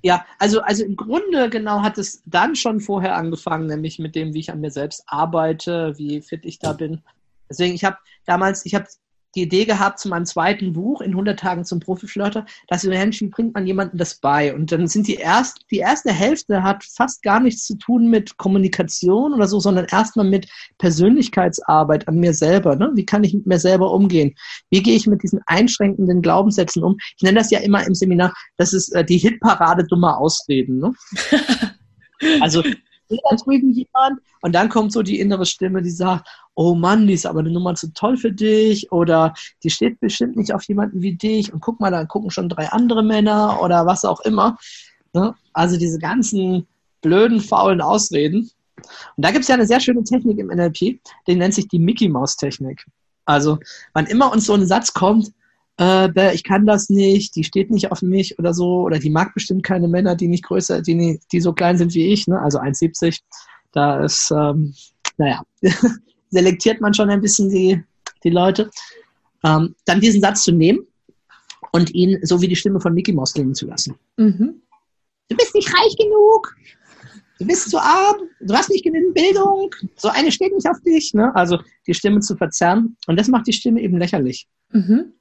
Ja, 0.03 0.23
also, 0.37 0.61
also 0.61 0.85
im 0.85 0.95
Grunde 0.95 1.49
genau 1.49 1.81
hat 1.81 1.97
es 1.97 2.21
dann 2.27 2.55
schon 2.55 2.79
vorher 2.79 3.15
angefangen, 3.15 3.65
nämlich 3.65 3.97
mit 3.97 4.15
dem, 4.15 4.35
wie 4.35 4.39
ich 4.39 4.51
an 4.51 4.61
mir 4.61 4.69
selbst 4.69 5.03
arbeite, 5.07 5.95
wie 5.97 6.21
fit 6.21 6.45
ich 6.45 6.59
da 6.59 6.73
bin. 6.73 7.01
Deswegen, 7.49 7.73
ich 7.73 7.83
habe 7.83 7.97
damals, 8.25 8.65
ich 8.65 8.75
habe 8.75 8.85
die 9.35 9.43
Idee 9.43 9.65
gehabt 9.65 9.99
zu 9.99 10.09
meinem 10.09 10.25
zweiten 10.25 10.73
Buch 10.73 11.01
in 11.01 11.11
100 11.11 11.39
Tagen 11.39 11.65
zum 11.65 11.79
Profiflirter, 11.79 12.45
dass 12.67 12.83
ich 12.83 12.89
Mensch, 12.89 13.21
wie 13.21 13.27
bringt 13.27 13.53
man 13.53 13.67
jemandem 13.67 13.97
das 13.97 14.15
bei? 14.15 14.53
Und 14.53 14.71
dann 14.71 14.87
sind 14.87 15.07
die 15.07 15.15
erst, 15.15 15.59
die 15.71 15.77
erste 15.77 16.11
Hälfte 16.11 16.63
hat 16.63 16.83
fast 16.83 17.21
gar 17.23 17.39
nichts 17.39 17.65
zu 17.65 17.75
tun 17.77 18.09
mit 18.09 18.37
Kommunikation 18.37 19.33
oder 19.33 19.47
so, 19.47 19.59
sondern 19.59 19.85
erstmal 19.91 20.25
mit 20.25 20.47
Persönlichkeitsarbeit 20.77 22.07
an 22.07 22.15
mir 22.19 22.33
selber. 22.33 22.75
Ne? 22.75 22.91
Wie 22.95 23.05
kann 23.05 23.23
ich 23.23 23.33
mit 23.33 23.45
mir 23.45 23.59
selber 23.59 23.91
umgehen? 23.91 24.35
Wie 24.69 24.81
gehe 24.81 24.95
ich 24.95 25.07
mit 25.07 25.23
diesen 25.23 25.41
einschränkenden 25.45 26.21
Glaubenssätzen 26.21 26.83
um? 26.83 26.97
Ich 27.17 27.23
nenne 27.23 27.39
das 27.39 27.51
ja 27.51 27.59
immer 27.59 27.85
im 27.85 27.95
Seminar, 27.95 28.33
das 28.57 28.73
ist 28.73 28.93
äh, 28.95 29.03
die 29.03 29.17
Hitparade 29.17 29.83
dummer 29.85 30.17
Ausreden. 30.17 30.79
Ne? 30.79 30.93
also 32.39 32.63
da 33.09 33.35
drüben 33.35 33.71
jemand 33.71 34.19
und 34.41 34.53
dann 34.53 34.69
kommt 34.69 34.91
so 34.91 35.03
die 35.03 35.19
innere 35.19 35.45
Stimme, 35.45 35.81
die 35.81 35.91
sagt, 35.91 36.27
oh 36.55 36.75
Mann, 36.75 37.07
die 37.07 37.13
ist 37.13 37.25
aber 37.25 37.39
eine 37.39 37.51
Nummer 37.51 37.75
zu 37.75 37.93
toll 37.93 38.17
für 38.17 38.31
dich 38.31 38.91
oder 38.91 39.33
die 39.63 39.69
steht 39.69 39.99
bestimmt 39.99 40.37
nicht 40.37 40.53
auf 40.53 40.63
jemanden 40.63 41.01
wie 41.01 41.15
dich 41.15 41.53
und 41.53 41.61
guck 41.61 41.79
mal, 41.79 41.91
da 41.91 42.05
gucken 42.05 42.31
schon 42.31 42.49
drei 42.49 42.69
andere 42.69 43.03
Männer 43.03 43.59
oder 43.61 43.85
was 43.85 44.05
auch 44.05 44.21
immer. 44.21 44.57
Ne? 45.13 45.35
Also 45.53 45.77
diese 45.77 45.99
ganzen 45.99 46.67
blöden, 47.01 47.39
faulen 47.39 47.81
Ausreden. 47.81 48.49
Und 49.15 49.25
da 49.25 49.31
gibt 49.31 49.43
es 49.43 49.47
ja 49.47 49.55
eine 49.55 49.67
sehr 49.67 49.79
schöne 49.79 50.03
Technik 50.03 50.39
im 50.39 50.47
NLP, 50.47 50.99
die 51.27 51.35
nennt 51.35 51.53
sich 51.53 51.67
die 51.67 51.79
Mickey 51.79 52.09
Maus 52.09 52.35
Technik. 52.35 52.85
Also, 53.25 53.57
wann 53.93 54.05
immer 54.05 54.31
uns 54.31 54.45
so 54.45 54.53
ein 54.53 54.67
Satz 54.67 54.93
kommt, 54.93 55.31
äh, 55.79 56.33
ich 56.33 56.43
kann 56.43 56.65
das 56.65 56.89
nicht, 56.89 57.35
die 57.35 57.43
steht 57.43 57.69
nicht 57.69 57.91
auf 57.91 58.01
mich 58.01 58.39
oder 58.39 58.53
so, 58.53 58.81
oder 58.81 58.99
die 58.99 59.09
mag 59.09 59.33
bestimmt 59.33 59.63
keine 59.63 59.87
Männer, 59.87 60.15
die 60.15 60.27
nicht 60.27 60.45
größer, 60.45 60.81
die, 60.81 61.19
die 61.31 61.41
so 61.41 61.53
klein 61.53 61.77
sind 61.77 61.93
wie 61.93 62.13
ich, 62.13 62.27
ne? 62.27 62.39
also 62.39 62.59
1,70. 62.59 63.19
Da 63.71 64.03
ist, 64.03 64.31
ähm, 64.31 64.73
naja, 65.17 65.43
selektiert 66.29 66.79
man 66.79 66.93
schon 66.93 67.09
ein 67.09 67.21
bisschen 67.21 67.49
die, 67.49 67.83
die 68.23 68.29
Leute. 68.29 68.69
Ähm, 69.43 69.75
dann 69.85 69.99
diesen 69.99 70.21
Satz 70.21 70.43
zu 70.43 70.51
nehmen 70.51 70.79
und 71.71 71.93
ihn 71.93 72.19
so 72.23 72.41
wie 72.41 72.47
die 72.47 72.55
Stimme 72.55 72.79
von 72.79 72.93
Mickey 72.93 73.11
Mouse 73.11 73.33
klingen 73.33 73.53
zu 73.53 73.67
lassen. 73.67 73.95
Mhm. 74.17 74.61
Du 75.27 75.35
bist 75.35 75.53
nicht 75.55 75.67
reich 75.67 75.95
genug, 75.97 76.55
du 77.39 77.45
bist 77.45 77.69
zu 77.69 77.77
arm, 77.77 78.17
du 78.39 78.53
hast 78.53 78.69
nicht 78.69 78.83
genügend 78.83 79.13
Bildung, 79.13 79.71
so 79.97 80.07
eine 80.07 80.31
steht 80.31 80.53
nicht 80.53 80.69
auf 80.69 80.79
dich. 80.81 81.13
Ne? 81.13 81.35
Also 81.35 81.59
die 81.85 81.93
Stimme 81.93 82.21
zu 82.21 82.37
verzerren 82.37 82.95
und 83.07 83.19
das 83.19 83.27
macht 83.27 83.47
die 83.47 83.53
Stimme 83.53 83.81
eben 83.81 83.97
lächerlich. 83.97 84.47
Mhm. 84.71 85.13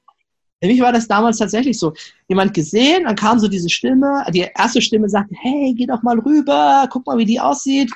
Mich 0.67 0.81
war 0.81 0.91
das 0.91 1.07
damals 1.07 1.37
tatsächlich 1.37 1.77
so. 1.77 1.93
Jemand 2.27 2.53
gesehen, 2.53 3.03
dann 3.03 3.15
kam 3.15 3.39
so 3.39 3.47
diese 3.47 3.69
Stimme, 3.69 4.25
die 4.33 4.47
erste 4.57 4.81
Stimme 4.81 5.09
sagte, 5.09 5.35
hey, 5.39 5.73
geh 5.75 5.85
doch 5.85 6.03
mal 6.03 6.19
rüber, 6.19 6.87
guck 6.89 7.05
mal, 7.05 7.17
wie 7.17 7.25
die 7.25 7.39
aussieht. 7.39 7.91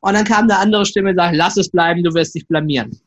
Und 0.00 0.14
dann 0.14 0.24
kam 0.24 0.44
eine 0.44 0.58
andere 0.58 0.86
Stimme 0.86 1.10
und 1.10 1.16
sagt, 1.16 1.34
lass 1.34 1.56
es 1.56 1.70
bleiben, 1.70 2.02
du 2.02 2.14
wirst 2.14 2.34
dich 2.34 2.46
blamieren. 2.46 3.00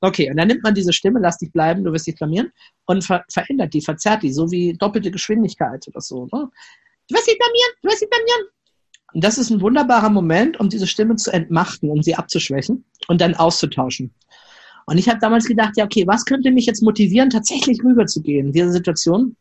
Okay, 0.00 0.28
und 0.28 0.36
dann 0.36 0.48
nimmt 0.48 0.64
man 0.64 0.74
diese 0.74 0.92
Stimme, 0.92 1.20
lass 1.20 1.38
dich 1.38 1.52
bleiben, 1.52 1.84
du 1.84 1.92
wirst 1.92 2.08
dich 2.08 2.16
blamieren 2.16 2.52
und 2.86 3.04
ver 3.04 3.24
verändert 3.32 3.72
die, 3.72 3.80
verzerrt 3.80 4.24
die, 4.24 4.32
so 4.32 4.50
wie 4.50 4.72
doppelte 4.72 5.12
Geschwindigkeit 5.12 5.86
oder 5.86 6.00
so. 6.00 6.24
Ne? 6.32 6.48
Du 7.08 7.14
wirst 7.14 7.28
dich 7.28 7.38
blamieren, 7.38 7.72
du 7.82 7.88
wirst 7.88 8.02
dich 8.02 8.10
blamieren. 8.10 8.48
Und 9.14 9.22
das 9.22 9.38
ist 9.38 9.50
ein 9.50 9.60
wunderbarer 9.60 10.10
Moment, 10.10 10.58
um 10.58 10.68
diese 10.68 10.86
Stimme 10.86 11.16
zu 11.16 11.30
entmachten, 11.32 11.88
um 11.88 12.02
sie 12.02 12.16
abzuschwächen 12.16 12.84
und 13.08 13.20
dann 13.20 13.34
auszutauschen. 13.34 14.12
Und 14.86 14.98
ich 14.98 15.08
habe 15.08 15.20
damals 15.20 15.46
gedacht, 15.46 15.72
ja, 15.76 15.84
okay, 15.84 16.06
was 16.06 16.24
könnte 16.24 16.50
mich 16.50 16.66
jetzt 16.66 16.82
motivieren, 16.82 17.30
tatsächlich 17.30 17.82
rüberzugehen 17.82 18.46
in 18.46 18.52
dieser 18.52 18.72
Situation? 18.72 19.36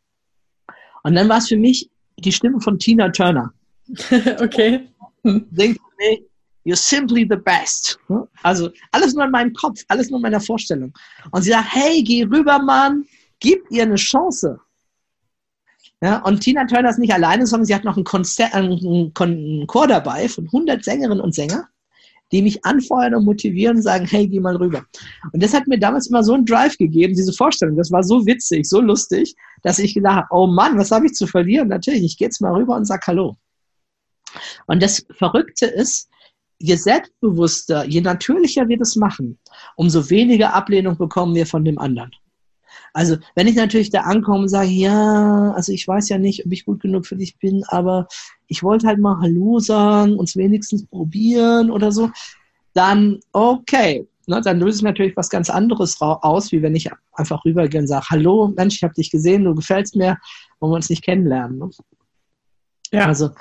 Und 1.03 1.15
dann 1.15 1.29
war 1.29 1.37
es 1.37 1.47
für 1.47 1.57
mich 1.57 1.89
die 2.19 2.31
Stimme 2.31 2.59
von 2.61 2.77
Tina 2.77 3.09
Turner. 3.09 3.53
okay. 4.39 4.87
Denkt 5.23 5.79
mir, 5.97 6.19
you're 6.65 6.75
simply 6.75 7.27
the 7.29 7.35
best. 7.35 7.99
Also 8.43 8.69
alles 8.91 9.13
nur 9.13 9.25
in 9.25 9.31
meinem 9.31 9.53
Kopf, 9.53 9.83
alles 9.87 10.09
nur 10.09 10.19
in 10.19 10.23
meiner 10.23 10.39
Vorstellung. 10.39 10.93
Und 11.31 11.41
sie 11.41 11.51
sagt, 11.51 11.73
hey, 11.73 12.03
geh 12.03 12.23
rüber, 12.23 12.59
Mann, 12.59 13.05
gib 13.39 13.63
ihr 13.71 13.83
eine 13.83 13.95
Chance. 13.95 14.59
Ja, 16.03 16.17
und 16.23 16.39
Tina 16.39 16.65
Turner 16.65 16.89
ist 16.89 16.97
nicht 16.97 17.13
alleine, 17.13 17.45
sondern 17.45 17.65
sie 17.65 17.75
hat 17.75 17.83
noch 17.83 17.95
einen, 17.95 18.05
Konzert, 18.05 18.55
einen 18.55 19.13
Chor 19.67 19.87
dabei 19.87 20.27
von 20.27 20.45
100 20.45 20.83
Sängerinnen 20.83 21.21
und 21.21 21.35
Sängern, 21.35 21.65
die 22.31 22.41
mich 22.41 22.63
anfeuern 22.65 23.15
und 23.15 23.25
motivieren 23.25 23.77
und 23.77 23.83
sagen, 23.83 24.05
hey, 24.05 24.27
geh 24.27 24.39
mal 24.39 24.55
rüber. 24.55 24.83
Und 25.31 25.43
das 25.43 25.53
hat 25.53 25.67
mir 25.67 25.77
damals 25.77 26.07
immer 26.07 26.23
so 26.23 26.33
einen 26.33 26.45
Drive 26.45 26.77
gegeben, 26.77 27.13
diese 27.13 27.33
Vorstellung. 27.33 27.75
Das 27.75 27.91
war 27.91 28.03
so 28.03 28.25
witzig, 28.25 28.65
so 28.67 28.79
lustig, 28.79 29.35
dass 29.63 29.79
ich 29.79 29.93
gedacht 29.93 30.15
habe, 30.15 30.27
oh 30.31 30.47
Mann, 30.47 30.77
was 30.77 30.91
habe 30.91 31.05
ich 31.07 31.13
zu 31.13 31.27
verlieren? 31.27 31.67
Natürlich, 31.67 32.03
ich 32.03 32.17
gehe 32.17 32.27
jetzt 32.27 32.41
mal 32.41 32.53
rüber 32.53 32.75
und 32.75 32.85
sag 32.85 33.05
Hallo. 33.07 33.35
Und 34.67 34.81
das 34.81 35.05
Verrückte 35.11 35.65
ist, 35.65 36.09
je 36.59 36.75
selbstbewusster, 36.75 37.85
je 37.85 38.01
natürlicher 38.01 38.67
wir 38.67 38.77
das 38.77 38.95
machen, 38.95 39.37
umso 39.75 40.09
weniger 40.09 40.53
Ablehnung 40.53 40.97
bekommen 40.97 41.35
wir 41.35 41.45
von 41.45 41.65
dem 41.65 41.77
anderen. 41.77 42.11
Also 42.93 43.17
wenn 43.35 43.47
ich 43.47 43.55
natürlich 43.55 43.89
da 43.89 44.01
ankomme 44.01 44.43
und 44.43 44.49
sage, 44.49 44.69
ja, 44.69 45.51
also 45.53 45.71
ich 45.71 45.87
weiß 45.87 46.09
ja 46.09 46.17
nicht, 46.17 46.45
ob 46.45 46.51
ich 46.51 46.65
gut 46.65 46.81
genug 46.81 47.05
für 47.05 47.15
dich 47.15 47.37
bin, 47.37 47.63
aber 47.67 48.07
ich 48.47 48.63
wollte 48.63 48.87
halt 48.87 48.99
mal 48.99 49.19
Hallo 49.21 49.59
sagen, 49.59 50.17
uns 50.17 50.35
wenigstens 50.35 50.85
probieren 50.85 51.71
oder 51.71 51.91
so, 51.91 52.09
dann 52.73 53.19
okay. 53.31 54.07
Ne, 54.27 54.39
dann 54.39 54.59
löse 54.59 54.77
ich 54.77 54.83
natürlich 54.83 55.17
was 55.17 55.29
ganz 55.29 55.49
anderes 55.49 55.99
aus, 55.99 56.51
wie 56.51 56.61
wenn 56.61 56.75
ich 56.75 56.89
einfach 57.13 57.43
rübergehe 57.43 57.81
und 57.81 57.87
sage, 57.87 58.05
hallo, 58.11 58.53
Mensch, 58.55 58.75
ich 58.75 58.83
habe 58.83 58.93
dich 58.93 59.09
gesehen, 59.09 59.45
du 59.45 59.55
gefällst 59.55 59.95
mir, 59.95 60.17
wollen 60.59 60.71
wir 60.71 60.75
uns 60.75 60.89
nicht 60.89 61.03
kennenlernen. 61.03 61.57
Ne? 61.57 61.69
Ja. 62.91 63.07
Also 63.07 63.31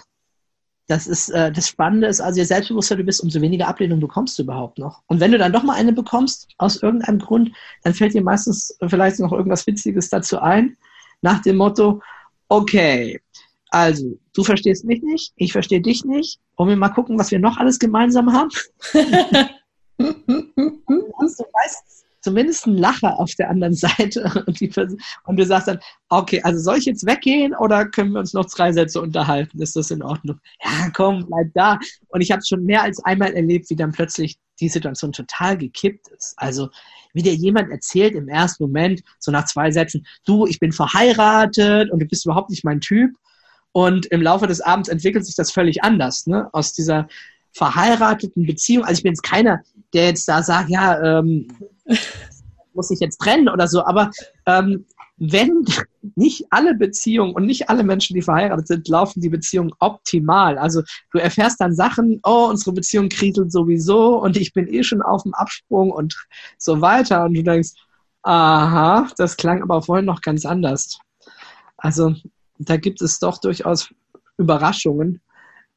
das 0.90 1.06
ist 1.06 1.28
äh, 1.28 1.52
das 1.52 1.68
Spannende 1.68 2.08
ist, 2.08 2.20
also 2.20 2.40
je 2.40 2.44
selbstbewusster 2.44 2.96
du 2.96 3.04
bist, 3.04 3.22
umso 3.22 3.40
weniger 3.40 3.68
Ablehnung 3.68 4.00
bekommst 4.00 4.36
du 4.36 4.42
überhaupt 4.42 4.76
noch. 4.78 5.02
Und 5.06 5.20
wenn 5.20 5.30
du 5.30 5.38
dann 5.38 5.52
doch 5.52 5.62
mal 5.62 5.74
eine 5.74 5.92
bekommst, 5.92 6.48
aus 6.58 6.82
irgendeinem 6.82 7.20
Grund, 7.20 7.52
dann 7.84 7.94
fällt 7.94 8.12
dir 8.12 8.22
meistens 8.22 8.76
vielleicht 8.88 9.20
noch 9.20 9.32
irgendwas 9.32 9.64
Witziges 9.68 10.08
dazu 10.08 10.40
ein, 10.40 10.76
nach 11.22 11.42
dem 11.42 11.58
Motto, 11.58 12.02
okay, 12.48 13.20
also 13.68 14.18
du 14.34 14.42
verstehst 14.42 14.84
mich 14.84 15.00
nicht, 15.00 15.32
ich 15.36 15.52
verstehe 15.52 15.80
dich 15.80 16.04
nicht, 16.04 16.40
wollen 16.56 16.70
wir 16.70 16.76
mal 16.76 16.88
gucken, 16.88 17.16
was 17.20 17.30
wir 17.30 17.38
noch 17.38 17.58
alles 17.58 17.78
gemeinsam 17.78 18.32
haben? 18.32 18.50
du 19.98 21.44
weißt, 21.44 22.04
zumindest 22.20 22.66
ein 22.66 22.76
Lacher 22.76 23.18
auf 23.18 23.34
der 23.34 23.50
anderen 23.50 23.74
Seite. 23.74 24.22
Und, 24.46 24.60
die, 24.60 24.70
und 25.24 25.38
du 25.38 25.44
sagst 25.44 25.68
dann, 25.68 25.80
okay, 26.08 26.40
also 26.42 26.60
soll 26.60 26.78
ich 26.78 26.84
jetzt 26.84 27.06
weggehen 27.06 27.54
oder 27.54 27.86
können 27.86 28.12
wir 28.12 28.20
uns 28.20 28.32
noch 28.32 28.46
drei 28.46 28.72
Sätze 28.72 29.00
unterhalten? 29.00 29.60
Ist 29.60 29.76
das 29.76 29.90
in 29.90 30.02
Ordnung? 30.02 30.38
Ja, 30.62 30.90
komm, 30.94 31.26
bleib 31.26 31.52
da. 31.54 31.78
Und 32.08 32.20
ich 32.20 32.30
habe 32.30 32.42
schon 32.46 32.64
mehr 32.64 32.82
als 32.82 33.02
einmal 33.04 33.32
erlebt, 33.32 33.70
wie 33.70 33.76
dann 33.76 33.92
plötzlich 33.92 34.38
die 34.60 34.68
Situation 34.68 35.12
total 35.12 35.56
gekippt 35.56 36.08
ist. 36.08 36.34
Also 36.36 36.68
wie 37.12 37.22
dir 37.22 37.34
jemand 37.34 37.70
erzählt 37.70 38.14
im 38.14 38.28
ersten 38.28 38.64
Moment, 38.64 39.02
so 39.18 39.30
nach 39.30 39.46
zwei 39.46 39.70
Sätzen, 39.70 40.06
du, 40.24 40.46
ich 40.46 40.60
bin 40.60 40.72
verheiratet 40.72 41.90
und 41.90 42.00
du 42.00 42.06
bist 42.06 42.24
überhaupt 42.24 42.50
nicht 42.50 42.64
mein 42.64 42.80
Typ. 42.80 43.10
Und 43.72 44.06
im 44.06 44.22
Laufe 44.22 44.46
des 44.46 44.60
Abends 44.60 44.88
entwickelt 44.88 45.24
sich 45.24 45.36
das 45.36 45.52
völlig 45.52 45.84
anders, 45.84 46.26
ne? 46.26 46.48
Aus 46.52 46.72
dieser 46.72 47.08
verheirateten 47.52 48.46
Beziehung. 48.46 48.84
Also 48.84 48.98
ich 48.98 49.02
bin 49.02 49.12
jetzt 49.12 49.22
keiner, 49.22 49.60
der 49.92 50.06
jetzt 50.06 50.28
da 50.28 50.42
sagt, 50.42 50.70
ja, 50.70 51.18
ähm, 51.18 51.48
muss 52.74 52.88
sich 52.88 53.00
jetzt 53.00 53.18
trennen 53.18 53.48
oder 53.48 53.66
so, 53.66 53.84
aber 53.84 54.10
ähm, 54.46 54.86
wenn 55.20 55.66
nicht 56.16 56.46
alle 56.48 56.74
Beziehungen 56.74 57.34
und 57.34 57.44
nicht 57.44 57.68
alle 57.68 57.82
Menschen, 57.82 58.14
die 58.14 58.22
verheiratet 58.22 58.66
sind, 58.66 58.88
laufen 58.88 59.20
die 59.20 59.28
Beziehungen 59.28 59.70
optimal. 59.78 60.56
Also 60.56 60.82
du 61.12 61.18
erfährst 61.18 61.60
dann 61.60 61.74
Sachen, 61.74 62.20
oh, 62.22 62.46
unsere 62.48 62.72
Beziehung 62.72 63.10
kriselt 63.10 63.52
sowieso 63.52 64.18
und 64.18 64.38
ich 64.38 64.54
bin 64.54 64.66
eh 64.66 64.82
schon 64.82 65.02
auf 65.02 65.24
dem 65.24 65.34
Absprung 65.34 65.90
und 65.90 66.16
so 66.56 66.80
weiter. 66.80 67.24
Und 67.24 67.34
du 67.34 67.42
denkst, 67.42 67.72
aha, 68.22 69.08
das 69.18 69.36
klang 69.36 69.62
aber 69.62 69.82
vorhin 69.82 70.06
noch 70.06 70.22
ganz 70.22 70.46
anders. 70.46 70.98
Also 71.76 72.14
da 72.58 72.78
gibt 72.78 73.02
es 73.02 73.18
doch 73.18 73.38
durchaus 73.38 73.92
Überraschungen, 74.38 75.20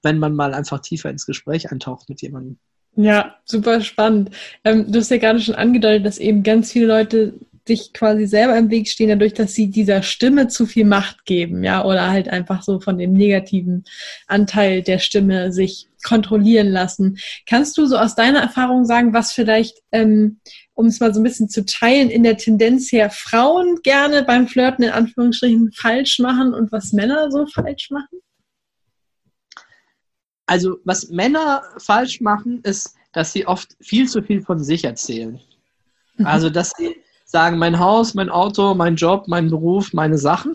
wenn 0.03 0.19
man 0.19 0.35
mal 0.35 0.53
einfach 0.53 0.79
tiefer 0.79 1.09
ins 1.09 1.25
Gespräch 1.25 1.69
eintaucht 1.69 2.07
mit 2.07 2.21
jemandem. 2.21 2.59
Ja, 2.95 3.35
super 3.45 3.81
spannend. 3.81 4.29
Ähm, 4.63 4.91
du 4.91 4.99
hast 4.99 5.09
ja 5.09 5.17
gerade 5.17 5.39
schon 5.39 5.55
angedeutet, 5.55 6.05
dass 6.05 6.19
eben 6.19 6.43
ganz 6.43 6.71
viele 6.71 6.85
Leute 6.85 7.33
sich 7.65 7.93
quasi 7.93 8.27
selber 8.27 8.57
im 8.57 8.69
Weg 8.69 8.89
stehen, 8.89 9.09
dadurch, 9.09 9.33
dass 9.33 9.53
sie 9.53 9.69
dieser 9.69 10.03
Stimme 10.03 10.49
zu 10.49 10.65
viel 10.65 10.85
Macht 10.85 11.25
geben, 11.25 11.63
ja, 11.63 11.85
oder 11.85 12.09
halt 12.09 12.27
einfach 12.27 12.61
so 12.61 12.79
von 12.81 12.97
dem 12.97 13.13
negativen 13.13 13.85
Anteil 14.27 14.81
der 14.81 14.99
Stimme 14.99 15.53
sich 15.53 15.87
kontrollieren 16.03 16.67
lassen. 16.67 17.17
Kannst 17.47 17.77
du 17.77 17.85
so 17.85 17.97
aus 17.97 18.15
deiner 18.15 18.41
Erfahrung 18.41 18.85
sagen, 18.85 19.13
was 19.13 19.31
vielleicht, 19.31 19.77
ähm, 19.93 20.39
um 20.73 20.87
es 20.87 20.99
mal 20.99 21.13
so 21.13 21.21
ein 21.21 21.23
bisschen 21.23 21.47
zu 21.47 21.65
teilen, 21.65 22.09
in 22.09 22.23
der 22.23 22.37
Tendenz 22.37 22.91
her 22.91 23.09
Frauen 23.09 23.79
gerne 23.83 24.23
beim 24.23 24.47
Flirten 24.47 24.83
in 24.83 24.91
Anführungsstrichen 24.91 25.71
falsch 25.71 26.19
machen 26.19 26.53
und 26.53 26.71
was 26.73 26.91
Männer 26.91 27.31
so 27.31 27.45
falsch 27.47 27.89
machen? 27.91 28.19
Also 30.45 30.77
was 30.83 31.09
Männer 31.09 31.63
falsch 31.77 32.21
machen, 32.21 32.61
ist, 32.63 32.95
dass 33.13 33.33
sie 33.33 33.47
oft 33.47 33.75
viel 33.79 34.07
zu 34.07 34.21
viel 34.21 34.41
von 34.41 34.63
sich 34.63 34.83
erzählen. 34.83 35.39
Mhm. 36.17 36.25
Also, 36.25 36.49
dass 36.49 36.71
sie 36.77 36.95
sagen, 37.25 37.57
mein 37.57 37.79
Haus, 37.79 38.13
mein 38.13 38.29
Auto, 38.29 38.73
mein 38.73 38.95
Job, 38.95 39.27
mein 39.27 39.49
Beruf, 39.49 39.93
meine 39.93 40.17
Sachen. 40.17 40.53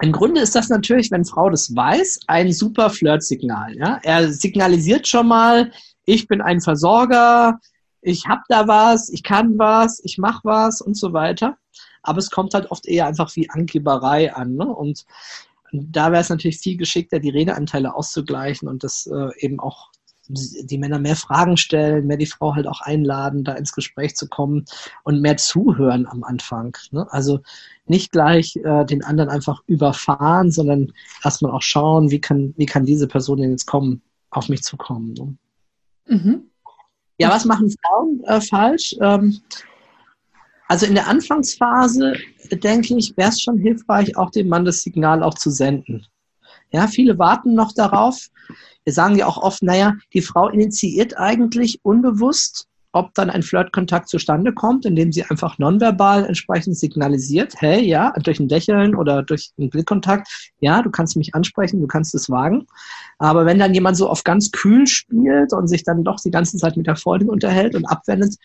Im 0.00 0.12
Grunde 0.12 0.40
ist 0.40 0.54
das 0.54 0.68
natürlich, 0.68 1.10
wenn 1.10 1.24
Frau 1.24 1.50
das 1.50 1.74
weiß, 1.74 2.20
ein 2.28 2.52
super 2.52 2.88
Flirtsignal. 2.90 3.76
Ja? 3.76 3.98
Er 4.02 4.32
signalisiert 4.32 5.08
schon 5.08 5.26
mal, 5.26 5.72
ich 6.04 6.28
bin 6.28 6.40
ein 6.40 6.60
Versorger, 6.60 7.58
ich 8.00 8.26
habe 8.26 8.42
da 8.48 8.68
was, 8.68 9.08
ich 9.08 9.22
kann 9.22 9.58
was, 9.58 10.00
ich 10.04 10.18
mache 10.18 10.40
was 10.44 10.80
und 10.80 10.96
so 10.96 11.12
weiter. 11.12 11.56
Aber 12.02 12.18
es 12.18 12.30
kommt 12.30 12.54
halt 12.54 12.70
oft 12.70 12.86
eher 12.86 13.06
einfach 13.06 13.34
wie 13.34 13.50
Angeberei 13.50 14.32
an. 14.32 14.54
Ne? 14.54 14.66
Und 14.66 15.04
da 15.72 16.10
wäre 16.12 16.22
es 16.22 16.28
natürlich 16.28 16.58
viel 16.58 16.76
geschickter, 16.76 17.18
die 17.18 17.30
Redeanteile 17.30 17.94
auszugleichen 17.94 18.68
und 18.68 18.84
das 18.84 19.06
äh, 19.06 19.28
eben 19.38 19.60
auch 19.60 19.90
die 20.28 20.78
Männer 20.78 20.98
mehr 20.98 21.16
Fragen 21.16 21.56
stellen, 21.56 22.06
mehr 22.06 22.18
die 22.18 22.26
Frau 22.26 22.54
halt 22.54 22.66
auch 22.66 22.82
einladen, 22.82 23.44
da 23.44 23.52
ins 23.52 23.72
Gespräch 23.72 24.14
zu 24.14 24.28
kommen 24.28 24.66
und 25.04 25.20
mehr 25.20 25.38
zuhören 25.38 26.06
am 26.06 26.22
Anfang. 26.22 26.76
Ne? 26.90 27.06
Also 27.10 27.40
nicht 27.86 28.12
gleich 28.12 28.56
äh, 28.56 28.84
den 28.84 29.02
anderen 29.04 29.30
einfach 29.30 29.62
überfahren, 29.66 30.50
sondern 30.50 30.92
erstmal 31.24 31.52
auch 31.52 31.62
schauen, 31.62 32.10
wie 32.10 32.20
kann, 32.20 32.52
wie 32.56 32.66
kann 32.66 32.84
diese 32.84 33.08
Person 33.08 33.38
denn 33.38 33.52
jetzt 33.52 33.66
kommen, 33.66 34.02
auf 34.30 34.48
mich 34.48 34.62
zukommen. 34.62 35.14
Ne? 35.14 35.36
Mhm. 36.06 36.50
Ja, 37.18 37.30
was 37.30 37.44
machen 37.44 37.74
Frauen 37.82 38.22
äh, 38.26 38.40
falsch? 38.40 38.96
Ähm, 39.00 39.40
also 40.68 40.86
in 40.86 40.94
der 40.94 41.08
Anfangsphase, 41.08 42.14
denke 42.52 42.96
ich, 42.96 43.16
wäre 43.16 43.30
es 43.30 43.40
schon 43.40 43.58
hilfreich, 43.58 44.16
auch 44.16 44.30
dem 44.30 44.48
Mann 44.48 44.64
das 44.64 44.82
Signal 44.82 45.22
auch 45.22 45.34
zu 45.34 45.50
senden. 45.50 46.06
Ja, 46.70 46.86
viele 46.86 47.18
warten 47.18 47.54
noch 47.54 47.72
darauf. 47.72 48.28
Wir 48.84 48.92
sagen 48.92 49.16
ja 49.16 49.26
auch 49.26 49.38
oft, 49.38 49.62
naja, 49.62 49.94
die 50.12 50.20
Frau 50.20 50.48
initiiert 50.48 51.16
eigentlich 51.16 51.80
unbewusst, 51.82 52.66
ob 52.92 53.14
dann 53.14 53.30
ein 53.30 53.42
Flirtkontakt 53.42 54.08
zustande 54.08 54.52
kommt, 54.52 54.84
indem 54.86 55.12
sie 55.12 55.24
einfach 55.24 55.58
nonverbal 55.58 56.24
entsprechend 56.24 56.76
signalisiert, 56.76 57.54
hey, 57.58 57.84
ja, 57.84 58.12
durch 58.22 58.40
ein 58.40 58.48
Lächeln 58.48 58.94
oder 58.94 59.22
durch 59.22 59.50
einen 59.58 59.70
Blickkontakt, 59.70 60.28
ja, 60.60 60.82
du 60.82 60.90
kannst 60.90 61.16
mich 61.16 61.34
ansprechen, 61.34 61.80
du 61.80 61.86
kannst 61.86 62.14
es 62.14 62.30
wagen. 62.30 62.66
Aber 63.18 63.46
wenn 63.46 63.58
dann 63.58 63.74
jemand 63.74 63.96
so 63.96 64.08
auf 64.08 64.24
ganz 64.24 64.50
kühl 64.50 64.86
spielt 64.86 65.52
und 65.52 65.68
sich 65.68 65.84
dann 65.84 66.02
doch 66.04 66.18
die 66.20 66.30
ganze 66.30 66.56
Zeit 66.56 66.76
mit 66.76 66.86
der 66.86 66.96
Freundin 66.96 67.30
unterhält 67.30 67.74
und 67.74 67.84
abwendet, 67.84 68.36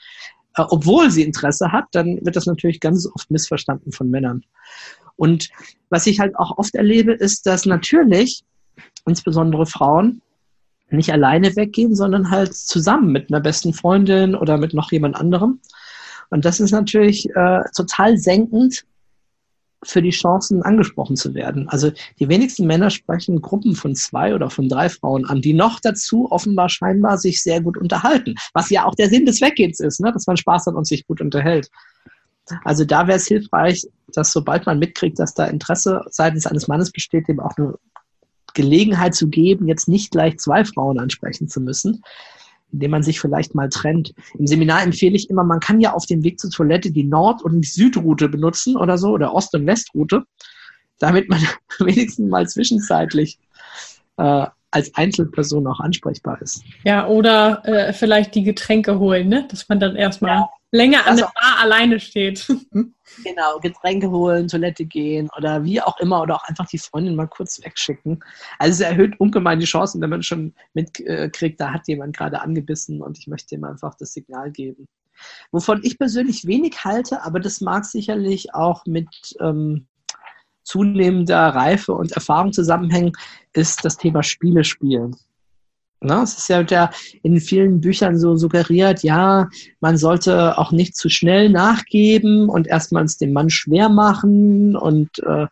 äh, 0.56 0.64
obwohl 0.70 1.12
sie 1.12 1.24
Interesse 1.24 1.72
hat, 1.72 1.86
dann 1.92 2.20
wird 2.24 2.36
das 2.36 2.46
natürlich 2.46 2.80
ganz 2.80 3.08
oft 3.14 3.30
missverstanden 3.32 3.92
von 3.92 4.10
Männern. 4.10 4.44
Und 5.16 5.50
was 5.90 6.08
ich 6.08 6.20
halt 6.20 6.36
auch 6.38 6.58
oft 6.58 6.76
erlebe, 6.76 7.14
ist, 7.14 7.46
dass 7.46 7.66
natürlich 7.66 8.44
insbesondere 9.06 9.66
Frauen 9.66 10.22
nicht 10.90 11.12
alleine 11.12 11.56
weggehen, 11.56 11.96
sondern 11.96 12.30
halt 12.30 12.56
zusammen 12.56 13.12
mit 13.12 13.32
einer 13.32 13.42
besten 13.42 13.74
Freundin 13.74 14.36
oder 14.36 14.58
mit 14.58 14.74
noch 14.74 14.92
jemand 14.92 15.16
anderem. 15.16 15.60
Und 16.30 16.46
das 16.46 16.60
ist 16.60 16.72
natürlich 16.72 17.30
äh, 17.36 17.62
total 17.76 18.18
senkend 18.18 18.86
für 19.86 20.02
die 20.02 20.12
Chancen 20.12 20.64
angesprochen 20.64 21.16
zu 21.16 21.34
werden. 21.34 21.68
Also 21.70 21.92
die 22.20 22.30
wenigsten 22.30 22.66
Männer 22.66 22.90
sprechen 22.90 23.42
Gruppen 23.42 23.76
von 23.76 23.96
zwei 23.96 24.34
oder 24.34 24.50
von 24.50 24.70
drei 24.70 24.90
Frauen 24.90 25.26
an, 25.26 25.42
die 25.42 25.54
noch 25.54 25.80
dazu 25.80 26.32
offenbar 26.32 26.70
scheinbar 26.70 27.18
sich 27.18 27.42
sehr 27.42 27.62
gut 27.62 27.78
unterhalten, 27.78 28.36
was 28.54 28.70
ja 28.70 28.86
auch 28.86 28.96
der 28.96 29.10
Sinn 29.10 29.26
des 29.26 29.42
Weggehens 29.42 29.80
ist, 29.80 30.00
ne? 30.00 30.12
dass 30.12 30.28
man 30.28 30.38
Spaß 30.38 30.68
hat 30.68 30.76
und 30.76 30.88
sich 30.88 31.06
gut 31.08 31.22
unterhält. 31.22 31.70
Also 32.64 32.84
da 32.86 33.08
wäre 33.08 33.18
es 33.18 33.28
hilfreich, 33.28 33.88
dass 34.08 34.32
sobald 34.32 34.66
man 34.66 34.80
mitkriegt, 34.80 35.20
dass 35.20 35.34
da 35.34 35.46
Interesse 35.46 36.02
seitens 36.10 36.46
eines 36.46 36.68
Mannes 36.68 36.92
besteht, 36.92 37.28
dem 37.28 37.40
auch 37.40 37.56
eine 37.58 37.76
Gelegenheit 38.54 39.16
zu 39.16 39.30
geben, 39.30 39.68
jetzt 39.68 39.88
nicht 39.88 40.12
gleich 40.12 40.38
zwei 40.38 40.66
Frauen 40.66 41.00
ansprechen 41.00 41.48
zu 41.48 41.62
müssen. 41.62 42.04
Indem 42.74 42.92
man 42.92 43.04
sich 43.04 43.20
vielleicht 43.20 43.56
mal 43.56 43.70
trennt. 43.70 44.14
Im 44.38 44.48
Seminar 44.48 44.84
empfehle 44.84 45.16
ich 45.16 45.30
immer, 45.30 45.44
man 45.44 45.60
kann 45.60 45.80
ja 45.80 45.94
auf 45.94 46.06
dem 46.06 46.24
Weg 46.24 46.40
zur 46.40 46.50
Toilette 46.50 46.92
die 46.92 47.04
Nord- 47.04 47.44
und 47.44 47.62
die 47.62 47.68
Südroute 47.68 48.28
benutzen 48.28 48.76
oder 48.76 48.98
so, 48.98 49.12
oder 49.12 49.34
Ost- 49.34 49.54
und 49.54 49.68
Westroute, 49.68 50.24
damit 51.00 51.30
man 51.30 51.40
wenigstens 51.80 52.30
mal 52.30 52.48
zwischenzeitlich 52.48 53.40
äh, 54.18 54.48
als 54.74 54.94
Einzelperson 54.96 55.68
auch 55.68 55.80
ansprechbar 55.80 56.42
ist. 56.42 56.64
Ja, 56.84 57.08
oder 57.08 57.62
äh, 57.66 57.94
vielleicht 57.94 58.34
die 58.34 58.44
Getränke 58.44 58.98
holen, 58.98 59.30
ne? 59.30 59.48
dass 59.50 59.70
man 59.70 59.80
dann 59.80 59.96
erstmal 59.96 60.38
ja. 60.38 60.50
länger 60.72 61.06
an 61.06 61.18
der 61.18 61.26
Bar 61.26 61.60
alleine 61.62 62.00
steht. 62.00 62.48
Genau, 63.24 63.60
Getränke 63.60 64.10
holen, 64.10 64.48
Toilette 64.48 64.86
gehen 64.86 65.30
oder 65.38 65.64
wie 65.64 65.80
auch 65.80 66.00
immer 66.00 66.24
oder 66.24 66.34
auch 66.34 66.46
einfach 66.46 66.66
die 66.66 66.80
Freundin 66.80 67.16
mal 67.16 67.28
kurz 67.28 67.64
wegschicken. 67.64 68.24
Also 68.58 68.72
es 68.72 68.90
erhöht 68.90 69.20
ungemein 69.20 69.60
die 69.60 69.68
Chancen, 69.68 70.02
wenn 70.02 70.10
man 70.10 70.24
schon 70.24 70.56
mitkriegt, 70.74 71.62
da 71.62 71.72
hat 71.72 71.88
jemand 71.88 72.18
gerade 72.18 72.42
angebissen 72.42 73.04
und 73.04 73.20
ich 73.20 73.28
möchte 73.28 73.54
ihm 73.54 73.66
einfach 73.66 73.94
das 74.00 74.14
Signal 74.14 74.50
geben. 74.50 74.88
Wovon 75.52 75.82
ich 75.84 76.00
persönlich 76.00 76.48
wenig 76.48 76.84
halte, 76.86 77.22
aber 77.22 77.40
das 77.40 77.62
mag 77.62 77.86
sicherlich 77.86 78.56
auch 78.56 78.88
mit 78.88 79.36
ähm, 79.40 79.86
zunehmender 80.64 81.50
Reife 81.50 81.94
und 81.94 82.12
Erfahrung 82.14 82.54
zusammenhängen, 82.54 83.14
ist 83.54 83.86
das 83.86 83.98
Thema 83.98 84.24
Spiele 84.24 84.64
spielen. 84.64 85.16
Na, 86.06 86.24
es 86.24 86.38
ist 86.38 86.50
ja 86.50 86.90
in 87.22 87.40
vielen 87.40 87.80
Büchern 87.80 88.18
so 88.18 88.36
suggeriert, 88.36 89.04
ja, 89.04 89.48
man 89.80 89.96
sollte 89.96 90.58
auch 90.58 90.74
nicht 90.74 90.98
zu 90.98 91.08
schnell 91.08 91.50
nachgeben 91.50 92.50
und 92.50 92.68
erstmal 92.68 93.06
es 93.06 93.18
dem 93.18 93.32
Mann 93.32 93.50
schwer 93.50 93.88
machen 93.88 94.76
und 94.76 95.10
äh, 95.20 95.48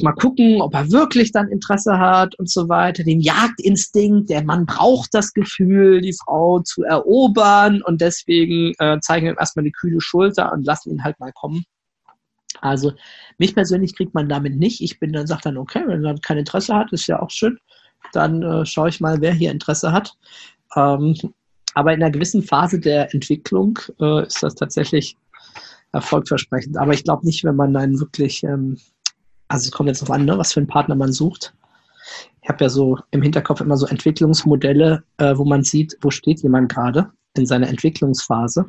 mal 0.00 0.12
gucken, 0.12 0.60
ob 0.60 0.74
er 0.74 0.90
wirklich 0.90 1.32
dann 1.32 1.48
Interesse 1.48 1.98
hat 1.98 2.38
und 2.38 2.50
so 2.50 2.68
weiter. 2.68 3.04
Den 3.04 3.20
Jagdinstinkt, 3.20 4.30
der 4.30 4.44
Mann 4.44 4.66
braucht 4.66 5.12
das 5.12 5.32
Gefühl, 5.32 6.00
die 6.00 6.14
Frau 6.14 6.60
zu 6.60 6.82
erobern 6.82 7.82
und 7.82 8.00
deswegen 8.00 8.74
äh, 8.78 8.98
zeigen 9.00 9.26
wir 9.26 9.32
ihm 9.32 9.38
erstmal 9.38 9.64
die 9.64 9.72
kühle 9.72 10.00
Schulter 10.00 10.52
und 10.52 10.64
lassen 10.64 10.90
ihn 10.90 11.04
halt 11.04 11.18
mal 11.20 11.32
kommen. 11.32 11.64
Also 12.60 12.92
mich 13.38 13.54
persönlich 13.54 13.96
kriegt 13.96 14.14
man 14.14 14.28
damit 14.28 14.56
nicht. 14.56 14.80
Ich 14.80 14.98
bin 15.00 15.12
dann, 15.12 15.26
sagt 15.26 15.46
dann, 15.46 15.56
okay, 15.56 15.82
wenn 15.86 16.04
er 16.04 16.18
kein 16.18 16.38
Interesse 16.38 16.74
hat, 16.74 16.92
ist 16.92 17.06
ja 17.06 17.20
auch 17.20 17.30
schön. 17.30 17.58
Dann 18.12 18.42
äh, 18.42 18.66
schaue 18.66 18.88
ich 18.88 19.00
mal, 19.00 19.20
wer 19.20 19.32
hier 19.32 19.50
Interesse 19.50 19.92
hat. 19.92 20.16
Ähm, 20.76 21.16
aber 21.74 21.92
in 21.92 22.02
einer 22.02 22.12
gewissen 22.12 22.42
Phase 22.42 22.78
der 22.78 23.12
Entwicklung 23.12 23.78
äh, 24.00 24.26
ist 24.26 24.42
das 24.42 24.54
tatsächlich 24.54 25.16
erfolgversprechend. 25.92 26.76
Aber 26.76 26.92
ich 26.92 27.04
glaube 27.04 27.26
nicht, 27.26 27.44
wenn 27.44 27.56
man 27.56 27.76
einen 27.76 27.98
wirklich, 28.00 28.42
ähm, 28.44 28.78
also 29.48 29.66
es 29.66 29.72
kommt 29.72 29.88
jetzt 29.88 30.02
darauf 30.02 30.14
an, 30.14 30.24
ne, 30.24 30.38
was 30.38 30.52
für 30.52 30.60
einen 30.60 30.68
Partner 30.68 30.94
man 30.94 31.12
sucht. 31.12 31.54
Ich 32.42 32.48
habe 32.48 32.64
ja 32.64 32.68
so 32.68 32.98
im 33.10 33.22
Hinterkopf 33.22 33.60
immer 33.60 33.76
so 33.76 33.86
Entwicklungsmodelle, 33.86 35.02
äh, 35.16 35.36
wo 35.36 35.44
man 35.44 35.64
sieht, 35.64 35.96
wo 36.02 36.10
steht 36.10 36.42
jemand 36.42 36.70
gerade 36.70 37.10
in 37.36 37.46
seiner 37.46 37.68
Entwicklungsphase. 37.68 38.66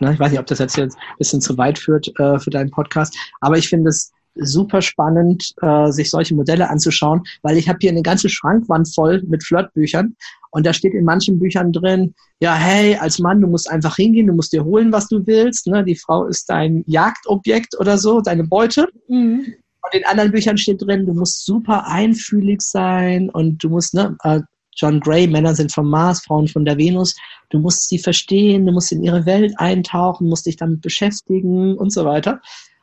Ne? 0.00 0.12
Ich 0.12 0.20
weiß 0.20 0.30
nicht, 0.30 0.40
ob 0.40 0.46
das 0.46 0.58
jetzt, 0.58 0.76
jetzt 0.76 0.96
ein 0.96 1.18
bisschen 1.18 1.40
zu 1.40 1.56
weit 1.58 1.78
führt 1.78 2.08
äh, 2.18 2.38
für 2.38 2.50
deinen 2.50 2.70
Podcast, 2.70 3.16
aber 3.40 3.58
ich 3.58 3.68
finde 3.68 3.90
es 3.90 4.12
super 4.40 4.82
spannend, 4.82 5.52
äh, 5.62 5.90
sich 5.90 6.10
solche 6.10 6.34
Modelle 6.34 6.70
anzuschauen, 6.70 7.22
weil 7.42 7.56
ich 7.56 7.68
habe 7.68 7.78
hier 7.80 7.90
eine 7.90 8.02
ganze 8.02 8.28
Schrankwand 8.28 8.92
voll 8.94 9.22
mit 9.26 9.42
Flirtbüchern 9.42 10.14
und 10.50 10.66
da 10.66 10.72
steht 10.72 10.94
in 10.94 11.04
manchen 11.04 11.38
Büchern 11.38 11.72
drin, 11.72 12.14
ja, 12.40 12.54
hey, 12.54 12.96
als 12.96 13.18
Mann, 13.18 13.40
du 13.40 13.46
musst 13.46 13.70
einfach 13.70 13.96
hingehen, 13.96 14.26
du 14.26 14.32
musst 14.32 14.52
dir 14.52 14.64
holen, 14.64 14.92
was 14.92 15.08
du 15.08 15.26
willst. 15.26 15.66
Ne? 15.66 15.84
Die 15.84 15.96
Frau 15.96 16.26
ist 16.26 16.48
dein 16.48 16.84
Jagdobjekt 16.86 17.78
oder 17.78 17.98
so, 17.98 18.20
deine 18.20 18.44
Beute. 18.44 18.88
Mhm. 19.08 19.54
Und 19.82 19.94
in 19.94 20.04
anderen 20.06 20.32
Büchern 20.32 20.58
steht 20.58 20.82
drin, 20.82 21.06
du 21.06 21.14
musst 21.14 21.44
super 21.44 21.86
einfühlig 21.86 22.62
sein 22.62 23.30
und 23.30 23.62
du 23.62 23.70
musst, 23.70 23.94
ne, 23.94 24.16
äh, 24.22 24.40
John 24.78 25.00
Gray, 25.00 25.26
Männer 25.26 25.54
sind 25.54 25.72
vom 25.72 25.90
Mars, 25.90 26.22
Frauen 26.24 26.46
von 26.46 26.64
der 26.64 26.78
Venus. 26.78 27.16
Du 27.50 27.58
musst 27.58 27.88
sie 27.88 27.98
verstehen, 27.98 28.64
du 28.64 28.72
musst 28.72 28.92
in 28.92 29.02
ihre 29.02 29.26
Welt 29.26 29.52
eintauchen, 29.58 30.28
musst 30.28 30.46
dich 30.46 30.56
damit 30.56 30.80
beschäftigen 30.80 31.76
und 31.76 31.92
so 31.92 32.04
weiter. 32.04 32.40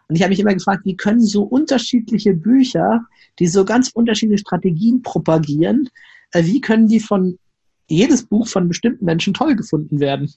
Und 0.07 0.15
ich 0.15 0.21
habe 0.21 0.29
mich 0.29 0.39
immer 0.39 0.53
gefragt, 0.53 0.85
wie 0.85 0.97
können 0.97 1.21
so 1.21 1.43
unterschiedliche 1.43 2.33
Bücher, 2.33 3.01
die 3.39 3.47
so 3.47 3.63
ganz 3.63 3.89
unterschiedliche 3.89 4.41
Strategien 4.41 5.01
propagieren, 5.01 5.89
äh, 6.31 6.43
wie 6.43 6.61
können 6.61 6.87
die 6.87 6.99
von 6.99 7.39
jedes 7.87 8.25
Buch 8.25 8.47
von 8.47 8.67
bestimmten 8.67 9.05
Menschen 9.05 9.33
toll 9.33 9.55
gefunden 9.55 9.99
werden? 9.99 10.31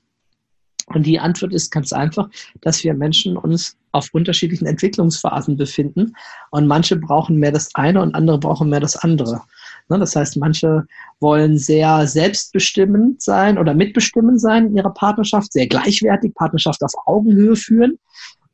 Und 0.94 1.04
die 1.04 1.18
Antwort 1.18 1.52
ist 1.52 1.70
ganz 1.70 1.92
einfach, 1.92 2.30
dass 2.62 2.82
wir 2.82 2.94
Menschen 2.94 3.36
uns 3.36 3.76
auf 3.92 4.08
unterschiedlichen 4.12 4.66
Entwicklungsphasen 4.66 5.56
befinden 5.56 6.14
und 6.50 6.66
manche 6.66 6.96
brauchen 6.96 7.36
mehr 7.36 7.52
das 7.52 7.74
eine 7.74 8.00
und 8.00 8.14
andere 8.14 8.38
brauchen 8.38 8.70
mehr 8.70 8.80
das 8.80 8.96
andere. 8.96 9.42
Ne, 9.88 9.98
das 9.98 10.14
heißt, 10.14 10.36
manche 10.36 10.86
wollen 11.18 11.56
sehr 11.56 12.06
selbstbestimmend 12.06 13.22
sein 13.22 13.56
oder 13.56 13.72
mitbestimmend 13.74 14.40
sein 14.40 14.66
in 14.66 14.76
ihrer 14.76 14.92
Partnerschaft, 14.92 15.52
sehr 15.52 15.66
gleichwertig, 15.66 16.34
Partnerschaft 16.34 16.82
auf 16.82 16.92
Augenhöhe 17.06 17.56
führen. 17.56 17.98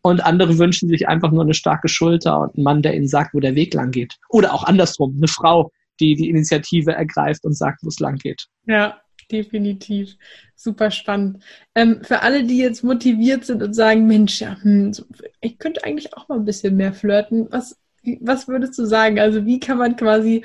Und 0.02 0.24
andere 0.24 0.58
wünschen 0.58 0.88
sich 0.88 1.08
einfach 1.08 1.32
nur 1.32 1.42
eine 1.42 1.54
starke 1.54 1.88
Schulter 1.88 2.40
und 2.40 2.54
einen 2.54 2.64
Mann, 2.64 2.82
der 2.82 2.94
ihnen 2.94 3.08
sagt, 3.08 3.34
wo 3.34 3.40
der 3.40 3.54
Weg 3.54 3.74
lang 3.74 3.90
geht. 3.90 4.16
Oder 4.28 4.52
auch 4.52 4.64
andersrum, 4.64 5.14
eine 5.16 5.28
Frau, 5.28 5.72
die 5.98 6.14
die 6.14 6.28
Initiative 6.28 6.92
ergreift 6.92 7.44
und 7.44 7.56
sagt, 7.56 7.82
wo 7.82 7.88
es 7.88 8.00
lang 8.00 8.16
geht. 8.16 8.46
Ja, 8.66 9.00
definitiv. 9.30 10.16
Super 10.54 10.90
spannend. 10.90 11.42
Ähm, 11.74 12.02
für 12.02 12.20
alle, 12.20 12.44
die 12.44 12.58
jetzt 12.58 12.84
motiviert 12.84 13.44
sind 13.44 13.62
und 13.62 13.72
sagen, 13.72 14.06
Mensch, 14.06 14.40
ja, 14.40 14.56
hm, 14.60 14.92
ich 15.40 15.58
könnte 15.58 15.82
eigentlich 15.84 16.14
auch 16.14 16.28
mal 16.28 16.38
ein 16.38 16.44
bisschen 16.44 16.76
mehr 16.76 16.92
flirten. 16.92 17.48
Was, 17.50 17.76
was 18.20 18.48
würdest 18.48 18.78
du 18.78 18.84
sagen? 18.84 19.18
Also 19.18 19.44
wie 19.46 19.60
kann 19.60 19.78
man 19.78 19.96
quasi 19.96 20.44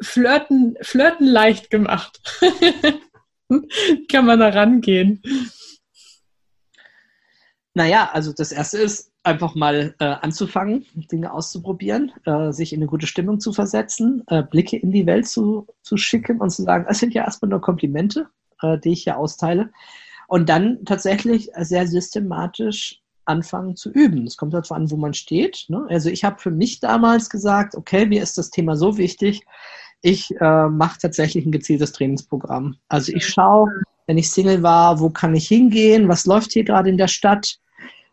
flirten, 0.00 0.76
flirten 0.82 1.26
leicht 1.26 1.70
gemacht? 1.70 2.20
wie 3.48 4.06
kann 4.06 4.26
man 4.26 4.40
da 4.40 4.48
rangehen? 4.48 5.22
Naja, 7.74 8.10
also 8.12 8.32
das 8.32 8.50
erste 8.50 8.78
ist 8.78 9.12
einfach 9.22 9.54
mal 9.54 9.94
äh, 10.00 10.04
anzufangen, 10.04 10.86
Dinge 10.94 11.32
auszuprobieren, 11.32 12.12
äh, 12.24 12.50
sich 12.50 12.72
in 12.72 12.80
eine 12.80 12.88
gute 12.88 13.06
Stimmung 13.06 13.40
zu 13.40 13.52
versetzen, 13.52 14.24
äh, 14.26 14.42
Blicke 14.42 14.76
in 14.76 14.90
die 14.90 15.06
Welt 15.06 15.28
zu, 15.28 15.66
zu 15.82 15.96
schicken 15.96 16.40
und 16.40 16.50
zu 16.50 16.62
sagen, 16.62 16.86
es 16.88 16.98
sind 16.98 17.14
ja 17.14 17.24
erstmal 17.24 17.50
nur 17.50 17.60
Komplimente, 17.60 18.28
äh, 18.62 18.78
die 18.78 18.92
ich 18.92 19.04
hier 19.04 19.18
austeile. 19.18 19.70
Und 20.26 20.48
dann 20.48 20.84
tatsächlich 20.84 21.50
sehr 21.56 21.86
systematisch 21.86 23.00
anfangen 23.28 23.76
zu 23.76 23.90
üben. 23.90 24.26
Es 24.26 24.36
kommt 24.36 24.54
darauf 24.54 24.72
an, 24.72 24.90
wo 24.90 24.96
man 24.96 25.14
steht. 25.14 25.66
Ne? 25.68 25.86
Also 25.88 26.08
ich 26.08 26.24
habe 26.24 26.40
für 26.40 26.50
mich 26.50 26.80
damals 26.80 27.30
gesagt, 27.30 27.74
okay, 27.74 28.06
mir 28.06 28.22
ist 28.22 28.38
das 28.38 28.50
Thema 28.50 28.76
so 28.76 28.96
wichtig, 28.96 29.44
ich 30.00 30.30
äh, 30.40 30.68
mache 30.68 30.98
tatsächlich 31.00 31.44
ein 31.44 31.52
gezieltes 31.52 31.92
Trainingsprogramm. 31.92 32.76
Also 32.88 33.12
ich 33.12 33.26
schaue, 33.26 33.68
wenn 34.06 34.18
ich 34.18 34.30
Single 34.30 34.62
war, 34.62 35.00
wo 35.00 35.10
kann 35.10 35.34
ich 35.34 35.48
hingehen, 35.48 36.08
was 36.08 36.24
läuft 36.24 36.52
hier 36.52 36.64
gerade 36.64 36.88
in 36.88 36.98
der 36.98 37.08
Stadt. 37.08 37.58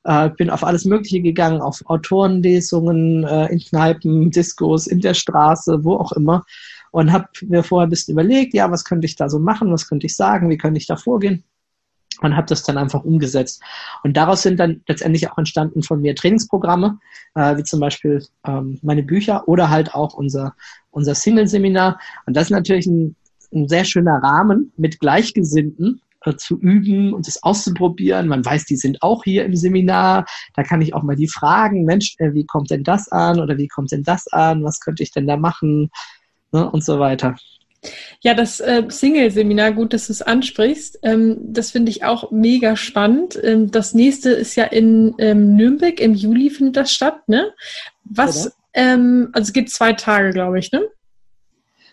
Äh, 0.03 0.30
bin 0.32 0.49
auf 0.49 0.63
alles 0.63 0.86
Mögliche 0.86 1.22
gegangen, 1.22 1.61
auf 1.61 1.82
Autorenlesungen, 1.86 3.24
äh, 3.24 3.47
in 3.47 3.59
Kneipen, 3.59 4.32
Diskos, 4.32 4.88
in 4.88 4.99
der 4.99 5.13
Straße, 5.13 5.84
wo 5.84 5.95
auch 5.95 6.11
immer. 6.11 6.43
Und 6.91 7.11
habe 7.11 7.28
mir 7.41 7.63
vorher 7.63 7.88
ein 7.88 7.89
bisschen 7.89 8.13
überlegt, 8.13 8.53
ja, 8.53 8.70
was 8.72 8.84
könnte 8.84 9.05
ich 9.05 9.16
da 9.16 9.30
so 9.30 9.39
machen, 9.39 9.72
was 9.72 9.88
könnte 9.88 10.07
ich 10.07 10.16
sagen, 10.16 10.49
wie 10.49 10.57
könnte 10.57 10.80
ich 10.80 10.88
da 10.88 10.95
vorgehen 10.95 11.43
und 12.22 12.36
habe 12.36 12.47
das 12.47 12.63
dann 12.63 12.78
einfach 12.78 13.03
umgesetzt. 13.03 13.61
Und 14.03 14.16
daraus 14.18 14.41
sind 14.41 14.59
dann 14.59 14.82
letztendlich 14.88 15.30
auch 15.30 15.38
entstanden 15.38 15.84
von 15.84 16.01
mir 16.01 16.16
Trainingsprogramme, 16.16 16.99
äh, 17.36 17.57
wie 17.57 17.63
zum 17.63 17.80
Beispiel 17.80 18.26
ähm, 18.45 18.80
meine 18.82 19.03
Bücher 19.03 19.47
oder 19.47 19.70
halt 19.70 19.93
auch 19.93 20.13
unser, 20.13 20.55
unser 20.91 21.16
Single-Seminar. 21.16 21.99
Und 22.26 22.36
das 22.36 22.45
ist 22.45 22.51
natürlich 22.51 22.86
ein, 22.88 23.16
ein 23.53 23.68
sehr 23.68 23.86
schöner 23.86 24.22
Rahmen 24.24 24.72
mit 24.78 24.99
Gleichgesinnten 24.99 26.01
äh, 26.26 26.36
zu 26.36 26.57
üben 26.59 27.13
und 27.13 27.28
das 27.28 27.43
auszuprobieren. 27.43 28.28
Man 28.28 28.43
weiß, 28.43 28.66
die 28.66 28.78
sind 28.78 29.01
auch 29.01 29.24
hier 29.24 29.45
im 29.45 29.55
Seminar. 29.55 30.26
Da 30.55 30.63
kann 30.63 30.82
ich 30.82 30.93
auch 30.93 31.03
mal 31.03 31.16
die 31.16 31.28
fragen, 31.28 31.86
Mensch, 31.86 32.16
äh, 32.18 32.34
wie 32.34 32.45
kommt 32.45 32.72
denn 32.72 32.84
das 32.84 33.09
an 33.09 33.39
oder 33.39 33.57
wie 33.57 33.68
kommt 33.68 33.91
denn 33.91 34.03
das 34.03 34.28
an? 34.28 34.63
Was 34.63 34.80
könnte 34.80 35.03
ich 35.03 35.11
denn 35.11 35.28
da 35.28 35.38
machen? 35.38 35.91
Ne, 36.51 36.70
und 36.70 36.84
so 36.84 36.99
weiter. 36.99 37.36
Ja, 38.22 38.34
das 38.34 38.60
äh, 38.60 38.84
Single-Seminar, 38.88 39.74
gut, 39.74 39.94
dass 39.94 40.08
du 40.08 40.14
es 40.14 40.22
ansprichst. 40.22 41.00
Ähm, 41.04 41.38
das 41.42 41.72
finde 41.72 41.92
ich 41.92 42.04
auch 42.04 42.32
mega 42.32 42.76
spannend. 42.76 43.40
Ähm, 43.44 43.72
das 43.72 43.94
nächste 43.94 44.32
ist 44.32 44.56
ja 44.56 44.66
in 44.66 45.16
ähm, 45.20 45.56
Nürnberg, 45.56 46.00
im 46.00 46.14
Juli 46.14 46.50
findet 46.50 46.78
das 46.78 46.92
statt, 46.92 47.28
ne? 47.28 47.54
Was, 48.04 48.56
ähm, 48.74 49.30
also 49.34 49.48
es 49.48 49.54
geht 49.54 49.72
zwei 49.72 49.94
Tage, 49.94 50.32
glaube 50.32 50.60
ich, 50.60 50.72
ne? 50.72 50.84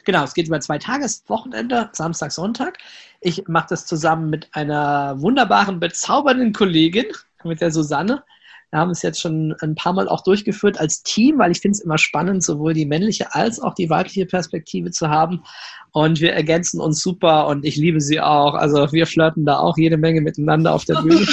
Genau, 0.05 0.25
es 0.25 0.35
geht 0.35 0.49
über 0.49 0.61
zwei 0.61 0.79
Tage, 0.79 1.05
es 1.05 1.19
ist 1.19 1.31
Wochenende, 1.31 1.89
Samstag, 1.93 2.33
Sonntag. 2.33 2.79
Ich 3.21 3.47
mache 3.47 3.69
das 3.71 3.87
zusammen 3.87 4.31
mit 4.31 4.49
einer 4.53 5.21
wunderbaren, 5.21 5.79
bezaubernden 5.79 6.53
Kollegin, 6.53 7.07
mit 7.45 7.61
der 7.61 7.71
Susanne. 7.71 8.25
Wir 8.73 8.79
haben 8.79 8.91
es 8.91 9.03
jetzt 9.03 9.21
schon 9.21 9.55
ein 9.61 9.75
paar 9.75 9.93
Mal 9.93 10.09
auch 10.09 10.23
durchgeführt 10.23 10.81
als 10.81 11.03
Team, 11.03 11.39
weil 11.39 11.51
ich 11.51 11.61
finde 11.61 11.77
es 11.77 11.85
immer 11.85 11.99
spannend, 11.99 12.43
sowohl 12.43 12.73
die 12.73 12.87
männliche 12.87 13.35
als 13.35 13.61
auch 13.61 13.75
die 13.75 13.91
weibliche 13.91 14.25
Perspektive 14.25 14.91
zu 14.91 15.11
haben. 15.11 15.45
Und 15.91 16.23
wir 16.23 16.33
ergänzen 16.33 16.81
uns 16.81 17.03
super 17.03 17.49
und 17.49 17.67
ich 17.67 17.77
liebe 17.77 18.01
sie 18.01 18.19
auch. 18.19 18.55
Also 18.55 18.91
wir 18.91 19.07
flirten 19.07 19.45
da 19.45 19.59
auch 19.59 19.77
jede 19.77 19.99
Menge 19.99 20.23
miteinander 20.23 20.73
auf 20.73 20.87
der 20.87 21.03
Bühne. 21.03 21.21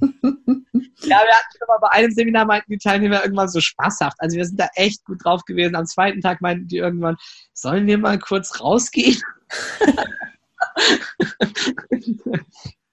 ja, 0.00 0.02
wir 0.02 1.16
hatten 1.16 1.58
schon 1.58 1.66
mal 1.66 1.78
bei 1.80 1.90
einem 1.90 2.12
Seminar 2.12 2.46
meinten 2.46 2.70
die 2.70 2.78
Teilnehmer 2.78 3.20
irgendwann 3.20 3.48
so 3.48 3.60
spaßhaft. 3.60 4.20
Also 4.20 4.36
wir 4.36 4.44
sind 4.44 4.60
da 4.60 4.68
echt 4.76 5.04
gut 5.04 5.24
drauf 5.24 5.44
gewesen. 5.44 5.74
Am 5.74 5.86
zweiten 5.86 6.20
Tag 6.20 6.40
meinten 6.40 6.68
die 6.68 6.76
irgendwann, 6.76 7.16
sollen 7.52 7.88
wir 7.88 7.98
mal 7.98 8.20
kurz 8.20 8.60
rausgehen? 8.60 9.20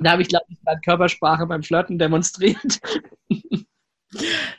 da 0.00 0.12
habe 0.12 0.22
ich, 0.22 0.28
glaube 0.28 0.46
ich, 0.48 0.60
gerade 0.62 0.80
Körpersprache 0.80 1.46
beim 1.46 1.62
Flirten 1.62 1.98
demonstriert. 1.98 2.80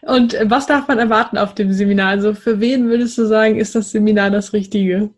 Und 0.01 0.35
was 0.43 0.67
darf 0.67 0.87
man 0.87 0.99
erwarten 0.99 1.37
auf 1.37 1.55
dem 1.55 1.71
Seminar? 1.71 2.09
Also 2.09 2.33
für 2.33 2.59
wen 2.59 2.89
würdest 2.89 3.17
du 3.17 3.25
sagen, 3.25 3.57
ist 3.57 3.73
das 3.75 3.91
Seminar 3.91 4.29
das 4.29 4.53
Richtige? 4.53 5.09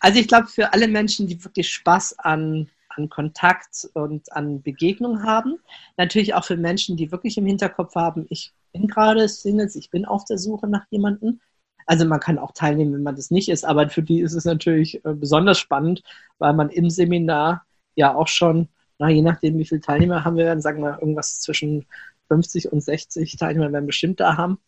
Also 0.00 0.20
ich 0.20 0.28
glaube, 0.28 0.48
für 0.48 0.72
alle 0.72 0.88
Menschen, 0.88 1.26
die 1.26 1.42
wirklich 1.42 1.70
Spaß 1.70 2.18
an, 2.18 2.68
an 2.90 3.08
Kontakt 3.08 3.88
und 3.94 4.30
an 4.32 4.62
Begegnung 4.62 5.22
haben. 5.22 5.58
Natürlich 5.96 6.34
auch 6.34 6.44
für 6.44 6.56
Menschen, 6.56 6.96
die 6.96 7.10
wirklich 7.10 7.38
im 7.38 7.46
Hinterkopf 7.46 7.94
haben, 7.94 8.26
ich 8.28 8.52
bin 8.72 8.86
gerade 8.86 9.28
Singles, 9.28 9.76
ich 9.76 9.90
bin 9.90 10.04
auf 10.04 10.24
der 10.24 10.38
Suche 10.38 10.68
nach 10.68 10.84
jemandem. 10.90 11.40
Also 11.86 12.04
man 12.04 12.20
kann 12.20 12.38
auch 12.38 12.52
teilnehmen, 12.52 12.94
wenn 12.94 13.02
man 13.02 13.16
das 13.16 13.30
nicht 13.30 13.48
ist, 13.48 13.64
aber 13.64 13.88
für 13.88 14.02
die 14.02 14.20
ist 14.20 14.34
es 14.34 14.44
natürlich 14.44 15.04
äh, 15.04 15.14
besonders 15.14 15.58
spannend, 15.58 16.02
weil 16.38 16.52
man 16.52 16.68
im 16.68 16.90
Seminar 16.90 17.64
ja 17.94 18.14
auch 18.14 18.28
schon, 18.28 18.68
na, 18.98 19.08
je 19.08 19.22
nachdem, 19.22 19.58
wie 19.58 19.64
viele 19.64 19.80
Teilnehmer 19.80 20.24
haben 20.24 20.36
wir, 20.36 20.46
dann 20.46 20.60
sagen 20.60 20.82
wir 20.82 20.98
irgendwas 21.00 21.40
zwischen 21.40 21.86
50 22.28 22.72
und 22.72 22.80
60 22.80 23.36
Teilnehmer 23.36 23.72
werden 23.72 23.86
bestimmt 23.86 24.20
da 24.20 24.36
haben, 24.36 24.58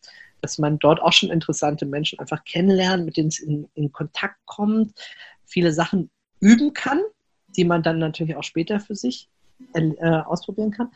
dass 0.40 0.58
man 0.58 0.78
dort 0.78 1.00
auch 1.00 1.12
schon 1.12 1.30
interessante 1.30 1.86
Menschen 1.86 2.18
einfach 2.18 2.44
kennenlernt, 2.44 3.04
mit 3.04 3.16
denen 3.16 3.28
es 3.28 3.38
in, 3.38 3.68
in 3.74 3.92
Kontakt 3.92 4.36
kommt, 4.46 4.92
viele 5.44 5.72
Sachen 5.72 6.10
üben 6.40 6.72
kann, 6.72 7.00
die 7.56 7.64
man 7.64 7.82
dann 7.82 7.98
natürlich 7.98 8.36
auch 8.36 8.44
später 8.44 8.78
für 8.80 8.94
sich 8.94 9.28
äh, 9.74 9.92
ausprobieren 10.04 10.70
kann. 10.70 10.90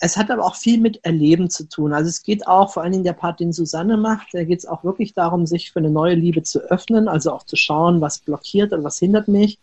Es 0.00 0.16
hat 0.16 0.30
aber 0.30 0.44
auch 0.44 0.56
viel 0.56 0.80
mit 0.80 1.04
Erleben 1.04 1.50
zu 1.50 1.68
tun. 1.68 1.92
Also 1.92 2.08
es 2.08 2.22
geht 2.22 2.46
auch, 2.46 2.72
vor 2.72 2.82
allen 2.82 2.92
Dingen 2.92 3.04
der 3.04 3.12
Part, 3.12 3.40
den 3.40 3.52
Susanne 3.52 3.96
macht, 3.96 4.28
da 4.32 4.44
geht 4.44 4.58
es 4.58 4.66
auch 4.66 4.84
wirklich 4.84 5.14
darum, 5.14 5.46
sich 5.46 5.72
für 5.72 5.78
eine 5.78 5.90
neue 5.90 6.14
Liebe 6.14 6.42
zu 6.42 6.60
öffnen, 6.60 7.08
also 7.08 7.32
auch 7.32 7.44
zu 7.44 7.56
schauen, 7.56 8.00
was 8.00 8.18
blockiert 8.18 8.72
und 8.72 8.84
was 8.84 8.98
hindert 8.98 9.28
mich 9.28 9.58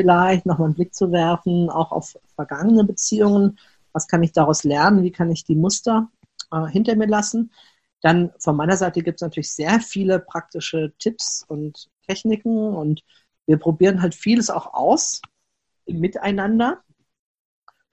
vielleicht, 0.00 0.46
nochmal 0.46 0.66
einen 0.66 0.74
Blick 0.74 0.94
zu 0.94 1.12
werfen, 1.12 1.68
auch 1.68 1.92
auf 1.92 2.16
vergangene 2.34 2.84
Beziehungen, 2.84 3.58
was 3.92 4.08
kann 4.08 4.22
ich 4.22 4.32
daraus 4.32 4.64
lernen, 4.64 5.02
wie 5.02 5.12
kann 5.12 5.30
ich 5.30 5.44
die 5.44 5.56
Muster 5.56 6.08
äh, 6.50 6.66
hinter 6.66 6.96
mir 6.96 7.06
lassen. 7.06 7.52
Dann 8.00 8.32
von 8.38 8.56
meiner 8.56 8.78
Seite 8.78 9.02
gibt 9.02 9.20
es 9.20 9.22
natürlich 9.22 9.52
sehr 9.52 9.80
viele 9.80 10.20
praktische 10.20 10.94
Tipps 10.98 11.44
und 11.46 11.90
Techniken 12.06 12.74
und 12.74 13.02
wir 13.46 13.58
probieren 13.58 14.00
halt 14.00 14.14
vieles 14.14 14.48
auch 14.48 14.72
aus 14.72 15.20
miteinander. 15.86 16.82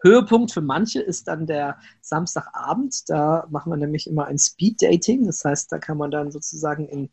Höhepunkt 0.02 0.52
für 0.54 0.62
manche 0.62 1.02
ist 1.02 1.28
dann 1.28 1.46
der 1.46 1.78
Samstagabend. 2.02 3.10
Da 3.10 3.48
machen 3.50 3.72
wir 3.72 3.78
nämlich 3.78 4.08
immer 4.08 4.28
ein 4.28 4.38
Speed-Dating. 4.38 5.26
Das 5.26 5.44
heißt, 5.44 5.72
da 5.72 5.80
kann 5.80 5.98
man 5.98 6.12
dann 6.12 6.32
sozusagen 6.32 6.88
in, 6.88 7.10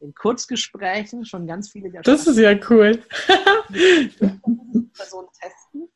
in 0.00 0.14
Kurzgesprächen 0.14 1.24
schon 1.24 1.46
ganz 1.46 1.70
viele 1.70 1.90
der 1.90 2.02
Das 2.02 2.26
ist 2.26 2.38
ja 2.38 2.54
cool. 2.70 3.02
Personen 3.68 5.28
testen. 5.40 5.88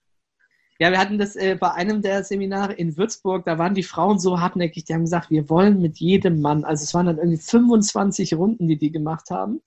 Ja, 0.79 0.91
wir 0.91 0.99
hatten 0.99 1.19
das 1.19 1.37
äh, 1.37 1.55
bei 1.55 1.71
einem 1.73 2.03
der 2.03 2.25
Seminare 2.25 2.73
in 2.73 2.97
Würzburg, 2.97 3.45
da 3.45 3.59
waren 3.59 3.75
die 3.75 3.85
Frauen 3.85 4.19
so 4.19 4.41
hartnäckig, 4.41 4.85
die 4.85 4.95
haben 4.95 5.03
gesagt, 5.03 5.31
wir 5.31 5.49
wollen 5.49 5.81
mit 5.81 5.99
jedem 5.99 6.41
Mann, 6.41 6.65
also 6.65 6.83
es 6.83 6.93
waren 6.93 7.07
dann 7.07 7.19
irgendwie 7.19 7.39
25 7.39 8.35
Runden, 8.35 8.67
die 8.67 8.79
die 8.79 8.91
gemacht 8.91 9.31
haben. 9.31 9.63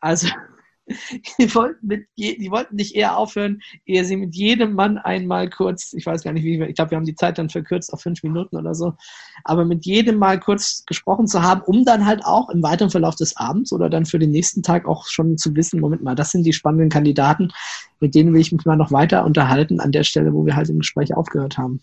Also 0.00 0.28
die 1.38 1.54
wollten, 1.54 1.86
mit, 1.86 2.06
die 2.16 2.50
wollten 2.50 2.76
nicht 2.76 2.94
eher 2.94 3.16
aufhören, 3.16 3.60
ehe 3.84 4.04
sie 4.04 4.16
mit 4.16 4.34
jedem 4.34 4.74
Mann 4.74 4.98
einmal 4.98 5.50
kurz, 5.50 5.92
ich 5.92 6.06
weiß 6.06 6.22
gar 6.22 6.32
nicht 6.32 6.44
wie, 6.44 6.62
ich 6.62 6.74
glaube, 6.74 6.92
wir 6.92 6.96
haben 6.96 7.04
die 7.04 7.14
Zeit 7.14 7.38
dann 7.38 7.50
verkürzt 7.50 7.92
auf 7.92 8.00
fünf 8.00 8.22
Minuten 8.22 8.56
oder 8.56 8.74
so, 8.74 8.94
aber 9.44 9.64
mit 9.64 9.84
jedem 9.84 10.18
mal 10.18 10.38
kurz 10.38 10.84
gesprochen 10.86 11.26
zu 11.26 11.42
haben, 11.42 11.62
um 11.62 11.84
dann 11.84 12.06
halt 12.06 12.24
auch 12.24 12.50
im 12.50 12.62
weiteren 12.62 12.90
Verlauf 12.90 13.16
des 13.16 13.36
Abends 13.36 13.72
oder 13.72 13.90
dann 13.90 14.06
für 14.06 14.18
den 14.18 14.30
nächsten 14.30 14.62
Tag 14.62 14.86
auch 14.86 15.06
schon 15.06 15.36
zu 15.38 15.54
wissen, 15.56 15.80
Moment 15.80 16.02
mal, 16.02 16.14
das 16.14 16.30
sind 16.30 16.44
die 16.44 16.52
spannenden 16.52 16.88
Kandidaten, 16.88 17.50
mit 18.00 18.14
denen 18.14 18.32
will 18.32 18.40
ich 18.40 18.52
mich 18.52 18.64
mal 18.64 18.76
noch 18.76 18.92
weiter 18.92 19.24
unterhalten 19.24 19.80
an 19.80 19.92
der 19.92 20.04
Stelle, 20.04 20.32
wo 20.32 20.46
wir 20.46 20.56
halt 20.56 20.68
im 20.68 20.78
Gespräch 20.78 21.14
aufgehört 21.14 21.58
haben. 21.58 21.80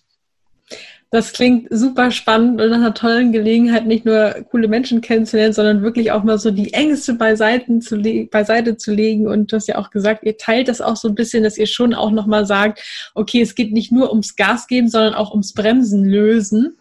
Das 1.13 1.31
klingt 1.31 1.67
super 1.69 2.09
spannend 2.09 2.59
und 2.59 2.71
nach 2.71 2.77
einer 2.77 2.95
tollen 2.95 3.31
Gelegenheit, 3.31 3.85
nicht 3.85 4.03
nur 4.03 4.31
coole 4.49 4.67
Menschen 4.67 4.99
kennenzulernen, 4.99 5.53
sondern 5.53 5.83
wirklich 5.83 6.11
auch 6.11 6.23
mal 6.23 6.39
so 6.39 6.49
die 6.49 6.73
Ängste 6.73 7.13
beiseite 7.13 7.77
zu, 7.81 8.01
beiseite 8.31 8.77
zu 8.77 8.95
legen. 8.95 9.27
Und 9.27 9.51
du 9.51 9.57
hast 9.57 9.67
ja 9.67 9.77
auch 9.77 9.91
gesagt, 9.91 10.23
ihr 10.23 10.39
teilt 10.39 10.69
das 10.69 10.81
auch 10.81 10.95
so 10.95 11.07
ein 11.07 11.13
bisschen, 11.13 11.43
dass 11.43 11.59
ihr 11.59 11.67
schon 11.67 11.93
auch 11.93 12.09
nochmal 12.09 12.47
sagt, 12.47 12.81
okay, 13.13 13.41
es 13.41 13.53
geht 13.53 13.73
nicht 13.73 13.91
nur 13.91 14.09
ums 14.09 14.35
Gas 14.35 14.65
geben, 14.65 14.89
sondern 14.89 15.13
auch 15.13 15.29
ums 15.29 15.53
Bremsen 15.53 16.03
lösen. 16.03 16.77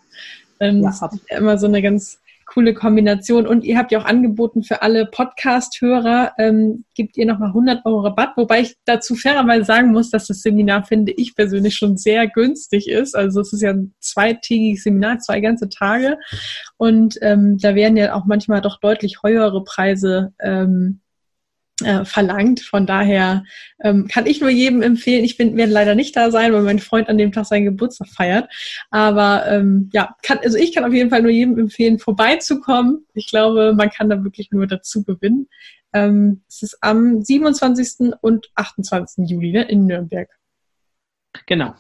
Ähm, 0.61 0.83
ja, 0.83 0.89
das 0.99 1.13
ist 1.13 1.31
ja 1.31 1.37
immer 1.37 1.59
so 1.59 1.67
eine 1.67 1.83
ganz 1.83 2.22
coole 2.53 2.75
Kombination. 2.75 3.47
Und 3.47 3.65
ihr 3.65 3.79
habt 3.79 3.93
ja 3.93 4.01
auch 4.01 4.05
angeboten 4.05 4.63
für 4.63 4.83
alle 4.83 5.07
Podcast-Hörer, 5.07 6.33
ähm, 6.39 6.85
gibt 6.95 7.17
ihr 7.17 7.27
nochmal 7.27 7.49
100 7.49 7.85
Euro 7.87 8.01
Rabatt, 8.01 8.37
wobei 8.37 8.61
ich 8.61 8.77
dazu 8.85 9.15
fairerweise 9.15 9.65
sagen 9.65 9.93
muss, 9.93 10.11
dass 10.11 10.27
das 10.27 10.43
Seminar, 10.43 10.85
finde 10.85 11.13
ich 11.13 11.35
persönlich, 11.35 11.77
schon 11.77 11.97
sehr 11.97 12.27
günstig 12.29 12.89
ist. 12.89 13.15
Also 13.17 13.41
es 13.41 13.53
ist 13.53 13.63
ja 13.63 13.71
ein 13.71 13.95
zweitägiges 14.01 14.85
Seminar, 14.85 15.19
zwei 15.19 15.41
ganze 15.41 15.69
Tage. 15.69 16.19
Und 16.77 17.19
ähm, 17.23 17.59
da 17.59 17.75
werden 17.75 17.97
ja 17.97 18.15
auch 18.15 18.27
manchmal 18.27 18.61
doch 18.61 18.79
deutlich 18.81 19.19
höhere 19.23 19.65
Preise 19.65 20.33
ähm, 20.41 21.01
äh, 21.85 22.05
verlangt. 22.05 22.61
Von 22.61 22.87
daher 22.87 23.45
ähm, 23.83 24.09
kann 24.09 24.27
ich 24.27 24.41
nur 24.41 24.51
jedem 24.51 24.83
empfehlen. 24.83 25.25
Ich 25.25 25.37
bin, 25.37 25.57
werde 25.57 25.73
leider 25.73 25.95
nicht 25.95 26.17
da 26.17 26.31
sein, 26.31 26.53
weil 26.53 26.63
mein 26.63 26.79
Freund 26.79 27.09
an 27.09 27.19
dem 27.19 27.33
Tag 27.33 27.47
seinen 27.47 27.65
Geburtstag 27.65 28.09
feiert. 28.09 28.49
Aber 28.91 29.47
ähm, 29.47 29.91
ja, 29.93 30.17
kann, 30.23 30.39
also 30.43 30.59
ich 30.59 30.75
kann 30.75 30.85
auf 30.85 30.93
jeden 30.93 31.11
Fall 31.11 31.23
nur 31.23 31.31
jedem 31.31 31.59
empfehlen, 31.59 31.99
vorbeizukommen. 31.99 33.07
Ich 33.15 33.29
glaube, 33.29 33.75
man 33.77 33.91
kann 33.91 34.09
da 34.09 34.23
wirklich 34.25 34.51
nur 34.51 34.67
dazu 34.67 35.05
gewinnen. 35.05 35.49
Ähm, 35.93 36.43
es 36.49 36.63
ist 36.63 36.79
am 36.81 37.23
27. 37.23 38.13
und 38.21 38.51
28. 38.55 39.29
Juli 39.29 39.53
ne, 39.53 39.63
in 39.65 39.87
Nürnberg. 39.87 40.29
Genau. 41.47 41.75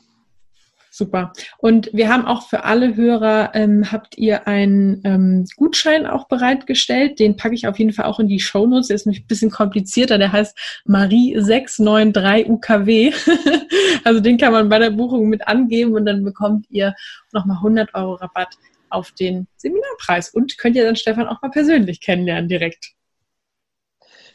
Super. 0.94 1.32
Und 1.56 1.88
wir 1.94 2.10
haben 2.10 2.26
auch 2.26 2.46
für 2.46 2.64
alle 2.64 2.94
Hörer, 2.94 3.52
ähm, 3.54 3.90
habt 3.90 4.18
ihr 4.18 4.46
einen 4.46 5.00
ähm, 5.04 5.46
Gutschein 5.56 6.06
auch 6.06 6.28
bereitgestellt. 6.28 7.18
Den 7.18 7.38
packe 7.38 7.54
ich 7.54 7.66
auf 7.66 7.78
jeden 7.78 7.94
Fall 7.94 8.04
auch 8.04 8.20
in 8.20 8.28
die 8.28 8.40
Show 8.40 8.66
Notes. 8.66 8.88
Der 8.88 8.96
ist 8.96 9.06
nämlich 9.06 9.24
ein 9.24 9.26
bisschen 9.26 9.50
komplizierter. 9.50 10.18
Der 10.18 10.32
heißt 10.32 10.82
Marie 10.84 11.34
693 11.38 12.46
UKW. 12.46 13.10
also 14.04 14.20
den 14.20 14.36
kann 14.36 14.52
man 14.52 14.68
bei 14.68 14.78
der 14.78 14.90
Buchung 14.90 15.30
mit 15.30 15.48
angeben 15.48 15.94
und 15.94 16.04
dann 16.04 16.24
bekommt 16.24 16.66
ihr 16.68 16.94
nochmal 17.32 17.56
100 17.56 17.94
Euro 17.94 18.16
Rabatt 18.16 18.54
auf 18.90 19.12
den 19.12 19.46
Seminarpreis 19.56 20.28
und 20.28 20.58
könnt 20.58 20.76
ihr 20.76 20.84
dann 20.84 20.96
Stefan 20.96 21.26
auch 21.26 21.40
mal 21.40 21.50
persönlich 21.50 22.02
kennenlernen 22.02 22.50
direkt. 22.50 22.92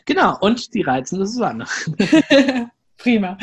Genau, 0.06 0.36
und 0.40 0.74
die 0.74 0.82
reizende 0.82 1.28
Susanne. 1.28 1.68
Prima. 2.98 3.38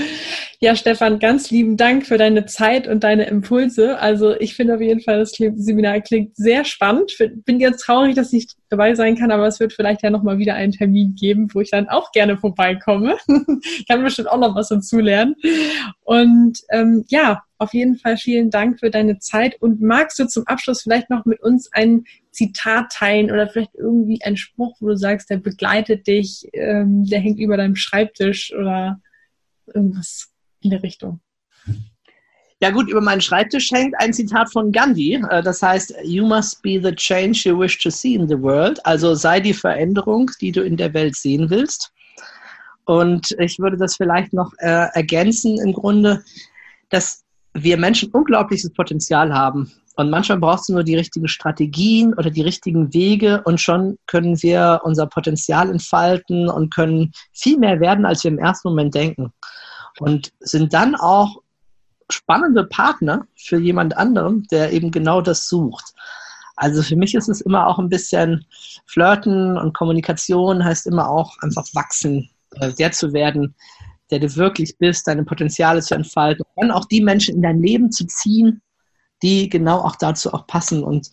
Ja, 0.65 0.75
Stefan, 0.75 1.19
ganz 1.19 1.51
lieben 1.51 1.77
Dank 1.77 2.07
für 2.07 2.17
deine 2.17 2.47
Zeit 2.47 2.89
und 2.89 3.05
deine 3.05 3.27
Impulse. 3.27 3.99
Also 3.99 4.35
ich 4.41 4.55
finde 4.55 4.77
auf 4.77 4.81
jeden 4.81 5.03
Fall, 5.03 5.19
das 5.19 5.33
Seminar 5.33 6.01
klingt 6.01 6.35
sehr 6.37 6.65
spannend. 6.65 7.13
Bin 7.45 7.61
jetzt 7.61 7.83
traurig, 7.83 8.15
dass 8.15 8.33
ich 8.33 8.47
dabei 8.71 8.95
sein 8.95 9.15
kann, 9.15 9.31
aber 9.31 9.47
es 9.47 9.61
wird 9.61 9.75
vielleicht 9.75 10.03
ja 10.03 10.09
nochmal 10.09 10.39
wieder 10.39 10.55
einen 10.55 10.73
Termin 10.73 11.17
geben, 11.17 11.49
wo 11.53 11.61
ich 11.61 11.71
dann 11.71 11.91
auch 11.91 12.13
gerne 12.13 12.39
vorbeikomme. 12.39 13.19
kann 13.89 14.03
bestimmt 14.03 14.31
auch 14.31 14.39
noch 14.39 14.55
was 14.55 14.69
dazulernen. 14.69 15.35
Und 16.01 16.61
ähm, 16.71 17.05
ja, 17.09 17.43
auf 17.59 17.75
jeden 17.75 17.99
Fall 17.99 18.17
vielen 18.17 18.49
Dank 18.49 18.81
für 18.81 18.89
deine 18.91 19.19
Zeit. 19.19 19.61
Und 19.61 19.83
magst 19.83 20.19
du 20.19 20.27
zum 20.27 20.47
Abschluss 20.47 20.81
vielleicht 20.81 21.11
noch 21.11 21.27
mit 21.27 21.43
uns 21.43 21.71
ein 21.75 22.05
Zitat 22.31 22.91
teilen 22.91 23.31
oder 23.31 23.49
vielleicht 23.49 23.75
irgendwie 23.75 24.23
ein 24.23 24.39
Spruch, 24.39 24.79
wo 24.81 24.89
du 24.89 24.97
sagst, 24.97 25.29
der 25.29 25.37
begleitet 25.37 26.07
dich, 26.07 26.49
ähm, 26.55 27.05
der 27.05 27.21
hängt 27.21 27.39
über 27.39 27.59
deinem 27.59 27.77
Schreibtisch 27.77 28.51
oder 28.55 28.99
irgendwas 29.67 30.34
in 30.65 30.71
der 30.71 30.83
Richtung. 30.83 31.21
Ja 32.61 32.71
gut, 32.71 32.89
über 32.89 33.01
meinen 33.01 33.21
Schreibtisch 33.21 33.71
hängt 33.73 33.95
ein 33.99 34.13
Zitat 34.13 34.51
von 34.51 34.73
Gandhi. 34.73 35.23
Äh, 35.29 35.43
das 35.43 35.61
heißt, 35.61 35.95
You 36.03 36.27
must 36.27 36.63
be 36.63 36.81
the 36.83 36.95
change 36.95 37.43
you 37.45 37.59
wish 37.59 37.79
to 37.79 37.91
see 37.91 38.15
in 38.15 38.27
the 38.29 38.41
world. 38.41 38.85
Also 38.87 39.15
sei 39.15 39.41
die 39.41 39.55
Veränderung, 39.55 40.31
die 40.41 40.53
du 40.53 40.63
in 40.63 40.77
der 40.77 40.95
Welt 40.95 41.17
sehen 41.17 41.51
willst. 41.51 41.93
Und 42.87 43.35
ich 43.39 43.59
würde 43.59 43.77
das 43.77 43.97
vielleicht 43.97 44.33
noch 44.33 44.53
äh, 44.59 44.89
ergänzen 44.95 45.59
im 45.61 45.73
Grunde, 45.73 46.23
dass 46.91 47.25
wir 47.55 47.77
Menschen 47.77 48.11
unglaubliches 48.13 48.73
Potenzial 48.73 49.33
haben. 49.35 49.73
Und 49.97 50.11
manchmal 50.11 50.39
brauchst 50.39 50.69
du 50.69 50.73
nur 50.73 50.85
die 50.85 50.97
richtigen 50.97 51.29
Strategien 51.29 52.15
oder 52.15 52.31
die 52.31 52.43
richtigen 52.43 52.93
Wege 52.93 53.43
und 53.45 53.61
schon 53.61 53.97
können 54.07 54.43
wir 54.43 54.81
unser 54.83 55.07
Potenzial 55.07 55.71
entfalten 55.71 56.49
und 56.49 56.75
können 56.75 57.13
viel 57.33 57.59
mehr 57.59 57.79
werden, 57.79 58.05
als 58.05 58.25
wir 58.25 58.33
im 58.33 58.39
ersten 58.39 58.69
Moment 58.69 58.95
denken. 58.95 59.33
Und 59.99 60.33
sind 60.41 60.75
dann 60.75 60.95
auch 60.95 61.43
spannende 62.11 62.65
Partner 62.65 63.27
für 63.37 63.59
jemand 63.59 63.97
anderen, 63.97 64.47
der 64.51 64.73
eben 64.73 64.91
genau 64.91 65.21
das 65.21 65.49
sucht. 65.49 65.95
Also 66.57 66.83
für 66.83 66.97
mich 66.97 67.15
ist 67.15 67.29
es 67.29 67.41
immer 67.41 67.67
auch 67.67 67.79
ein 67.79 67.89
bisschen 67.89 68.45
Flirten 68.87 69.59
und 69.59 69.75
Kommunikation 69.75 70.65
heißt 70.65 70.87
immer 70.87 71.09
auch 71.09 71.37
einfach 71.41 71.67
wachsen, 71.75 72.31
äh, 72.57 72.73
der 72.73 72.93
zu 72.93 73.13
werden, 73.13 73.55
der 74.11 74.21
du 74.21 74.37
wirklich 74.37 74.77
bist, 74.79 75.09
deine 75.09 75.25
Potenziale 75.25 75.81
zu 75.81 75.95
entfalten 75.95 76.45
und 76.55 76.69
dann 76.69 76.71
auch 76.71 76.85
die 76.85 77.01
Menschen 77.01 77.37
in 77.37 77.43
dein 77.43 77.61
Leben 77.61 77.91
zu 77.91 78.07
ziehen, 78.07 78.63
die 79.23 79.49
genau 79.49 79.79
auch 79.79 79.97
dazu 79.97 80.33
auch 80.33 80.47
passen 80.47 80.85
und, 80.85 81.11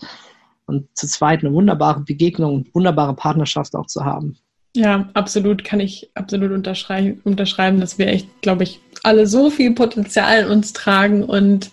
und 0.66 0.96
zu 0.96 1.08
zweit 1.08 1.44
eine 1.44 1.54
wunderbare 1.54 2.02
Begegnung, 2.02 2.68
wunderbare 2.74 3.16
Partnerschaft 3.16 3.76
auch 3.76 3.88
zu 3.88 4.06
haben. 4.06 4.38
Ja, 4.74 5.10
absolut, 5.14 5.66
kann 5.66 5.82
ich 5.82 6.10
absolut 6.14 6.52
unterschreiben, 6.52 7.20
unterschreiben 7.26 7.82
dass 7.82 7.98
wir 7.98 8.08
echt, 8.08 8.42
glaube 8.42 8.64
ich, 8.64 8.80
alle 9.04 9.28
so 9.28 9.50
viel 9.50 9.74
Potenzial 9.74 10.44
in 10.44 10.48
uns 10.48 10.72
tragen 10.74 11.24
und 11.24 11.72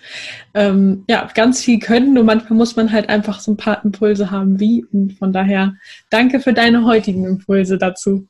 ähm, 0.55 1.05
ja, 1.09 1.29
ganz 1.35 1.63
viel 1.63 1.79
können. 1.79 2.15
Nur 2.15 2.25
manchmal 2.25 2.57
muss 2.57 2.75
man 2.75 2.91
halt 2.91 3.09
einfach 3.09 3.41
so 3.41 3.53
ein 3.53 3.57
paar 3.57 3.85
Impulse 3.85 4.31
haben, 4.31 4.59
wie. 4.59 4.85
Und 4.93 5.13
von 5.19 5.33
daher 5.33 5.75
danke 6.11 6.41
für 6.41 6.53
deine 6.53 6.85
heutigen 6.85 7.25
Impulse 7.25 7.79
dazu. 7.79 8.27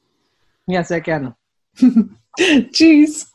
Ja, 0.67 0.85
sehr 0.85 1.01
gerne. 1.01 1.35
Tschüss. 2.73 3.33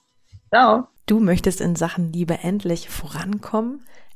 Ciao. 0.49 0.87
Du 1.05 1.19
möchtest 1.19 1.61
in 1.61 1.75
Sachen 1.75 2.13
Liebe 2.13 2.39
endlich 2.43 2.89
vorankommen, 2.89 3.81